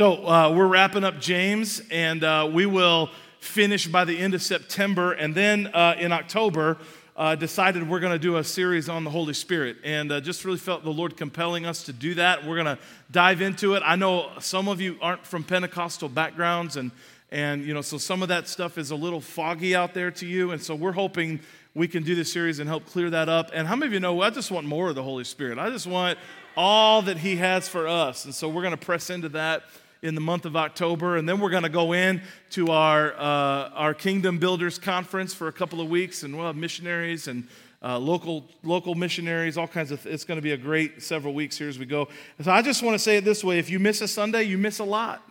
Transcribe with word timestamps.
So 0.00 0.26
uh, 0.26 0.54
we're 0.56 0.66
wrapping 0.66 1.04
up 1.04 1.20
James, 1.20 1.82
and 1.90 2.24
uh, 2.24 2.48
we 2.50 2.64
will 2.64 3.10
finish 3.40 3.86
by 3.86 4.06
the 4.06 4.16
end 4.18 4.32
of 4.32 4.40
September. 4.40 5.12
And 5.12 5.34
then 5.34 5.66
uh, 5.74 5.94
in 5.98 6.10
October, 6.10 6.78
uh, 7.18 7.34
decided 7.34 7.86
we're 7.86 8.00
going 8.00 8.14
to 8.14 8.18
do 8.18 8.38
a 8.38 8.42
series 8.42 8.88
on 8.88 9.04
the 9.04 9.10
Holy 9.10 9.34
Spirit. 9.34 9.76
And 9.84 10.10
uh, 10.10 10.22
just 10.22 10.46
really 10.46 10.56
felt 10.56 10.84
the 10.84 10.90
Lord 10.90 11.18
compelling 11.18 11.66
us 11.66 11.82
to 11.82 11.92
do 11.92 12.14
that. 12.14 12.46
We're 12.46 12.54
going 12.54 12.78
to 12.78 12.78
dive 13.10 13.42
into 13.42 13.74
it. 13.74 13.82
I 13.84 13.94
know 13.94 14.30
some 14.38 14.68
of 14.68 14.80
you 14.80 14.96
aren't 15.02 15.26
from 15.26 15.44
Pentecostal 15.44 16.08
backgrounds, 16.08 16.78
and, 16.78 16.92
and 17.30 17.62
you 17.62 17.74
know, 17.74 17.82
so 17.82 17.98
some 17.98 18.22
of 18.22 18.30
that 18.30 18.48
stuff 18.48 18.78
is 18.78 18.92
a 18.92 18.96
little 18.96 19.20
foggy 19.20 19.76
out 19.76 19.92
there 19.92 20.10
to 20.12 20.26
you. 20.26 20.52
And 20.52 20.62
so 20.62 20.74
we're 20.74 20.92
hoping 20.92 21.40
we 21.74 21.86
can 21.86 22.04
do 22.04 22.14
this 22.14 22.32
series 22.32 22.58
and 22.58 22.66
help 22.70 22.86
clear 22.86 23.10
that 23.10 23.28
up. 23.28 23.50
And 23.52 23.68
how 23.68 23.76
many 23.76 23.88
of 23.88 23.92
you 23.92 24.00
know 24.00 24.22
I 24.22 24.30
just 24.30 24.50
want 24.50 24.66
more 24.66 24.88
of 24.88 24.94
the 24.94 25.02
Holy 25.02 25.24
Spirit? 25.24 25.58
I 25.58 25.68
just 25.68 25.86
want 25.86 26.18
all 26.56 27.02
that 27.02 27.18
He 27.18 27.36
has 27.36 27.68
for 27.68 27.86
us. 27.86 28.24
And 28.24 28.34
so 28.34 28.48
we're 28.48 28.62
going 28.62 28.70
to 28.70 28.78
press 28.78 29.10
into 29.10 29.28
that 29.28 29.64
in 30.02 30.14
the 30.14 30.20
month 30.20 30.46
of 30.46 30.56
October, 30.56 31.16
and 31.16 31.28
then 31.28 31.40
we're 31.40 31.50
going 31.50 31.62
to 31.62 31.68
go 31.68 31.92
in 31.92 32.22
to 32.50 32.68
our 32.68 33.12
uh, 33.14 33.70
our 33.74 33.94
Kingdom 33.94 34.38
Builders 34.38 34.78
conference 34.78 35.34
for 35.34 35.48
a 35.48 35.52
couple 35.52 35.80
of 35.80 35.88
weeks, 35.88 36.22
and 36.22 36.36
we'll 36.36 36.46
have 36.46 36.56
missionaries 36.56 37.28
and 37.28 37.46
uh, 37.82 37.98
local 37.98 38.44
local 38.62 38.94
missionaries, 38.94 39.58
all 39.58 39.68
kinds 39.68 39.90
of. 39.90 40.04
It's 40.06 40.24
going 40.24 40.38
to 40.38 40.42
be 40.42 40.52
a 40.52 40.56
great 40.56 41.02
several 41.02 41.34
weeks 41.34 41.58
here 41.58 41.68
as 41.68 41.78
we 41.78 41.86
go. 41.86 42.08
so 42.40 42.50
I 42.50 42.62
just 42.62 42.82
want 42.82 42.94
to 42.94 42.98
say 42.98 43.18
it 43.18 43.24
this 43.24 43.44
way: 43.44 43.58
if 43.58 43.68
you 43.68 43.78
miss 43.78 44.00
a 44.00 44.08
Sunday, 44.08 44.44
you 44.44 44.58
miss 44.58 44.78
a 44.78 44.84
lot. 44.84 45.22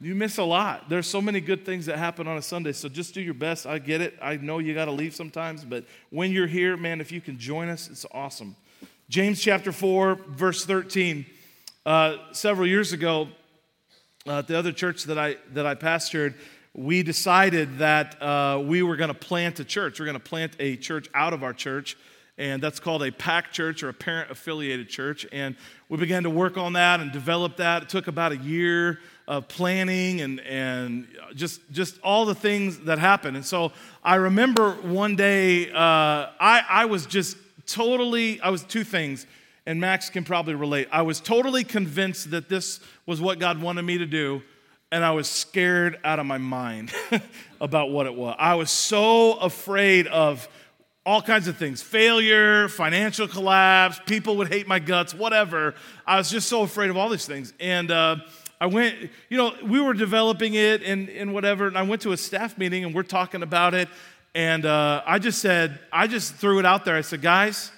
You 0.00 0.14
miss 0.14 0.38
a 0.38 0.44
lot. 0.44 0.88
There's 0.88 1.08
so 1.08 1.20
many 1.20 1.40
good 1.40 1.66
things 1.66 1.86
that 1.86 1.98
happen 1.98 2.28
on 2.28 2.36
a 2.36 2.42
Sunday, 2.42 2.72
so 2.72 2.88
just 2.88 3.14
do 3.14 3.20
your 3.20 3.34
best. 3.34 3.66
I 3.66 3.80
get 3.80 4.00
it. 4.00 4.16
I 4.22 4.36
know 4.36 4.60
you 4.60 4.72
got 4.72 4.84
to 4.84 4.92
leave 4.92 5.12
sometimes, 5.12 5.64
but 5.64 5.84
when 6.10 6.30
you're 6.30 6.46
here, 6.46 6.76
man, 6.76 7.00
if 7.00 7.10
you 7.10 7.20
can 7.20 7.36
join 7.36 7.68
us, 7.68 7.88
it's 7.90 8.06
awesome. 8.12 8.54
James 9.08 9.40
chapter 9.40 9.72
4, 9.72 10.14
verse 10.28 10.64
13. 10.64 11.26
Uh, 11.84 12.16
several 12.30 12.66
years 12.66 12.92
ago, 12.92 13.28
uh, 14.28 14.40
at 14.40 14.46
the 14.46 14.58
other 14.58 14.72
church 14.72 15.04
that 15.04 15.18
I, 15.18 15.36
that 15.54 15.66
I 15.66 15.74
pastored, 15.74 16.34
we 16.74 17.02
decided 17.02 17.78
that 17.78 18.20
uh, 18.22 18.62
we 18.64 18.82
were 18.82 18.96
going 18.96 19.08
to 19.08 19.14
plant 19.14 19.58
a 19.58 19.64
church. 19.64 19.98
We're 19.98 20.06
going 20.06 20.18
to 20.18 20.20
plant 20.20 20.54
a 20.58 20.76
church 20.76 21.08
out 21.14 21.32
of 21.32 21.42
our 21.42 21.54
church, 21.54 21.96
and 22.36 22.62
that's 22.62 22.78
called 22.78 23.02
a 23.02 23.10
PAC 23.10 23.52
church 23.52 23.82
or 23.82 23.88
a 23.88 23.94
parent 23.94 24.30
affiliated 24.30 24.88
church. 24.88 25.26
And 25.32 25.56
we 25.88 25.96
began 25.96 26.24
to 26.24 26.30
work 26.30 26.56
on 26.56 26.74
that 26.74 27.00
and 27.00 27.10
develop 27.10 27.56
that. 27.56 27.84
It 27.84 27.88
took 27.88 28.06
about 28.06 28.32
a 28.32 28.36
year 28.36 29.00
of 29.26 29.48
planning 29.48 30.20
and, 30.20 30.40
and 30.40 31.08
just, 31.34 31.60
just 31.72 31.98
all 32.02 32.26
the 32.26 32.34
things 32.34 32.78
that 32.80 32.98
happened. 32.98 33.36
And 33.36 33.44
so 33.44 33.72
I 34.04 34.16
remember 34.16 34.72
one 34.72 35.16
day, 35.16 35.70
uh, 35.70 35.74
I, 35.74 36.64
I 36.68 36.84
was 36.84 37.06
just 37.06 37.36
totally, 37.66 38.40
I 38.40 38.50
was 38.50 38.62
two 38.62 38.84
things 38.84 39.26
and 39.68 39.78
Max 39.82 40.08
can 40.08 40.24
probably 40.24 40.54
relate. 40.54 40.88
I 40.90 41.02
was 41.02 41.20
totally 41.20 41.62
convinced 41.62 42.30
that 42.30 42.48
this 42.48 42.80
was 43.04 43.20
what 43.20 43.38
God 43.38 43.60
wanted 43.60 43.82
me 43.82 43.98
to 43.98 44.06
do, 44.06 44.40
and 44.90 45.04
I 45.04 45.10
was 45.10 45.28
scared 45.28 45.98
out 46.02 46.18
of 46.18 46.24
my 46.24 46.38
mind 46.38 46.90
about 47.60 47.90
what 47.90 48.06
it 48.06 48.14
was. 48.14 48.34
I 48.38 48.54
was 48.54 48.70
so 48.70 49.34
afraid 49.34 50.06
of 50.06 50.48
all 51.04 51.20
kinds 51.20 51.48
of 51.48 51.58
things 51.58 51.82
failure, 51.82 52.70
financial 52.70 53.28
collapse, 53.28 54.00
people 54.06 54.38
would 54.38 54.48
hate 54.48 54.66
my 54.66 54.78
guts, 54.78 55.12
whatever. 55.12 55.74
I 56.06 56.16
was 56.16 56.30
just 56.30 56.48
so 56.48 56.62
afraid 56.62 56.88
of 56.88 56.96
all 56.96 57.10
these 57.10 57.26
things. 57.26 57.52
And 57.60 57.90
uh, 57.90 58.16
I 58.58 58.66
went, 58.66 58.96
you 59.28 59.36
know, 59.36 59.52
we 59.62 59.82
were 59.82 59.92
developing 59.92 60.54
it 60.54 60.82
and, 60.82 61.10
and 61.10 61.34
whatever, 61.34 61.66
and 61.66 61.76
I 61.76 61.82
went 61.82 62.00
to 62.02 62.12
a 62.12 62.16
staff 62.16 62.56
meeting 62.56 62.86
and 62.86 62.94
we're 62.94 63.02
talking 63.02 63.42
about 63.42 63.74
it. 63.74 63.90
And 64.34 64.64
uh, 64.64 65.02
I 65.04 65.18
just 65.18 65.40
said, 65.42 65.78
I 65.92 66.06
just 66.06 66.36
threw 66.36 66.58
it 66.58 66.64
out 66.64 66.86
there. 66.86 66.96
I 66.96 67.02
said, 67.02 67.20
guys, 67.20 67.70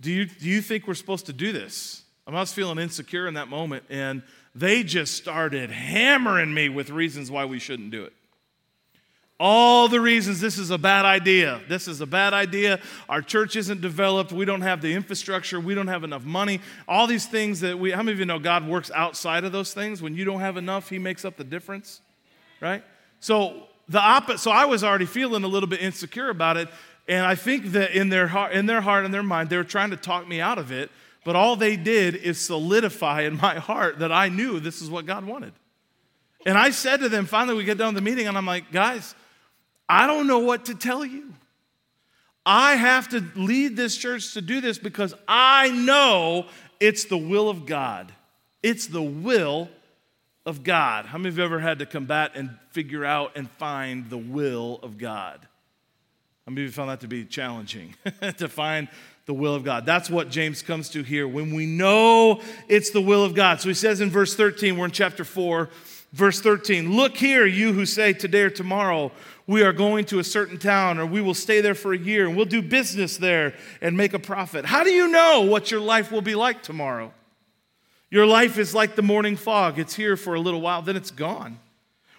do 0.00 0.12
you, 0.12 0.26
do 0.26 0.46
you 0.46 0.60
think 0.60 0.86
we're 0.86 0.94
supposed 0.94 1.26
to 1.26 1.32
do 1.32 1.52
this? 1.52 2.02
I 2.26 2.30
was 2.30 2.52
feeling 2.52 2.78
insecure 2.78 3.26
in 3.26 3.34
that 3.34 3.48
moment, 3.48 3.84
and 3.88 4.22
they 4.54 4.82
just 4.82 5.14
started 5.14 5.70
hammering 5.70 6.52
me 6.52 6.68
with 6.68 6.90
reasons 6.90 7.30
why 7.30 7.46
we 7.46 7.58
shouldn't 7.58 7.90
do 7.90 8.04
it. 8.04 8.12
All 9.40 9.86
the 9.86 10.00
reasons 10.00 10.40
this 10.40 10.58
is 10.58 10.70
a 10.70 10.78
bad 10.78 11.04
idea. 11.04 11.60
This 11.68 11.86
is 11.86 12.00
a 12.00 12.06
bad 12.06 12.34
idea. 12.34 12.80
Our 13.08 13.22
church 13.22 13.54
isn't 13.54 13.80
developed. 13.80 14.32
We 14.32 14.44
don't 14.44 14.62
have 14.62 14.82
the 14.82 14.92
infrastructure. 14.92 15.60
We 15.60 15.74
don't 15.74 15.86
have 15.86 16.02
enough 16.02 16.24
money. 16.24 16.60
All 16.88 17.06
these 17.06 17.24
things 17.24 17.60
that 17.60 17.78
we, 17.78 17.92
how 17.92 18.02
many 18.02 18.12
of 18.12 18.18
you 18.18 18.26
know 18.26 18.40
God 18.40 18.66
works 18.66 18.90
outside 18.94 19.44
of 19.44 19.52
those 19.52 19.72
things? 19.72 20.02
When 20.02 20.16
you 20.16 20.24
don't 20.24 20.40
have 20.40 20.56
enough, 20.56 20.90
He 20.90 20.98
makes 20.98 21.24
up 21.24 21.36
the 21.36 21.44
difference, 21.44 22.00
right? 22.60 22.82
So, 23.20 23.68
the 23.88 24.00
opposite, 24.00 24.40
so 24.40 24.50
I 24.50 24.66
was 24.66 24.84
already 24.84 25.06
feeling 25.06 25.44
a 25.44 25.48
little 25.48 25.68
bit 25.68 25.80
insecure 25.80 26.28
about 26.28 26.56
it. 26.56 26.68
And 27.08 27.24
I 27.24 27.34
think 27.34 27.72
that 27.72 27.92
in 27.92 28.10
their 28.10 28.28
heart, 28.28 28.52
in 28.52 28.66
their 28.66 28.82
heart 28.82 29.06
and 29.06 29.14
their 29.14 29.22
mind, 29.22 29.48
they 29.48 29.56
were 29.56 29.64
trying 29.64 29.90
to 29.90 29.96
talk 29.96 30.28
me 30.28 30.40
out 30.40 30.58
of 30.58 30.70
it. 30.70 30.90
But 31.24 31.36
all 31.36 31.56
they 31.56 31.76
did 31.76 32.14
is 32.14 32.38
solidify 32.40 33.22
in 33.22 33.36
my 33.36 33.54
heart 33.54 33.98
that 33.98 34.12
I 34.12 34.28
knew 34.28 34.60
this 34.60 34.80
is 34.80 34.90
what 34.90 35.06
God 35.06 35.24
wanted. 35.24 35.52
And 36.46 36.56
I 36.56 36.70
said 36.70 37.00
to 37.00 37.08
them, 37.08 37.26
finally, 37.26 37.56
we 37.56 37.64
get 37.64 37.78
done 37.78 37.94
the 37.94 38.00
meeting, 38.00 38.28
and 38.28 38.38
I'm 38.38 38.46
like, 38.46 38.70
guys, 38.70 39.14
I 39.88 40.06
don't 40.06 40.26
know 40.26 40.38
what 40.38 40.66
to 40.66 40.74
tell 40.74 41.04
you. 41.04 41.34
I 42.46 42.76
have 42.76 43.08
to 43.10 43.22
lead 43.34 43.76
this 43.76 43.96
church 43.96 44.32
to 44.34 44.40
do 44.40 44.60
this 44.60 44.78
because 44.78 45.12
I 45.26 45.70
know 45.70 46.46
it's 46.80 47.04
the 47.06 47.18
will 47.18 47.50
of 47.50 47.66
God. 47.66 48.12
It's 48.62 48.86
the 48.86 49.02
will 49.02 49.68
of 50.46 50.62
God. 50.62 51.04
How 51.04 51.18
many 51.18 51.28
of 51.28 51.38
you 51.38 51.44
ever 51.44 51.60
had 51.60 51.80
to 51.80 51.86
combat 51.86 52.32
and 52.34 52.56
figure 52.70 53.04
out 53.04 53.32
and 53.36 53.50
find 53.52 54.08
the 54.08 54.16
will 54.16 54.78
of 54.82 54.96
God? 54.96 55.46
Of 56.48 56.56
you 56.56 56.70
found 56.70 56.88
that 56.88 57.00
to 57.00 57.08
be 57.08 57.26
challenging 57.26 57.94
to 58.38 58.48
find 58.48 58.88
the 59.26 59.34
will 59.34 59.54
of 59.54 59.64
God? 59.64 59.84
That's 59.84 60.08
what 60.08 60.30
James 60.30 60.62
comes 60.62 60.88
to 60.90 61.02
here 61.02 61.28
when 61.28 61.54
we 61.54 61.66
know 61.66 62.40
it's 62.68 62.88
the 62.88 63.02
will 63.02 63.22
of 63.22 63.34
God. 63.34 63.60
So 63.60 63.68
he 63.68 63.74
says 63.74 64.00
in 64.00 64.08
verse 64.08 64.34
13, 64.34 64.78
we're 64.78 64.86
in 64.86 64.90
chapter 64.90 65.24
4, 65.24 65.68
verse 66.14 66.40
13 66.40 66.96
Look 66.96 67.18
here, 67.18 67.44
you 67.44 67.74
who 67.74 67.84
say 67.84 68.14
today 68.14 68.40
or 68.40 68.50
tomorrow, 68.50 69.12
we 69.46 69.62
are 69.62 69.74
going 69.74 70.06
to 70.06 70.20
a 70.20 70.24
certain 70.24 70.56
town 70.56 70.98
or 70.98 71.04
we 71.04 71.20
will 71.20 71.34
stay 71.34 71.60
there 71.60 71.74
for 71.74 71.92
a 71.92 71.98
year 71.98 72.26
and 72.26 72.34
we'll 72.34 72.46
do 72.46 72.62
business 72.62 73.18
there 73.18 73.52
and 73.82 73.94
make 73.94 74.14
a 74.14 74.18
profit. 74.18 74.64
How 74.64 74.84
do 74.84 74.90
you 74.90 75.08
know 75.08 75.42
what 75.42 75.70
your 75.70 75.80
life 75.80 76.10
will 76.10 76.22
be 76.22 76.34
like 76.34 76.62
tomorrow? 76.62 77.12
Your 78.10 78.24
life 78.24 78.56
is 78.56 78.74
like 78.74 78.96
the 78.96 79.02
morning 79.02 79.36
fog. 79.36 79.78
It's 79.78 79.94
here 79.94 80.16
for 80.16 80.32
a 80.32 80.40
little 80.40 80.62
while, 80.62 80.80
then 80.80 80.96
it's 80.96 81.10
gone. 81.10 81.58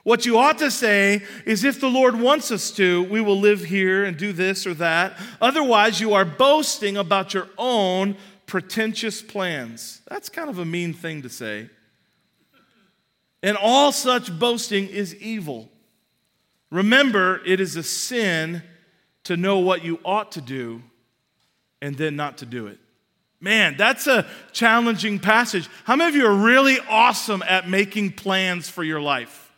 What 0.09 0.25
you 0.25 0.39
ought 0.39 0.57
to 0.57 0.71
say 0.71 1.21
is 1.45 1.63
if 1.63 1.79
the 1.79 1.87
Lord 1.87 2.19
wants 2.19 2.49
us 2.49 2.71
to, 2.71 3.03
we 3.03 3.21
will 3.21 3.39
live 3.39 3.63
here 3.63 4.03
and 4.03 4.17
do 4.17 4.33
this 4.33 4.65
or 4.65 4.73
that. 4.73 5.15
Otherwise, 5.39 6.01
you 6.01 6.15
are 6.15 6.25
boasting 6.25 6.97
about 6.97 7.35
your 7.35 7.47
own 7.59 8.17
pretentious 8.47 9.21
plans. 9.21 10.01
That's 10.09 10.27
kind 10.27 10.49
of 10.49 10.57
a 10.57 10.65
mean 10.65 10.95
thing 10.95 11.21
to 11.21 11.29
say. 11.29 11.69
And 13.43 13.55
all 13.55 13.91
such 13.91 14.39
boasting 14.39 14.87
is 14.87 15.13
evil. 15.17 15.69
Remember, 16.71 17.41
it 17.45 17.59
is 17.59 17.75
a 17.75 17.83
sin 17.83 18.63
to 19.25 19.37
know 19.37 19.59
what 19.59 19.83
you 19.85 19.99
ought 20.03 20.31
to 20.31 20.41
do 20.41 20.81
and 21.83 21.95
then 21.95 22.15
not 22.15 22.39
to 22.39 22.47
do 22.47 22.65
it. 22.65 22.79
Man, 23.39 23.75
that's 23.77 24.07
a 24.07 24.25
challenging 24.53 25.19
passage. 25.19 25.69
How 25.83 25.95
many 25.95 26.09
of 26.09 26.15
you 26.15 26.25
are 26.25 26.33
really 26.33 26.79
awesome 26.89 27.43
at 27.43 27.69
making 27.69 28.13
plans 28.13 28.67
for 28.67 28.83
your 28.83 29.01
life? 29.01 29.48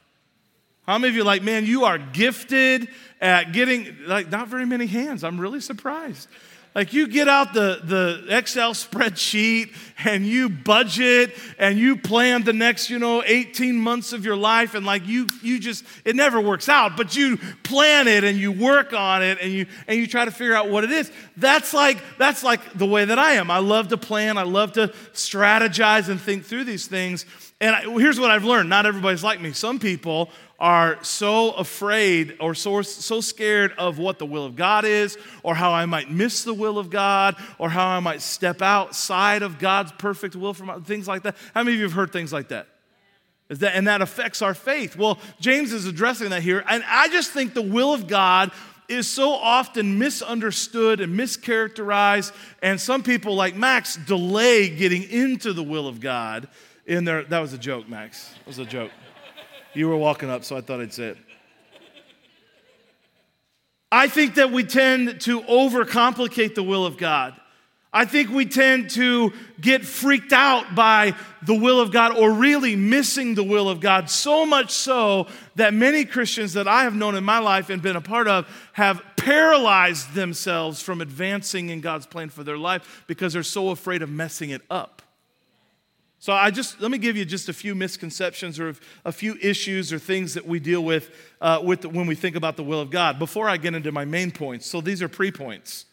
How 0.91 0.97
many 0.97 1.11
of 1.11 1.15
you 1.15 1.23
like, 1.23 1.41
man, 1.41 1.65
you 1.65 1.85
are 1.85 1.97
gifted 1.97 2.89
at 3.21 3.53
getting, 3.53 3.95
like, 4.07 4.29
not 4.29 4.49
very 4.49 4.65
many 4.65 4.87
hands. 4.87 5.23
I'm 5.23 5.39
really 5.39 5.61
surprised. 5.61 6.27
Like 6.75 6.91
you 6.91 7.07
get 7.07 7.27
out 7.29 7.53
the, 7.53 7.79
the 7.83 8.25
Excel 8.29 8.73
spreadsheet 8.73 9.73
and 10.05 10.25
you 10.25 10.47
budget 10.49 11.33
and 11.57 11.77
you 11.77 11.97
plan 11.97 12.43
the 12.43 12.53
next, 12.53 12.89
you 12.89 12.97
know, 12.97 13.21
18 13.25 13.75
months 13.75 14.13
of 14.13 14.23
your 14.23 14.37
life 14.37 14.73
and 14.73 14.85
like 14.85 15.05
you 15.05 15.27
you 15.41 15.59
just 15.59 15.83
it 16.05 16.15
never 16.15 16.39
works 16.39 16.69
out, 16.69 16.95
but 16.95 17.13
you 17.13 17.37
plan 17.63 18.07
it 18.07 18.23
and 18.23 18.37
you 18.37 18.53
work 18.53 18.93
on 18.93 19.21
it 19.21 19.37
and 19.41 19.51
you 19.51 19.65
and 19.87 19.99
you 19.99 20.07
try 20.07 20.23
to 20.23 20.31
figure 20.31 20.55
out 20.55 20.69
what 20.69 20.85
it 20.85 20.91
is. 20.91 21.11
That's 21.35 21.73
like 21.73 21.97
that's 22.17 22.41
like 22.41 22.73
the 22.73 22.85
way 22.85 23.03
that 23.03 23.19
I 23.19 23.33
am. 23.33 23.51
I 23.51 23.59
love 23.59 23.89
to 23.89 23.97
plan, 23.97 24.37
I 24.37 24.43
love 24.43 24.71
to 24.73 24.87
strategize 25.13 26.07
and 26.07 26.21
think 26.21 26.45
through 26.45 26.63
these 26.63 26.87
things. 26.87 27.25
And 27.59 27.75
I, 27.75 27.81
here's 27.81 28.19
what 28.19 28.31
I've 28.31 28.45
learned, 28.45 28.69
not 28.69 28.85
everybody's 28.85 29.25
like 29.25 29.41
me. 29.41 29.51
Some 29.51 29.77
people 29.77 30.29
are 30.61 31.03
so 31.03 31.53
afraid 31.53 32.37
or 32.39 32.53
so, 32.53 32.83
so 32.83 33.19
scared 33.19 33.73
of 33.79 33.97
what 33.97 34.19
the 34.19 34.25
will 34.27 34.45
of 34.45 34.55
God 34.55 34.85
is, 34.85 35.17
or 35.41 35.55
how 35.55 35.71
I 35.71 35.87
might 35.87 36.11
miss 36.11 36.43
the 36.43 36.53
will 36.53 36.77
of 36.77 36.91
God, 36.91 37.35
or 37.57 37.71
how 37.71 37.87
I 37.87 37.99
might 37.99 38.21
step 38.21 38.61
outside 38.61 39.41
of 39.41 39.57
God's 39.57 39.91
perfect 39.93 40.35
will 40.35 40.53
for 40.53 40.65
my, 40.65 40.77
things 40.79 41.07
like 41.07 41.23
that. 41.23 41.35
How 41.55 41.63
many 41.63 41.73
of 41.73 41.79
you 41.79 41.85
have 41.85 41.93
heard 41.93 42.13
things 42.13 42.31
like 42.31 42.49
that? 42.49 42.67
Is 43.49 43.59
that? 43.59 43.75
And 43.75 43.87
that 43.87 44.03
affects 44.03 44.43
our 44.43 44.53
faith. 44.53 44.95
Well, 44.95 45.17
James 45.39 45.73
is 45.73 45.87
addressing 45.87 46.29
that 46.29 46.43
here, 46.43 46.63
and 46.69 46.83
I 46.87 47.07
just 47.07 47.31
think 47.31 47.55
the 47.55 47.63
will 47.63 47.91
of 47.91 48.07
God 48.07 48.51
is 48.87 49.07
so 49.07 49.31
often 49.31 49.97
misunderstood 49.97 50.99
and 50.99 51.19
mischaracterized, 51.19 52.33
and 52.61 52.79
some 52.79 53.01
people, 53.01 53.33
like 53.33 53.55
Max, 53.55 53.95
delay 53.95 54.69
getting 54.69 55.09
into 55.09 55.53
the 55.53 55.63
will 55.63 55.87
of 55.87 55.99
God. 55.99 56.47
In 56.85 57.03
their, 57.03 57.23
that 57.23 57.39
was 57.39 57.53
a 57.53 57.57
joke, 57.57 57.89
Max. 57.89 58.31
It 58.41 58.47
was 58.47 58.59
a 58.59 58.65
joke. 58.65 58.91
You 59.73 59.87
were 59.87 59.97
walking 59.97 60.29
up, 60.29 60.43
so 60.43 60.57
I 60.57 60.61
thought 60.61 60.81
I'd 60.81 60.93
say 60.93 61.09
it. 61.09 61.17
I 63.91 64.07
think 64.07 64.35
that 64.35 64.51
we 64.51 64.63
tend 64.63 65.21
to 65.21 65.41
overcomplicate 65.41 66.55
the 66.55 66.63
will 66.63 66.85
of 66.85 66.97
God. 66.97 67.35
I 67.93 68.05
think 68.05 68.29
we 68.29 68.45
tend 68.45 68.91
to 68.91 69.33
get 69.59 69.83
freaked 69.83 70.31
out 70.31 70.75
by 70.75 71.13
the 71.41 71.55
will 71.55 71.81
of 71.81 71.91
God 71.91 72.17
or 72.17 72.31
really 72.31 72.77
missing 72.77 73.35
the 73.35 73.43
will 73.43 73.67
of 73.67 73.81
God, 73.81 74.09
so 74.09 74.45
much 74.45 74.71
so 74.71 75.27
that 75.55 75.73
many 75.73 76.05
Christians 76.05 76.53
that 76.53 76.69
I 76.69 76.83
have 76.83 76.95
known 76.95 77.15
in 77.15 77.25
my 77.25 77.39
life 77.39 77.69
and 77.69 77.81
been 77.81 77.97
a 77.97 78.01
part 78.01 78.29
of 78.29 78.47
have 78.73 79.03
paralyzed 79.17 80.13
themselves 80.13 80.81
from 80.81 81.01
advancing 81.01 81.67
in 81.67 81.81
God's 81.81 82.05
plan 82.05 82.29
for 82.29 82.45
their 82.45 82.57
life 82.57 83.03
because 83.07 83.33
they're 83.33 83.43
so 83.43 83.69
afraid 83.69 84.01
of 84.01 84.09
messing 84.09 84.51
it 84.51 84.61
up. 84.69 85.01
So 86.21 86.33
I 86.33 86.51
just 86.51 86.79
let 86.79 86.91
me 86.91 86.99
give 86.99 87.17
you 87.17 87.25
just 87.25 87.49
a 87.49 87.53
few 87.53 87.73
misconceptions 87.73 88.59
or 88.59 88.75
a 89.03 89.11
few 89.11 89.37
issues 89.41 89.91
or 89.91 89.97
things 89.97 90.35
that 90.35 90.45
we 90.45 90.59
deal 90.59 90.83
with, 90.83 91.09
uh, 91.41 91.59
with 91.63 91.81
the, 91.81 91.89
when 91.89 92.05
we 92.05 92.13
think 92.13 92.35
about 92.35 92.57
the 92.57 92.63
will 92.63 92.79
of 92.79 92.91
God. 92.91 93.17
Before 93.17 93.49
I 93.49 93.57
get 93.57 93.73
into 93.73 93.91
my 93.91 94.05
main 94.05 94.29
points, 94.29 94.67
so 94.67 94.81
these 94.81 95.01
are 95.01 95.09
pre-points. 95.09 95.85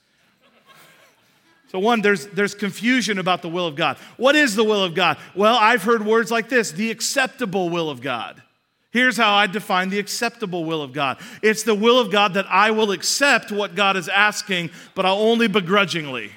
So 1.73 1.79
one, 1.79 2.03
there's 2.03 2.27
there's 2.27 2.55
confusion 2.55 3.19
about 3.19 3.41
the 3.41 3.49
will 3.49 3.67
of 3.67 3.75
God. 3.75 3.97
What 4.19 4.37
is 4.37 4.55
the 4.55 4.65
will 4.65 4.85
of 4.85 4.95
God? 4.95 5.17
Well, 5.35 5.57
I've 5.57 5.83
heard 5.83 6.05
words 6.05 6.31
like 6.31 6.51
this: 6.51 6.73
the 6.73 6.91
acceptable 6.91 7.71
will 7.71 7.89
of 7.89 8.03
God. 8.03 8.43
Here's 8.91 9.17
how 9.17 9.33
I 9.33 9.47
define 9.47 9.89
the 9.89 9.99
acceptable 9.99 10.67
will 10.67 10.83
of 10.83 10.93
God. 10.93 11.19
It's 11.41 11.63
the 11.63 11.75
will 11.75 11.99
of 11.99 12.13
God 12.13 12.35
that 12.35 12.47
I 12.51 12.71
will 12.71 12.91
accept 12.91 13.51
what 13.51 13.75
God 13.75 13.97
is 13.97 14.11
asking, 14.11 14.71
but 14.95 15.07
I'll 15.07 15.21
only 15.21 15.49
begrudgingly. 15.49 16.33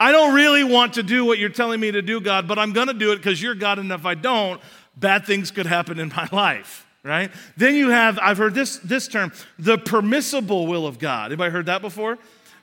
I 0.00 0.12
don't 0.12 0.34
really 0.34 0.64
want 0.64 0.94
to 0.94 1.02
do 1.02 1.24
what 1.24 1.38
you're 1.38 1.48
telling 1.48 1.80
me 1.80 1.90
to 1.90 2.02
do, 2.02 2.20
God, 2.20 2.46
but 2.46 2.58
I'm 2.58 2.72
going 2.72 2.86
to 2.88 2.94
do 2.94 3.12
it 3.12 3.16
because 3.16 3.42
you're 3.42 3.54
God, 3.54 3.78
and 3.78 3.90
if 3.90 4.06
I 4.06 4.14
don't, 4.14 4.60
bad 4.96 5.26
things 5.26 5.50
could 5.50 5.66
happen 5.66 5.98
in 5.98 6.08
my 6.08 6.28
life, 6.32 6.86
right? 7.02 7.30
Then 7.56 7.74
you 7.74 7.90
have, 7.90 8.18
I've 8.20 8.38
heard 8.38 8.54
this, 8.54 8.78
this 8.78 9.08
term, 9.08 9.32
the 9.58 9.78
permissible 9.78 10.66
will 10.66 10.86
of 10.86 10.98
God. 10.98 11.26
Anybody 11.26 11.52
heard 11.52 11.66
that 11.66 11.82
before? 11.82 12.18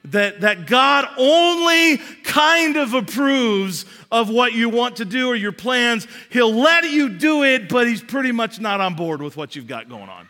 That, 0.06 0.42
that 0.42 0.68
God 0.68 1.08
only 1.18 1.98
kind 2.24 2.78
of 2.78 2.94
approves 2.94 3.86
of 4.12 4.30
what 4.30 4.54
you 4.54 4.70
want 4.70 4.98
to 4.98 5.06
do 5.06 5.30
or 5.30 5.36
your 5.36 5.52
plans. 5.52 6.08
He'll 6.30 6.54
let 6.54 6.84
you 6.84 7.10
do 7.10 7.44
it, 7.44 7.70
but 7.70 7.88
He's 7.88 8.04
pretty 8.04 8.32
much 8.32 8.60
not 8.60 8.82
on 8.82 8.94
board 8.94 9.22
with 9.22 9.36
what 9.36 9.56
you've 9.56 9.66
got 9.66 9.90
going 9.90 10.10
on. 10.10 10.30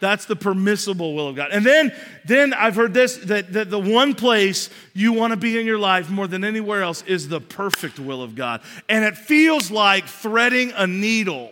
That's 0.00 0.24
the 0.24 0.36
permissible 0.36 1.14
will 1.14 1.28
of 1.28 1.36
God. 1.36 1.50
And 1.52 1.64
then, 1.64 1.94
then 2.24 2.54
I've 2.54 2.74
heard 2.74 2.94
this 2.94 3.18
that, 3.18 3.52
that 3.52 3.70
the 3.70 3.78
one 3.78 4.14
place 4.14 4.70
you 4.94 5.12
want 5.12 5.32
to 5.32 5.36
be 5.36 5.58
in 5.58 5.66
your 5.66 5.78
life 5.78 6.10
more 6.10 6.26
than 6.26 6.42
anywhere 6.42 6.82
else 6.82 7.02
is 7.02 7.28
the 7.28 7.40
perfect 7.40 8.00
will 8.00 8.22
of 8.22 8.34
God. 8.34 8.62
And 8.88 9.04
it 9.04 9.16
feels 9.16 9.70
like 9.70 10.06
threading 10.06 10.72
a 10.74 10.86
needle 10.86 11.50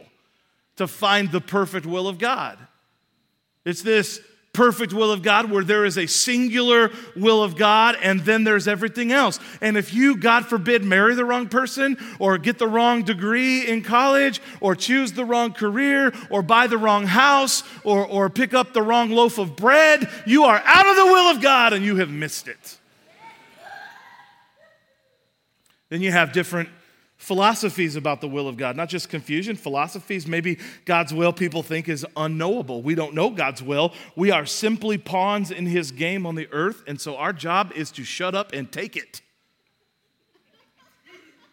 to 0.76 0.86
find 0.86 1.30
the 1.30 1.40
perfect 1.40 1.86
will 1.86 2.08
of 2.08 2.18
God. 2.18 2.58
It's 3.64 3.82
this 3.82 4.20
perfect 4.58 4.92
will 4.92 5.12
of 5.12 5.22
God 5.22 5.52
where 5.52 5.62
there 5.62 5.84
is 5.84 5.96
a 5.96 6.08
singular 6.08 6.90
will 7.14 7.44
of 7.44 7.54
God 7.54 7.96
and 8.02 8.18
then 8.22 8.42
there's 8.42 8.66
everything 8.66 9.12
else. 9.12 9.38
And 9.60 9.76
if 9.76 9.94
you, 9.94 10.16
God 10.16 10.46
forbid, 10.46 10.82
marry 10.82 11.14
the 11.14 11.24
wrong 11.24 11.48
person 11.48 11.96
or 12.18 12.38
get 12.38 12.58
the 12.58 12.66
wrong 12.66 13.04
degree 13.04 13.64
in 13.68 13.82
college 13.82 14.42
or 14.60 14.74
choose 14.74 15.12
the 15.12 15.24
wrong 15.24 15.52
career 15.52 16.12
or 16.28 16.42
buy 16.42 16.66
the 16.66 16.76
wrong 16.76 17.06
house 17.06 17.62
or, 17.84 18.04
or 18.04 18.28
pick 18.28 18.52
up 18.52 18.72
the 18.72 18.82
wrong 18.82 19.10
loaf 19.12 19.38
of 19.38 19.54
bread, 19.54 20.10
you 20.26 20.42
are 20.42 20.60
out 20.64 20.88
of 20.88 20.96
the 20.96 21.06
will 21.06 21.30
of 21.30 21.40
God 21.40 21.72
and 21.72 21.84
you 21.84 21.94
have 21.94 22.10
missed 22.10 22.48
it. 22.48 22.78
Then 25.88 26.02
you 26.02 26.10
have 26.10 26.32
different 26.32 26.68
philosophies 27.18 27.96
about 27.96 28.20
the 28.20 28.28
will 28.28 28.48
of 28.48 28.56
God, 28.56 28.76
not 28.76 28.88
just 28.88 29.08
confusion, 29.08 29.56
philosophies. 29.56 30.26
Maybe 30.26 30.58
God's 30.84 31.12
will 31.12 31.32
people 31.32 31.62
think 31.62 31.88
is 31.88 32.06
unknowable. 32.16 32.80
We 32.80 32.94
don't 32.94 33.12
know 33.12 33.28
God's 33.30 33.62
will. 33.62 33.92
We 34.16 34.30
are 34.30 34.46
simply 34.46 34.96
pawns 34.96 35.50
in 35.50 35.66
his 35.66 35.90
game 35.90 36.24
on 36.24 36.36
the 36.36 36.48
earth, 36.52 36.82
and 36.86 37.00
so 37.00 37.16
our 37.16 37.32
job 37.32 37.72
is 37.74 37.90
to 37.92 38.04
shut 38.04 38.34
up 38.34 38.52
and 38.52 38.70
take 38.70 38.96
it. 38.96 39.20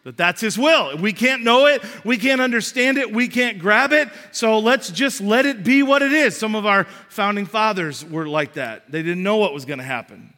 That 0.04 0.16
that's 0.16 0.40
his 0.40 0.56
will. 0.56 0.96
We 0.98 1.12
can't 1.12 1.42
know 1.42 1.66
it, 1.66 1.82
we 2.04 2.16
can't 2.16 2.40
understand 2.40 2.96
it, 2.96 3.12
we 3.12 3.26
can't 3.26 3.58
grab 3.58 3.92
it. 3.92 4.08
So 4.30 4.60
let's 4.60 4.88
just 4.88 5.20
let 5.20 5.46
it 5.46 5.64
be 5.64 5.82
what 5.82 6.00
it 6.00 6.12
is. 6.12 6.36
Some 6.36 6.54
of 6.54 6.64
our 6.64 6.84
founding 7.08 7.44
fathers 7.44 8.04
were 8.04 8.28
like 8.28 8.52
that. 8.52 8.88
They 8.88 9.02
didn't 9.02 9.24
know 9.24 9.38
what 9.38 9.52
was 9.52 9.64
going 9.64 9.80
to 9.80 9.84
happen. 9.84 10.35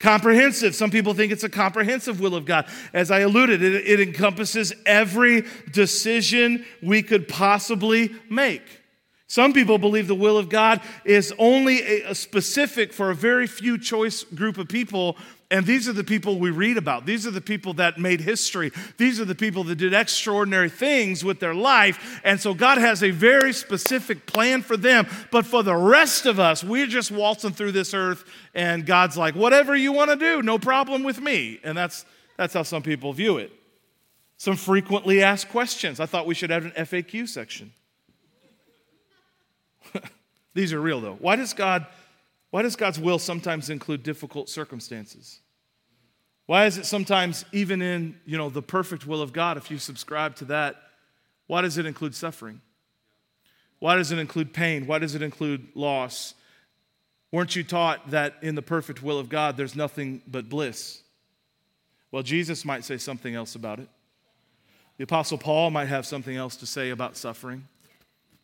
Comprehensive. 0.00 0.74
Some 0.74 0.90
people 0.90 1.12
think 1.12 1.30
it's 1.30 1.44
a 1.44 1.50
comprehensive 1.50 2.20
will 2.20 2.34
of 2.34 2.46
God. 2.46 2.66
As 2.94 3.10
I 3.10 3.20
alluded, 3.20 3.62
it, 3.62 3.86
it, 3.86 4.00
encompasses 4.00 4.72
every 4.86 5.44
decision 5.70 6.64
we 6.82 7.02
could 7.02 7.28
possibly 7.28 8.10
make. 8.30 8.62
Some 9.26 9.52
people 9.52 9.76
believe 9.76 10.08
the 10.08 10.14
will 10.14 10.38
of 10.38 10.48
God 10.48 10.80
is 11.04 11.34
only 11.38 11.82
a, 11.82 12.10
a 12.10 12.14
specific 12.14 12.94
for 12.94 13.10
a 13.10 13.14
very 13.14 13.46
few 13.46 13.76
choice 13.76 14.24
group 14.24 14.56
of 14.56 14.68
people 14.68 15.18
and 15.50 15.66
these 15.66 15.88
are 15.88 15.92
the 15.92 16.04
people 16.04 16.38
we 16.38 16.50
read 16.50 16.76
about. 16.76 17.06
These 17.06 17.26
are 17.26 17.32
the 17.32 17.40
people 17.40 17.74
that 17.74 17.98
made 17.98 18.20
history. 18.20 18.70
These 18.98 19.18
are 19.18 19.24
the 19.24 19.34
people 19.34 19.64
that 19.64 19.76
did 19.76 19.92
extraordinary 19.92 20.70
things 20.70 21.24
with 21.24 21.40
their 21.40 21.54
life. 21.54 22.20
And 22.22 22.40
so 22.40 22.54
God 22.54 22.78
has 22.78 23.02
a 23.02 23.10
very 23.10 23.52
specific 23.52 24.26
plan 24.26 24.62
for 24.62 24.76
them. 24.76 25.08
But 25.32 25.44
for 25.44 25.64
the 25.64 25.74
rest 25.74 26.24
of 26.26 26.38
us, 26.38 26.62
we're 26.62 26.86
just 26.86 27.10
waltzing 27.10 27.52
through 27.52 27.72
this 27.72 27.94
earth, 27.94 28.24
and 28.54 28.86
God's 28.86 29.16
like, 29.16 29.34
whatever 29.34 29.74
you 29.74 29.90
want 29.92 30.10
to 30.10 30.16
do, 30.16 30.40
no 30.40 30.56
problem 30.56 31.02
with 31.02 31.20
me. 31.20 31.58
And 31.64 31.76
that's, 31.76 32.04
that's 32.36 32.54
how 32.54 32.62
some 32.62 32.84
people 32.84 33.12
view 33.12 33.38
it. 33.38 33.52
Some 34.36 34.56
frequently 34.56 35.20
asked 35.22 35.48
questions. 35.48 35.98
I 35.98 36.06
thought 36.06 36.26
we 36.26 36.34
should 36.34 36.50
have 36.50 36.64
an 36.64 36.72
FAQ 36.72 37.28
section. 37.28 37.72
These 40.54 40.72
are 40.72 40.80
real, 40.80 41.00
though. 41.00 41.16
Why 41.16 41.34
does 41.34 41.54
God 41.54 41.86
why 42.50 42.62
does 42.62 42.76
God's 42.76 42.98
will 42.98 43.18
sometimes 43.18 43.70
include 43.70 44.02
difficult 44.02 44.48
circumstances? 44.48 45.40
Why 46.46 46.66
is 46.66 46.78
it 46.78 46.86
sometimes, 46.86 47.44
even 47.52 47.80
in 47.80 48.18
you 48.26 48.36
know, 48.36 48.50
the 48.50 48.62
perfect 48.62 49.06
will 49.06 49.22
of 49.22 49.32
God, 49.32 49.56
if 49.56 49.70
you 49.70 49.78
subscribe 49.78 50.34
to 50.36 50.44
that, 50.46 50.76
why 51.46 51.62
does 51.62 51.78
it 51.78 51.86
include 51.86 52.14
suffering? 52.14 52.60
Why 53.78 53.96
does 53.96 54.12
it 54.12 54.18
include 54.18 54.52
pain? 54.52 54.86
Why 54.86 54.98
does 54.98 55.14
it 55.14 55.22
include 55.22 55.68
loss? 55.74 56.34
Weren't 57.32 57.54
you 57.54 57.62
taught 57.62 58.10
that 58.10 58.34
in 58.42 58.56
the 58.56 58.62
perfect 58.62 59.02
will 59.02 59.18
of 59.18 59.28
God, 59.28 59.56
there's 59.56 59.76
nothing 59.76 60.22
but 60.26 60.48
bliss? 60.48 61.02
Well, 62.10 62.24
Jesus 62.24 62.64
might 62.64 62.84
say 62.84 62.96
something 62.96 63.34
else 63.34 63.54
about 63.54 63.78
it. 63.78 63.88
The 64.96 65.04
Apostle 65.04 65.38
Paul 65.38 65.70
might 65.70 65.86
have 65.86 66.04
something 66.04 66.36
else 66.36 66.56
to 66.56 66.66
say 66.66 66.90
about 66.90 67.16
suffering. 67.16 67.68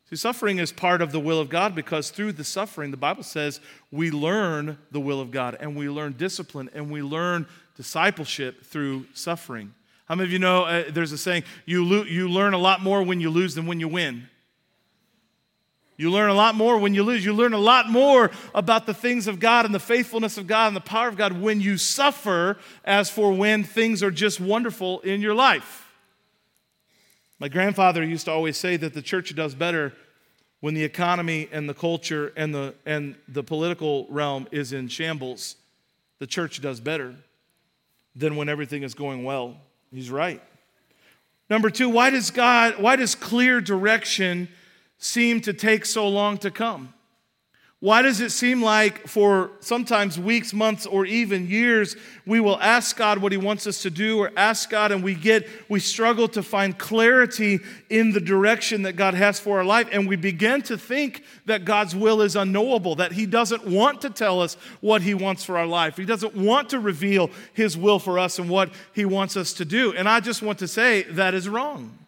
See, 0.08 0.16
suffering 0.16 0.58
is 0.58 0.70
part 0.70 1.02
of 1.02 1.10
the 1.10 1.18
will 1.18 1.40
of 1.40 1.48
God 1.48 1.74
because 1.74 2.10
through 2.10 2.32
the 2.32 2.44
suffering, 2.44 2.92
the 2.92 2.96
Bible 2.96 3.24
says 3.24 3.60
we 3.90 4.12
learn 4.12 4.78
the 4.92 5.00
will 5.00 5.20
of 5.20 5.32
God 5.32 5.56
and 5.58 5.74
we 5.74 5.88
learn 5.88 6.12
discipline 6.12 6.70
and 6.74 6.90
we 6.90 7.02
learn 7.02 7.46
discipleship 7.76 8.64
through 8.64 9.06
suffering. 9.14 9.74
How 10.04 10.14
many 10.14 10.28
of 10.28 10.32
you 10.32 10.38
know 10.38 10.62
uh, 10.62 10.84
there's 10.88 11.10
a 11.10 11.18
saying, 11.18 11.42
you, 11.64 11.84
lo- 11.84 12.04
you 12.04 12.28
learn 12.28 12.54
a 12.54 12.58
lot 12.58 12.80
more 12.80 13.02
when 13.02 13.20
you 13.20 13.30
lose 13.30 13.56
than 13.56 13.66
when 13.66 13.80
you 13.80 13.88
win? 13.88 14.28
You 15.96 16.12
learn 16.12 16.30
a 16.30 16.34
lot 16.34 16.54
more 16.54 16.78
when 16.78 16.94
you 16.94 17.02
lose. 17.02 17.24
You 17.24 17.32
learn 17.32 17.54
a 17.54 17.58
lot 17.58 17.88
more 17.88 18.30
about 18.54 18.86
the 18.86 18.94
things 18.94 19.26
of 19.26 19.40
God 19.40 19.64
and 19.64 19.74
the 19.74 19.80
faithfulness 19.80 20.36
of 20.38 20.46
God 20.46 20.68
and 20.68 20.76
the 20.76 20.80
power 20.80 21.08
of 21.08 21.16
God 21.16 21.40
when 21.40 21.60
you 21.60 21.78
suffer, 21.78 22.58
as 22.84 23.10
for 23.10 23.32
when 23.32 23.64
things 23.64 24.02
are 24.02 24.10
just 24.10 24.38
wonderful 24.38 25.00
in 25.00 25.20
your 25.20 25.34
life. 25.34 25.90
My 27.38 27.48
grandfather 27.48 28.04
used 28.04 28.26
to 28.26 28.32
always 28.32 28.56
say 28.56 28.76
that 28.76 28.94
the 28.94 29.02
church 29.02 29.34
does 29.34 29.54
better 29.54 29.92
when 30.60 30.74
the 30.74 30.84
economy 30.84 31.48
and 31.52 31.68
the 31.68 31.74
culture 31.74 32.32
and 32.36 32.54
the, 32.54 32.74
and 32.84 33.14
the 33.28 33.42
political 33.42 34.06
realm 34.08 34.46
is 34.50 34.72
in 34.72 34.88
shambles. 34.88 35.56
The 36.18 36.26
church 36.26 36.60
does 36.60 36.80
better 36.80 37.14
than 38.14 38.36
when 38.36 38.48
everything 38.48 38.82
is 38.82 38.94
going 38.94 39.24
well. 39.24 39.56
He's 39.92 40.10
right. 40.10 40.42
Number 41.48 41.70
two, 41.70 41.88
why 41.88 42.10
does 42.10 42.30
God, 42.30 42.80
why 42.80 42.96
does 42.96 43.14
clear 43.14 43.60
direction 43.60 44.48
seem 44.98 45.40
to 45.42 45.52
take 45.52 45.84
so 45.84 46.08
long 46.08 46.38
to 46.38 46.50
come? 46.50 46.94
Why 47.80 48.00
does 48.00 48.22
it 48.22 48.30
seem 48.30 48.62
like 48.62 49.06
for 49.06 49.50
sometimes 49.60 50.18
weeks, 50.18 50.54
months, 50.54 50.86
or 50.86 51.04
even 51.04 51.46
years, 51.46 51.94
we 52.24 52.40
will 52.40 52.58
ask 52.58 52.96
God 52.96 53.18
what 53.18 53.32
He 53.32 53.38
wants 53.38 53.66
us 53.66 53.82
to 53.82 53.90
do, 53.90 54.18
or 54.18 54.32
ask 54.34 54.70
God 54.70 54.92
and 54.92 55.04
we 55.04 55.14
get, 55.14 55.46
we 55.68 55.78
struggle 55.78 56.26
to 56.28 56.42
find 56.42 56.78
clarity 56.78 57.60
in 57.90 58.12
the 58.12 58.20
direction 58.20 58.82
that 58.82 58.94
God 58.94 59.12
has 59.12 59.38
for 59.38 59.58
our 59.58 59.64
life, 59.64 59.88
and 59.92 60.08
we 60.08 60.16
begin 60.16 60.62
to 60.62 60.78
think 60.78 61.22
that 61.44 61.66
God's 61.66 61.94
will 61.94 62.22
is 62.22 62.34
unknowable, 62.34 62.94
that 62.94 63.12
He 63.12 63.26
doesn't 63.26 63.66
want 63.66 64.00
to 64.00 64.10
tell 64.10 64.40
us 64.40 64.54
what 64.80 65.02
He 65.02 65.12
wants 65.12 65.44
for 65.44 65.58
our 65.58 65.66
life. 65.66 65.98
He 65.98 66.06
doesn't 66.06 66.34
want 66.34 66.70
to 66.70 66.80
reveal 66.80 67.30
His 67.52 67.76
will 67.76 67.98
for 67.98 68.18
us 68.18 68.38
and 68.38 68.48
what 68.48 68.70
He 68.94 69.04
wants 69.04 69.36
us 69.36 69.52
to 69.52 69.66
do. 69.66 69.92
And 69.92 70.08
I 70.08 70.20
just 70.20 70.40
want 70.40 70.60
to 70.60 70.68
say 70.68 71.02
that 71.02 71.34
is 71.34 71.46
wrong. 71.46 72.05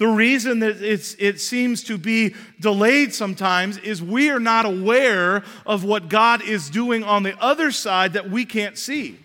The 0.00 0.08
reason 0.08 0.60
that 0.60 0.80
it 0.80 1.40
seems 1.40 1.84
to 1.84 1.98
be 1.98 2.34
delayed 2.58 3.12
sometimes 3.12 3.76
is 3.76 4.02
we 4.02 4.30
are 4.30 4.40
not 4.40 4.64
aware 4.64 5.44
of 5.66 5.84
what 5.84 6.08
God 6.08 6.40
is 6.42 6.70
doing 6.70 7.04
on 7.04 7.22
the 7.22 7.38
other 7.38 7.70
side 7.70 8.14
that 8.14 8.30
we 8.30 8.46
can't 8.46 8.78
see. 8.78 9.18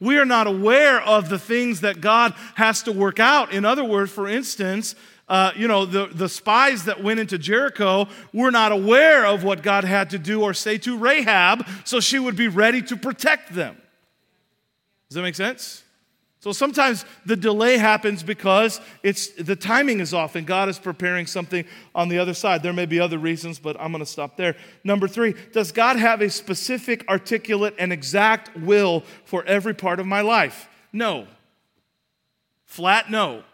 We 0.00 0.18
are 0.18 0.26
not 0.26 0.46
aware 0.46 1.00
of 1.00 1.30
the 1.30 1.38
things 1.38 1.80
that 1.80 2.02
God 2.02 2.34
has 2.56 2.82
to 2.82 2.92
work 2.92 3.20
out. 3.20 3.54
In 3.54 3.64
other 3.64 3.84
words, 3.84 4.12
for 4.12 4.28
instance, 4.28 4.94
uh, 5.30 5.52
you 5.56 5.66
know, 5.66 5.86
the, 5.86 6.08
the 6.08 6.28
spies 6.28 6.84
that 6.84 7.02
went 7.02 7.18
into 7.18 7.38
Jericho 7.38 8.06
were 8.34 8.50
not 8.50 8.70
aware 8.70 9.24
of 9.24 9.44
what 9.44 9.62
God 9.62 9.84
had 9.84 10.10
to 10.10 10.18
do 10.18 10.42
or 10.42 10.52
say 10.52 10.76
to 10.76 10.98
Rahab 10.98 11.66
so 11.84 12.00
she 12.00 12.18
would 12.18 12.36
be 12.36 12.48
ready 12.48 12.82
to 12.82 12.98
protect 12.98 13.54
them. 13.54 13.78
Does 15.08 15.14
that 15.14 15.22
make 15.22 15.36
sense? 15.36 15.81
So 16.42 16.50
sometimes 16.50 17.04
the 17.24 17.36
delay 17.36 17.76
happens 17.76 18.24
because 18.24 18.80
it's 19.04 19.28
the 19.28 19.54
timing 19.54 20.00
is 20.00 20.12
off 20.12 20.34
and 20.34 20.44
God 20.44 20.68
is 20.68 20.76
preparing 20.76 21.24
something 21.24 21.64
on 21.94 22.08
the 22.08 22.18
other 22.18 22.34
side. 22.34 22.64
There 22.64 22.72
may 22.72 22.84
be 22.84 22.98
other 22.98 23.16
reasons, 23.16 23.60
but 23.60 23.76
I'm 23.78 23.92
going 23.92 24.04
to 24.04 24.10
stop 24.10 24.36
there. 24.36 24.56
Number 24.82 25.06
3, 25.06 25.36
does 25.52 25.70
God 25.70 25.94
have 25.94 26.20
a 26.20 26.28
specific, 26.28 27.08
articulate 27.08 27.76
and 27.78 27.92
exact 27.92 28.56
will 28.56 29.04
for 29.24 29.44
every 29.44 29.72
part 29.72 30.00
of 30.00 30.06
my 30.06 30.20
life? 30.20 30.68
No. 30.92 31.28
Flat 32.64 33.08
no. 33.08 33.44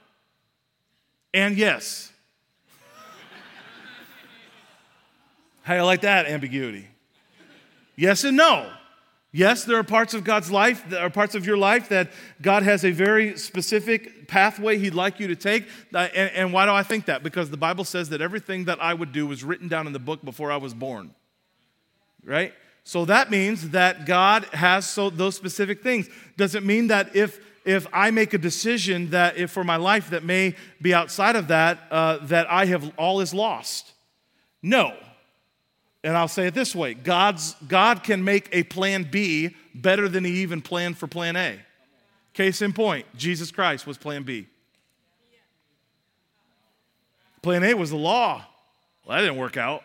And 1.35 1.59
yes. 1.59 2.11
How 5.61 5.75
do 5.75 5.81
you 5.81 5.85
like 5.85 6.01
that 6.01 6.25
ambiguity? 6.25 6.89
Yes 7.97 8.25
and 8.25 8.39
no. 8.39 8.73
Yes, 9.31 9.65
there 9.65 9.77
are 9.77 9.85
parts 9.85 10.15
of 10.15 10.25
God's 10.25 10.51
life, 10.51 10.89
there 10.89 11.01
are 11.01 11.11
parts 11.11 11.35
of 11.35 11.45
your 11.45 11.59
life 11.59 11.91
that 11.91 12.11
God 12.41 12.63
has 12.63 12.83
a 12.85 12.91
very 12.91 13.37
specific 13.37 14.27
pathway 14.27 14.79
He'd 14.79 14.95
like 14.95 15.21
you 15.21 15.29
to 15.29 15.37
take. 15.37 15.69
Uh, 15.93 16.09
and, 16.15 16.31
and, 16.35 16.53
why 16.53 16.65
do 16.65 16.73
I 16.73 16.83
think 16.83 17.07
that? 17.07 17.23
Because 17.23 17.51
the 17.51 17.59
Bible 17.59 17.85
says 17.85 18.09
that 18.09 18.23
everything 18.23 18.65
that 18.65 18.83
I 18.83 18.95
would 18.95 19.13
do 19.13 19.27
was 19.27 19.45
written 19.45 19.69
down 19.69 19.87
in 19.87 19.93
the 19.93 19.99
book 19.99 20.25
before 20.25 20.51
I 20.51 20.57
was 20.57 20.73
born. 20.73 21.15
Right? 22.25 22.55
So 22.85 23.05
that 23.05 23.31
means 23.31 23.71
that 23.71 24.07
God 24.07 24.45
has 24.47 24.89
so, 24.89 25.11
those 25.11 25.37
specific 25.37 25.83
things. 25.83 26.09
Does 26.39 26.55
it 26.55 26.65
mean 26.65 26.87
that 26.87 27.15
if 27.15 27.39
if 27.67 27.87
I 27.93 28.11
make 28.11 28.33
a 28.33 28.39
decision 28.39 29.11
that 29.11 29.37
if 29.37 29.51
for 29.51 29.63
my 29.63 29.77
life 29.77 30.09
that 30.09 30.25
may 30.25 30.55
be 30.81 30.95
outside 30.95 31.37
of 31.37 31.49
that, 31.49 31.79
uh, 31.91 32.17
that 32.23 32.51
I 32.51 32.65
have 32.65 32.91
all 32.97 33.21
is 33.21 33.35
lost? 33.35 33.93
No. 34.63 34.97
And 36.05 36.17
I'll 36.17 36.29
say 36.29 36.47
it 36.47 36.55
this 36.55 36.75
way 36.75 36.95
God's, 36.95 37.55
God 37.67 38.03
can 38.03 38.23
make 38.25 38.49
a 38.53 38.63
plan 38.63 39.09
B 39.11 39.55
better 39.75 40.09
than 40.09 40.25
he 40.25 40.43
even 40.43 40.63
planned 40.63 40.99
for 40.99 41.07
plan 41.07 41.37
A. 41.37 41.59
Case 42.33 42.63
in 42.63 42.73
point, 42.73 43.07
Jesus 43.17 43.51
Christ 43.51 43.87
was 43.87 43.99
plan 43.99 44.23
B. 44.23 44.47
Plan 47.43 47.65
A 47.65 47.75
was 47.75 47.91
the 47.91 47.97
law. 47.97 48.45
Well, 49.05 49.17
that 49.17 49.23
didn't 49.23 49.39
work 49.39 49.57
out. 49.57 49.83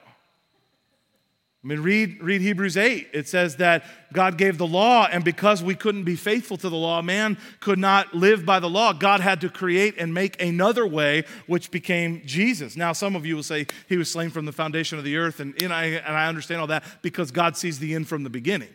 I 1.64 1.68
mean, 1.68 1.80
read, 1.80 2.22
read 2.22 2.42
Hebrews 2.42 2.76
8. 2.76 3.12
It 3.14 3.28
says 3.30 3.56
that 3.58 3.86
God 4.12 4.38
gave 4.38 4.58
the 4.58 4.68
law, 4.68 5.08
and 5.10 5.24
because 5.24 5.64
we 5.64 5.76
couldn't 5.76 6.04
be 6.04 6.18
faithful 6.18 6.58
to 6.58 6.68
the 6.68 6.76
law, 6.76 7.02
man 7.02 7.38
could 7.62 7.80
not 7.80 8.14
live 8.14 8.46
by 8.46 8.60
the 8.60 8.70
law. 8.70 8.92
God 8.92 9.22
had 9.22 9.40
to 9.42 9.50
create 9.50 9.96
and 9.98 10.14
make 10.14 10.42
another 10.42 10.86
way, 10.86 11.24
which 11.48 11.72
became 11.72 12.22
Jesus. 12.26 12.76
Now, 12.76 12.92
some 12.92 13.16
of 13.16 13.26
you 13.26 13.38
will 13.38 13.44
say 13.44 13.68
he 13.88 13.96
was 13.96 14.12
slain 14.12 14.30
from 14.30 14.44
the 14.44 14.52
foundation 14.52 14.98
of 14.98 15.06
the 15.06 15.16
earth, 15.16 15.40
and, 15.40 15.60
and, 15.62 15.72
I, 15.72 15.86
and 15.86 16.18
I 16.18 16.28
understand 16.28 16.60
all 16.60 16.68
that 16.68 16.84
because 17.02 17.32
God 17.32 17.56
sees 17.56 17.80
the 17.80 17.96
end 17.96 18.10
from 18.10 18.24
the 18.24 18.30
beginning, 18.30 18.72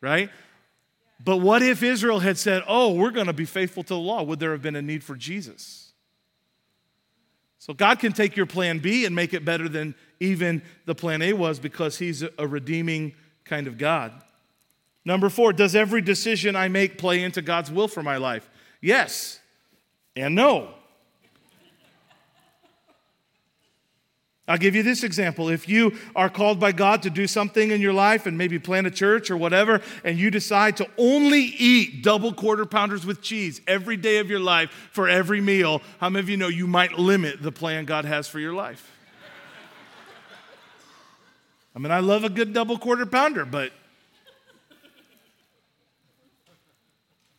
right? 0.00 0.30
But 1.22 1.38
what 1.38 1.60
if 1.60 1.82
Israel 1.82 2.20
had 2.20 2.38
said, 2.38 2.62
oh, 2.66 2.94
we're 2.94 3.10
going 3.10 3.26
to 3.26 3.34
be 3.34 3.44
faithful 3.44 3.82
to 3.82 3.88
the 3.88 4.00
law? 4.00 4.22
Would 4.22 4.40
there 4.40 4.52
have 4.52 4.62
been 4.62 4.76
a 4.76 4.82
need 4.82 5.04
for 5.04 5.14
Jesus? 5.14 5.89
So 7.70 7.74
God 7.74 8.00
can 8.00 8.12
take 8.12 8.36
your 8.36 8.46
plan 8.46 8.80
B 8.80 9.04
and 9.04 9.14
make 9.14 9.32
it 9.32 9.44
better 9.44 9.68
than 9.68 9.94
even 10.18 10.60
the 10.86 10.94
plan 10.96 11.22
A 11.22 11.34
was 11.34 11.60
because 11.60 11.98
He's 11.98 12.24
a 12.36 12.44
redeeming 12.44 13.14
kind 13.44 13.68
of 13.68 13.78
God. 13.78 14.10
Number 15.04 15.28
four, 15.28 15.52
does 15.52 15.76
every 15.76 16.00
decision 16.00 16.56
I 16.56 16.66
make 16.66 16.98
play 16.98 17.22
into 17.22 17.42
God's 17.42 17.70
will 17.70 17.86
for 17.86 18.02
my 18.02 18.16
life? 18.16 18.50
Yes 18.80 19.38
and 20.16 20.34
no. 20.34 20.74
I'll 24.50 24.58
give 24.58 24.74
you 24.74 24.82
this 24.82 25.04
example. 25.04 25.48
If 25.48 25.68
you 25.68 25.96
are 26.16 26.28
called 26.28 26.58
by 26.58 26.72
God 26.72 27.04
to 27.04 27.10
do 27.10 27.28
something 27.28 27.70
in 27.70 27.80
your 27.80 27.92
life 27.92 28.26
and 28.26 28.36
maybe 28.36 28.58
plant 28.58 28.84
a 28.84 28.90
church 28.90 29.30
or 29.30 29.36
whatever, 29.36 29.80
and 30.02 30.18
you 30.18 30.28
decide 30.28 30.76
to 30.78 30.90
only 30.98 31.40
eat 31.40 32.02
double 32.02 32.32
quarter 32.32 32.66
pounders 32.66 33.06
with 33.06 33.22
cheese 33.22 33.60
every 33.68 33.96
day 33.96 34.18
of 34.18 34.28
your 34.28 34.40
life 34.40 34.70
for 34.90 35.08
every 35.08 35.40
meal, 35.40 35.80
how 36.00 36.10
many 36.10 36.24
of 36.24 36.28
you 36.28 36.36
know 36.36 36.48
you 36.48 36.66
might 36.66 36.98
limit 36.98 37.40
the 37.40 37.52
plan 37.52 37.84
God 37.84 38.04
has 38.04 38.26
for 38.26 38.40
your 38.40 38.52
life? 38.52 38.90
I 41.76 41.78
mean, 41.78 41.92
I 41.92 42.00
love 42.00 42.24
a 42.24 42.28
good 42.28 42.52
double 42.52 42.76
quarter 42.76 43.06
pounder, 43.06 43.44
but. 43.44 43.70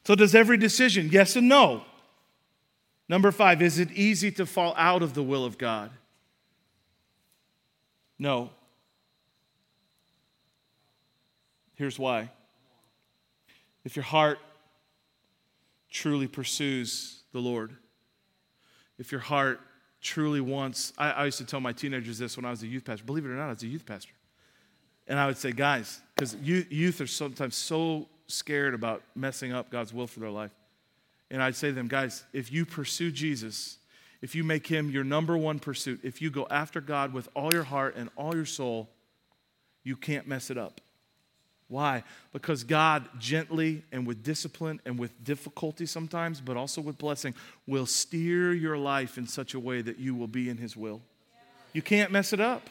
So, 0.05 0.15
does 0.15 0.33
every 0.33 0.55
decision, 0.55 1.09
yes 1.11 1.35
and 1.35 1.49
no? 1.49 1.83
Number 3.09 3.33
five, 3.33 3.61
is 3.61 3.79
it 3.79 3.91
easy 3.91 4.31
to 4.31 4.45
fall 4.45 4.73
out 4.77 5.03
of 5.03 5.13
the 5.13 5.23
will 5.23 5.43
of 5.43 5.57
God? 5.57 5.91
No. 8.21 8.51
Here's 11.73 11.97
why. 11.97 12.29
If 13.83 13.95
your 13.95 14.05
heart 14.05 14.37
truly 15.89 16.27
pursues 16.27 17.23
the 17.33 17.39
Lord, 17.39 17.71
if 18.99 19.11
your 19.11 19.21
heart 19.21 19.59
truly 20.01 20.39
wants, 20.39 20.93
I, 20.99 21.09
I, 21.09 21.25
used 21.25 21.39
to 21.39 21.45
tell 21.45 21.61
my 21.61 21.73
teenagers 21.73 22.19
this 22.19 22.37
when 22.37 22.45
I 22.45 22.51
was 22.51 22.61
a 22.61 22.67
youth 22.67 22.85
pastor. 22.85 23.03
Believe 23.05 23.25
it 23.25 23.29
or 23.29 23.33
not, 23.33 23.47
I 23.47 23.49
was 23.49 23.63
a 23.63 23.67
youth 23.67 23.87
pastor. 23.87 24.13
And 25.07 25.17
I 25.17 25.25
would 25.25 25.37
say, 25.37 25.51
guys, 25.51 25.99
because 26.13 26.35
youth 26.35 27.01
are 27.01 27.07
sometimes 27.07 27.55
so 27.55 28.07
scared 28.27 28.75
about 28.75 29.01
messing 29.15 29.51
up 29.51 29.71
God's 29.71 29.95
will 29.95 30.05
for 30.05 30.19
their 30.19 30.29
life. 30.29 30.51
And 31.31 31.41
I'd 31.41 31.55
say 31.55 31.69
to 31.69 31.73
them, 31.73 31.87
guys, 31.87 32.23
if 32.33 32.51
you 32.51 32.67
pursue 32.67 33.09
Jesus, 33.09 33.79
if 34.21 34.35
you 34.35 34.43
make 34.43 34.67
him 34.67 34.89
your 34.89 35.03
number 35.03 35.37
one 35.37 35.59
pursuit, 35.59 36.01
if 36.03 36.21
you 36.21 36.29
go 36.29 36.47
after 36.49 36.79
God 36.79 37.13
with 37.13 37.27
all 37.35 37.51
your 37.53 37.63
heart 37.63 37.95
and 37.95 38.09
all 38.15 38.35
your 38.35 38.45
soul, 38.45 38.89
you 39.83 39.95
can't 39.95 40.27
mess 40.27 40.49
it 40.49 40.57
up. 40.57 40.79
Why? 41.67 42.03
Because 42.33 42.65
God 42.65 43.07
gently 43.17 43.83
and 43.91 44.05
with 44.05 44.23
discipline 44.23 44.81
and 44.85 44.99
with 44.99 45.23
difficulty 45.23 45.85
sometimes, 45.85 46.41
but 46.41 46.57
also 46.57 46.81
with 46.81 46.97
blessing, 46.97 47.33
will 47.65 47.85
steer 47.85 48.51
your 48.51 48.77
life 48.77 49.17
in 49.17 49.25
such 49.25 49.53
a 49.53 49.59
way 49.59 49.81
that 49.81 49.97
you 49.97 50.13
will 50.13 50.27
be 50.27 50.49
in 50.49 50.57
His 50.57 50.75
will. 50.75 51.01
You 51.71 51.81
can't 51.81 52.11
mess 52.11 52.33
it 52.33 52.41
up. 52.41 52.69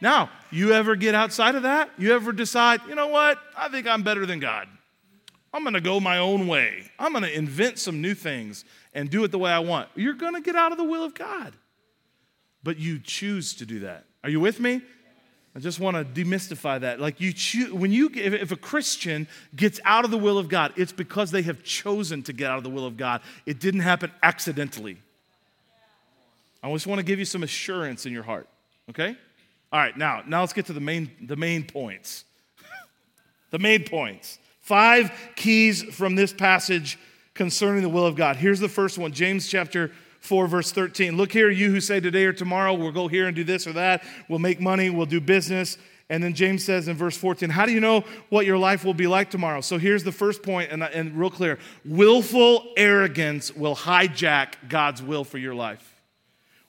Now, 0.00 0.28
you 0.50 0.72
ever 0.72 0.96
get 0.96 1.14
outside 1.14 1.54
of 1.54 1.62
that? 1.62 1.88
You 1.96 2.12
ever 2.14 2.32
decide, 2.32 2.80
you 2.88 2.96
know 2.96 3.06
what? 3.06 3.38
I 3.56 3.68
think 3.68 3.86
I'm 3.86 4.02
better 4.02 4.26
than 4.26 4.40
God. 4.40 4.66
I'm 5.52 5.62
going 5.62 5.74
to 5.74 5.80
go 5.80 6.00
my 6.00 6.18
own 6.18 6.46
way. 6.46 6.90
I'm 6.98 7.12
going 7.12 7.24
to 7.24 7.36
invent 7.36 7.78
some 7.78 8.00
new 8.00 8.14
things 8.14 8.64
and 8.94 9.10
do 9.10 9.22
it 9.24 9.30
the 9.30 9.38
way 9.38 9.50
I 9.50 9.58
want. 9.58 9.88
You're 9.94 10.14
going 10.14 10.34
to 10.34 10.40
get 10.40 10.56
out 10.56 10.72
of 10.72 10.78
the 10.78 10.84
will 10.84 11.04
of 11.04 11.14
God. 11.14 11.54
But 12.62 12.78
you 12.78 12.98
choose 12.98 13.54
to 13.54 13.66
do 13.66 13.80
that. 13.80 14.04
Are 14.24 14.30
you 14.30 14.40
with 14.40 14.60
me? 14.60 14.80
I 15.54 15.58
just 15.58 15.80
want 15.80 15.96
to 15.96 16.04
demystify 16.24 16.80
that. 16.80 17.00
Like 17.00 17.20
you 17.20 17.32
choose, 17.32 17.70
when 17.72 17.92
you 17.92 18.10
if, 18.14 18.52
a 18.52 18.56
Christian 18.56 19.28
gets 19.54 19.80
out 19.84 20.04
of 20.04 20.10
the 20.10 20.16
will 20.16 20.38
of 20.38 20.48
God, 20.48 20.72
it's 20.76 20.92
because 20.92 21.30
they 21.30 21.42
have 21.42 21.62
chosen 21.62 22.22
to 22.22 22.32
get 22.32 22.50
out 22.50 22.56
of 22.56 22.64
the 22.64 22.70
will 22.70 22.86
of 22.86 22.96
God. 22.96 23.20
It 23.44 23.60
didn't 23.60 23.80
happen 23.80 24.10
accidentally. 24.22 24.96
I 26.62 26.72
just 26.72 26.86
want 26.86 27.00
to 27.00 27.04
give 27.04 27.18
you 27.18 27.24
some 27.24 27.42
assurance 27.42 28.06
in 28.06 28.12
your 28.12 28.22
heart. 28.22 28.48
Okay? 28.88 29.16
All 29.72 29.80
right, 29.80 29.96
now, 29.96 30.22
now 30.26 30.40
let's 30.40 30.52
get 30.52 30.66
to 30.66 30.72
the 30.72 30.80
main, 30.80 31.10
the 31.20 31.36
main 31.36 31.64
points. 31.64 32.24
the 33.50 33.58
main 33.58 33.84
points. 33.84 34.38
Five 34.62 35.10
keys 35.34 35.82
from 35.82 36.14
this 36.14 36.32
passage 36.32 36.96
concerning 37.34 37.82
the 37.82 37.88
will 37.88 38.06
of 38.06 38.14
God. 38.14 38.36
Here's 38.36 38.60
the 38.60 38.68
first 38.68 38.96
one 38.96 39.12
James 39.12 39.48
chapter 39.48 39.90
4, 40.20 40.46
verse 40.46 40.70
13. 40.70 41.16
Look 41.16 41.32
here, 41.32 41.50
you 41.50 41.70
who 41.70 41.80
say 41.80 41.98
today 41.98 42.24
or 42.24 42.32
tomorrow, 42.32 42.72
we'll 42.72 42.92
go 42.92 43.08
here 43.08 43.26
and 43.26 43.34
do 43.34 43.42
this 43.42 43.66
or 43.66 43.72
that, 43.72 44.04
we'll 44.28 44.38
make 44.38 44.60
money, 44.60 44.88
we'll 44.88 45.04
do 45.04 45.20
business. 45.20 45.78
And 46.08 46.22
then 46.22 46.34
James 46.34 46.64
says 46.64 46.86
in 46.86 46.96
verse 46.96 47.16
14, 47.16 47.50
How 47.50 47.66
do 47.66 47.72
you 47.72 47.80
know 47.80 48.04
what 48.28 48.46
your 48.46 48.58
life 48.58 48.84
will 48.84 48.94
be 48.94 49.08
like 49.08 49.30
tomorrow? 49.30 49.62
So 49.62 49.78
here's 49.78 50.04
the 50.04 50.12
first 50.12 50.44
point, 50.44 50.70
and, 50.70 50.82
and 50.84 51.18
real 51.18 51.30
clear 51.30 51.58
willful 51.84 52.72
arrogance 52.76 53.54
will 53.56 53.74
hijack 53.74 54.54
God's 54.68 55.02
will 55.02 55.24
for 55.24 55.38
your 55.38 55.54
life. 55.54 56.00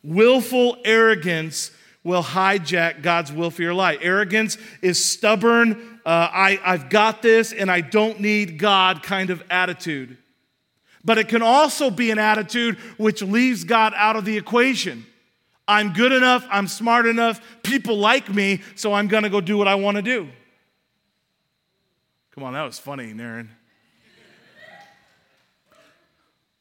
Willful 0.02 0.78
arrogance 0.84 1.70
will 2.04 2.24
hijack 2.24 3.02
God's 3.02 3.32
will 3.32 3.50
for 3.50 3.62
your 3.62 3.74
life. 3.74 4.00
Arrogance 4.02 4.58
is 4.82 5.04
stubborn, 5.04 6.00
uh, 6.06 6.30
I, 6.32 6.60
I've 6.64 6.90
got 6.90 7.22
this 7.22 7.54
and 7.54 7.72
I 7.72 7.82
don't 7.82 8.20
need 8.20 8.60
God 8.60 9.04
kind 9.04 9.30
of 9.30 9.42
attitude. 9.50 10.18
But 11.06 11.18
it 11.18 11.28
can 11.28 11.42
also 11.42 11.90
be 11.90 12.12
an 12.12 12.20
attitude 12.20 12.78
which 12.98 13.22
leaves 13.22 13.64
God 13.64 13.94
out 13.96 14.16
of 14.16 14.26
the 14.26 14.38
equation. 14.38 15.06
I'm 15.68 15.94
good 15.94 16.12
enough, 16.12 16.46
I'm 16.52 16.68
smart 16.68 17.06
enough, 17.06 17.42
people 17.64 17.98
like 17.98 18.30
me, 18.30 18.62
so 18.76 18.94
I'm 18.94 19.08
gonna 19.08 19.30
go 19.30 19.40
do 19.40 19.58
what 19.58 19.68
I 19.68 19.76
wanna 19.76 20.02
do. 20.02 20.28
Come 22.32 22.44
on, 22.44 22.54
that 22.54 22.64
was 22.64 22.80
funny, 22.80 23.14
Naren. 23.14 23.48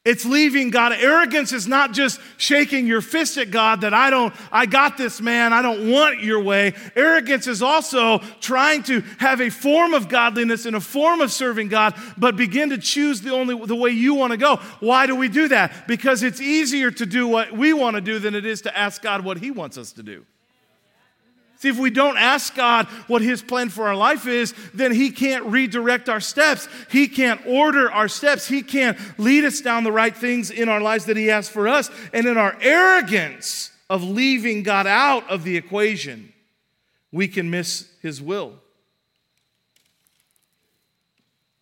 It's 0.05 0.25
leaving 0.25 0.71
God. 0.71 0.91
Arrogance 0.93 1.53
is 1.53 1.69
not 1.69 1.93
just 1.93 2.19
shaking 2.37 2.89
your 2.89 3.01
fist 3.01 3.39
at 3.39 3.53
God 3.53 3.83
that 3.83 3.95
I 3.95 4.11
don't, 4.11 4.35
I 4.51 4.67
got 4.67 4.99
this, 4.99 5.21
man, 5.21 5.53
I 5.53 5.63
don't 5.63 5.93
want 5.93 6.21
your 6.21 6.43
way. 6.43 6.75
Arrogance 6.97 7.47
is 7.47 7.63
also 7.63 8.19
trying 8.41 8.83
to 8.85 9.03
have 9.19 9.41
a 9.41 9.49
form 9.49 9.95
of 9.95 10.09
godliness 10.09 10.67
and 10.67 10.75
a 10.75 10.81
form 10.81 11.21
of 11.21 11.31
serving 11.31 11.69
God, 11.69 11.95
but 12.19 12.35
begin 12.37 12.71
to 12.71 12.79
choose 12.79 13.21
the 13.21 13.31
only 13.31 13.55
the 13.65 13.77
way 13.77 13.91
you 13.91 14.15
want 14.15 14.33
to 14.33 14.37
go. 14.37 14.57
Why 14.81 15.07
do 15.07 15.15
we 15.15 15.29
do 15.29 15.47
that? 15.49 15.87
Because 15.87 16.25
it's 16.25 16.41
easier 16.41 16.91
to 16.91 17.07
do 17.07 17.29
what 17.29 17.53
we 17.53 17.73
want 17.73 17.95
to 17.95 18.01
do 18.01 18.19
than 18.19 18.35
it 18.35 18.45
is 18.45 18.63
to 18.63 18.77
ask 18.77 19.03
God 19.03 19.25
what 19.25 19.39
He 19.39 19.53
wants 19.53 19.79
us 19.79 19.93
to 19.93 20.03
do. 20.03 20.27
See, 21.63 21.69
if 21.69 21.79
we 21.79 21.91
don't 21.91 22.17
ask 22.17 22.57
God 22.57 22.89
what 23.07 23.23
His 23.23 23.41
plan 23.41 23.69
for 23.69 23.87
our 23.87 23.95
life 23.95 24.27
is, 24.27 24.53
then 24.75 24.91
He 24.91 25.13
can't 25.13 25.45
redirect 25.45 26.09
our 26.09 26.19
steps. 26.19 26.67
He 26.91 27.07
can't 27.07 27.41
order 27.47 27.89
our 27.89 28.09
steps. 28.09 28.49
He 28.49 28.63
can't 28.63 28.99
lead 29.17 29.45
us 29.45 29.61
down 29.61 29.85
the 29.85 29.93
right 29.93 30.17
things 30.17 30.51
in 30.51 30.69
our 30.69 30.81
lives 30.81 31.05
that 31.05 31.17
He 31.17 31.29
has 31.29 31.49
for 31.49 31.69
us. 31.69 31.89
And 32.13 32.27
in 32.27 32.37
our 32.37 32.59
arrogance 32.61 33.71
of 33.89 34.03
leaving 34.03 34.65
God 34.65 34.89
out 34.89 35.31
of 35.31 35.45
the 35.45 35.57
equation, 35.57 36.33
we 37.13 37.29
can 37.29 37.49
miss 37.49 37.89
His 38.03 38.21
will. 38.21 38.55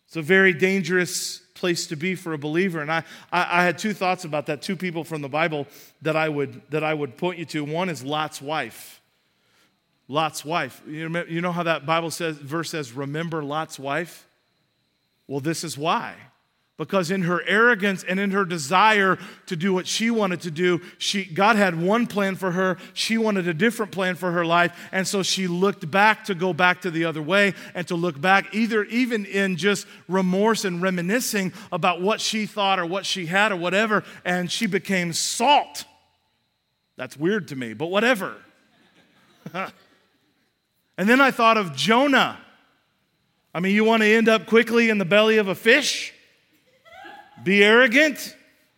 It's 0.07 0.15
a 0.15 0.23
very 0.23 0.53
dangerous 0.53 1.41
place 1.53 1.85
to 1.85 1.95
be 1.95 2.15
for 2.15 2.33
a 2.33 2.39
believer. 2.39 2.81
And 2.81 2.91
I, 2.91 3.03
I, 3.31 3.59
I, 3.59 3.63
had 3.63 3.77
two 3.77 3.93
thoughts 3.93 4.25
about 4.25 4.47
that, 4.47 4.63
two 4.63 4.75
people 4.75 5.03
from 5.03 5.21
the 5.21 5.29
Bible 5.29 5.67
that 6.01 6.15
I 6.15 6.27
would, 6.27 6.59
that 6.71 6.83
I 6.83 6.91
would 6.91 7.17
point 7.17 7.37
you 7.37 7.45
to. 7.45 7.63
One 7.63 7.87
is 7.87 8.03
Lot's 8.03 8.41
wife. 8.41 9.00
Lot's 10.11 10.43
wife. 10.43 10.81
You 10.85 11.07
know, 11.07 11.23
you 11.23 11.39
know 11.39 11.53
how 11.53 11.63
that 11.63 11.85
Bible 11.85 12.11
says, 12.11 12.35
verse 12.35 12.69
says, 12.69 12.91
remember 12.91 13.41
Lot's 13.41 13.79
wife? 13.79 14.27
Well, 15.25 15.39
this 15.39 15.63
is 15.63 15.77
why. 15.77 16.15
Because 16.75 17.11
in 17.11 17.21
her 17.21 17.41
arrogance 17.47 18.03
and 18.03 18.19
in 18.19 18.31
her 18.31 18.43
desire 18.43 19.17
to 19.45 19.55
do 19.55 19.73
what 19.73 19.87
she 19.87 20.11
wanted 20.11 20.41
to 20.41 20.51
do, 20.51 20.81
she, 20.97 21.23
God 21.23 21.55
had 21.55 21.81
one 21.81 22.07
plan 22.07 22.35
for 22.35 22.51
her. 22.51 22.77
She 22.93 23.17
wanted 23.17 23.47
a 23.47 23.53
different 23.53 23.93
plan 23.93 24.15
for 24.15 24.31
her 24.31 24.43
life. 24.43 24.77
And 24.91 25.07
so 25.07 25.23
she 25.23 25.47
looked 25.47 25.89
back 25.89 26.25
to 26.25 26.35
go 26.35 26.51
back 26.51 26.81
to 26.81 26.91
the 26.91 27.05
other 27.05 27.21
way 27.21 27.53
and 27.73 27.87
to 27.87 27.95
look 27.95 28.19
back, 28.19 28.53
either 28.53 28.83
even 28.85 29.23
in 29.23 29.55
just 29.55 29.87
remorse 30.09 30.65
and 30.65 30.81
reminiscing 30.81 31.53
about 31.71 32.01
what 32.01 32.19
she 32.19 32.45
thought 32.45 32.79
or 32.79 32.85
what 32.85 33.05
she 33.05 33.27
had 33.27 33.53
or 33.53 33.57
whatever. 33.57 34.03
And 34.25 34.51
she 34.51 34.67
became 34.67 35.13
salt. 35.13 35.85
That's 36.97 37.15
weird 37.15 37.47
to 37.47 37.55
me, 37.55 37.73
but 37.73 37.87
whatever. 37.87 38.35
And 41.01 41.09
then 41.09 41.19
I 41.19 41.31
thought 41.31 41.57
of 41.57 41.75
Jonah. 41.75 42.37
I 43.55 43.59
mean, 43.59 43.73
you 43.73 43.83
want 43.83 44.03
to 44.03 44.07
end 44.07 44.29
up 44.29 44.45
quickly 44.45 44.91
in 44.91 44.99
the 44.99 45.03
belly 45.03 45.39
of 45.39 45.47
a 45.47 45.55
fish? 45.55 46.13
Be 47.43 47.63
arrogant 47.63 48.35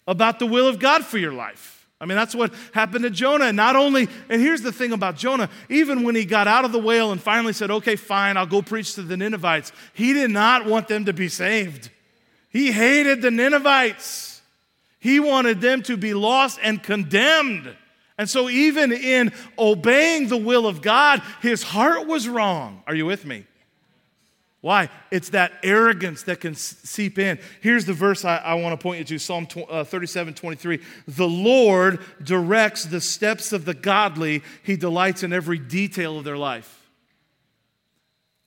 about 0.08 0.40
the 0.40 0.46
will 0.46 0.70
of 0.70 0.80
God 0.80 1.04
for 1.04 1.18
your 1.18 1.34
life. 1.34 1.86
I 2.00 2.06
mean, 2.06 2.16
that's 2.16 2.34
what 2.34 2.54
happened 2.74 3.04
to 3.04 3.10
Jonah. 3.10 3.48
And 3.48 3.58
not 3.58 3.76
only, 3.76 4.08
and 4.30 4.42
here's 4.42 4.62
the 4.62 4.72
thing 4.72 4.94
about 4.94 5.18
Jonah, 5.18 5.50
even 5.68 6.04
when 6.04 6.16
he 6.16 6.24
got 6.24 6.48
out 6.48 6.64
of 6.64 6.72
the 6.72 6.80
whale 6.80 7.12
and 7.12 7.22
finally 7.22 7.52
said, 7.52 7.70
okay, 7.70 7.98
fine, 7.98 8.38
I'll 8.38 8.46
go 8.46 8.62
preach 8.62 8.96
to 8.96 9.02
the 9.02 9.18
Ninevites, 9.18 9.74
he 9.94 10.14
did 10.14 10.32
not 10.32 10.66
want 10.66 10.88
them 10.88 11.04
to 11.04 11.12
be 11.12 11.28
saved. 11.28 11.90
He 12.50 12.72
hated 12.72 13.22
the 13.22 13.32
Ninevites. 13.32 14.42
He 14.98 15.20
wanted 15.20 15.60
them 15.60 15.84
to 15.84 15.98
be 15.98 16.14
lost 16.14 16.58
and 16.64 16.82
condemned. 16.82 17.76
And 18.24 18.30
so, 18.30 18.50
even 18.50 18.94
in 18.94 19.34
obeying 19.60 20.30
the 20.30 20.38
will 20.38 20.66
of 20.66 20.82
God, 20.82 21.22
his 21.42 21.62
heart 21.62 22.08
was 22.08 22.26
wrong. 22.26 22.82
Are 22.88 22.96
you 22.96 23.06
with 23.06 23.26
me? 23.26 23.46
Why? 24.62 24.90
It's 25.12 25.32
that 25.32 25.52
arrogance 25.62 26.24
that 26.24 26.40
can 26.40 26.56
seep 26.56 27.20
in. 27.20 27.38
Here's 27.60 27.84
the 27.84 27.92
verse 27.92 28.24
I, 28.24 28.38
I 28.38 28.54
want 28.54 28.80
to 28.80 28.82
point 28.82 29.00
you 29.00 29.04
to 29.04 29.20
Psalm 29.20 29.46
uh, 29.70 29.84
37 29.84 30.36
23. 30.36 30.80
The 31.06 31.28
Lord 31.28 32.00
directs 32.24 32.86
the 32.86 33.02
steps 33.02 33.52
of 33.52 33.66
the 33.66 33.74
godly, 33.74 34.42
He 34.64 34.78
delights 34.78 35.24
in 35.24 35.34
every 35.34 35.60
detail 35.60 36.18
of 36.18 36.24
their 36.24 36.38
life. 36.38 36.90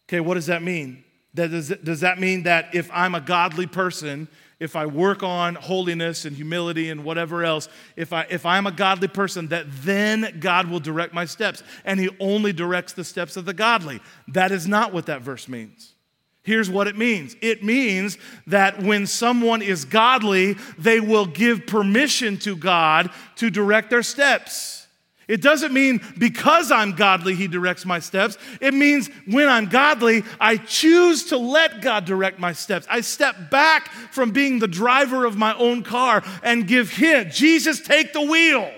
Okay, 0.09 0.21
what 0.21 0.37
does 0.37 0.47
that 0.47 0.62
mean? 0.62 1.04
That 1.35 1.50
does, 1.50 1.68
does 1.68 2.00
that 2.00 2.18
mean 2.18 2.45
that 2.45 2.75
if 2.75 2.88
I'm 2.95 3.14
a 3.14 3.21
godly 3.21 3.66
person, 3.66 4.28
if 4.59 4.75
I 4.75 4.87
work 4.87 5.23
on 5.23 5.55
holiness 5.55 6.25
and 6.25 6.35
humility 6.35 6.89
and 6.89 7.05
whatever 7.05 7.45
else, 7.45 7.69
if, 7.95 8.13
I, 8.13 8.27
if 8.31 8.47
I'm 8.47 8.67
a 8.67 8.73
godly 8.73 9.09
person, 9.09 9.49
that 9.49 9.67
then 9.83 10.39
God 10.41 10.69
will 10.69 10.81
direct 10.81 11.13
my 11.13 11.27
steps. 11.27 11.63
And 11.85 12.01
He 12.01 12.09
only 12.21 12.53
directs 12.53 12.95
the 12.95 13.05
steps 13.05 13.37
of 13.37 13.45
the 13.45 13.55
godly. 13.55 14.01
That 14.29 14.53
is 14.53 14.67
not 14.67 14.93
what 14.93 15.07
that 15.07 15.21
verse 15.21 15.47
means. 15.49 15.93
Here's 16.43 16.71
what 16.71 16.87
it 16.87 16.97
means 16.97 17.35
it 17.43 17.65
means 17.65 18.17
that 18.47 18.81
when 18.81 19.07
someone 19.07 19.63
is 19.63 19.85
godly, 19.85 20.55
they 20.79 21.01
will 21.01 21.27
give 21.27 21.67
permission 21.67 22.39
to 22.39 22.57
God 22.57 23.11
to 23.37 23.51
direct 23.51 23.91
their 23.91 24.05
steps. 24.05 24.75
It 25.28 25.42
doesn't 25.42 25.73
mean 25.73 26.00
because 26.18 26.71
I'm 26.71 26.92
godly, 26.92 27.35
He 27.35 27.49
directs 27.49 27.85
my 27.85 27.99
steps. 27.99 28.38
It 28.61 28.75
means 28.75 29.11
when 29.27 29.48
I'm 29.48 29.66
godly, 29.66 30.22
I 30.38 30.57
choose 30.57 31.27
to 31.27 31.37
let 31.37 31.83
God 31.83 32.05
direct 32.05 32.38
my 32.38 32.53
steps. 32.53 32.87
I 32.88 33.01
step 33.01 33.51
back 33.51 33.88
from 33.88 34.31
being 34.31 34.61
the 34.61 34.68
driver 34.68 35.24
of 35.24 35.37
my 35.37 35.55
own 35.55 35.83
car 35.83 36.22
and 36.44 36.68
give 36.68 36.90
Him, 36.90 37.29
Jesus, 37.31 37.81
take 37.81 38.12
the 38.12 38.22
wheel. 38.22 38.70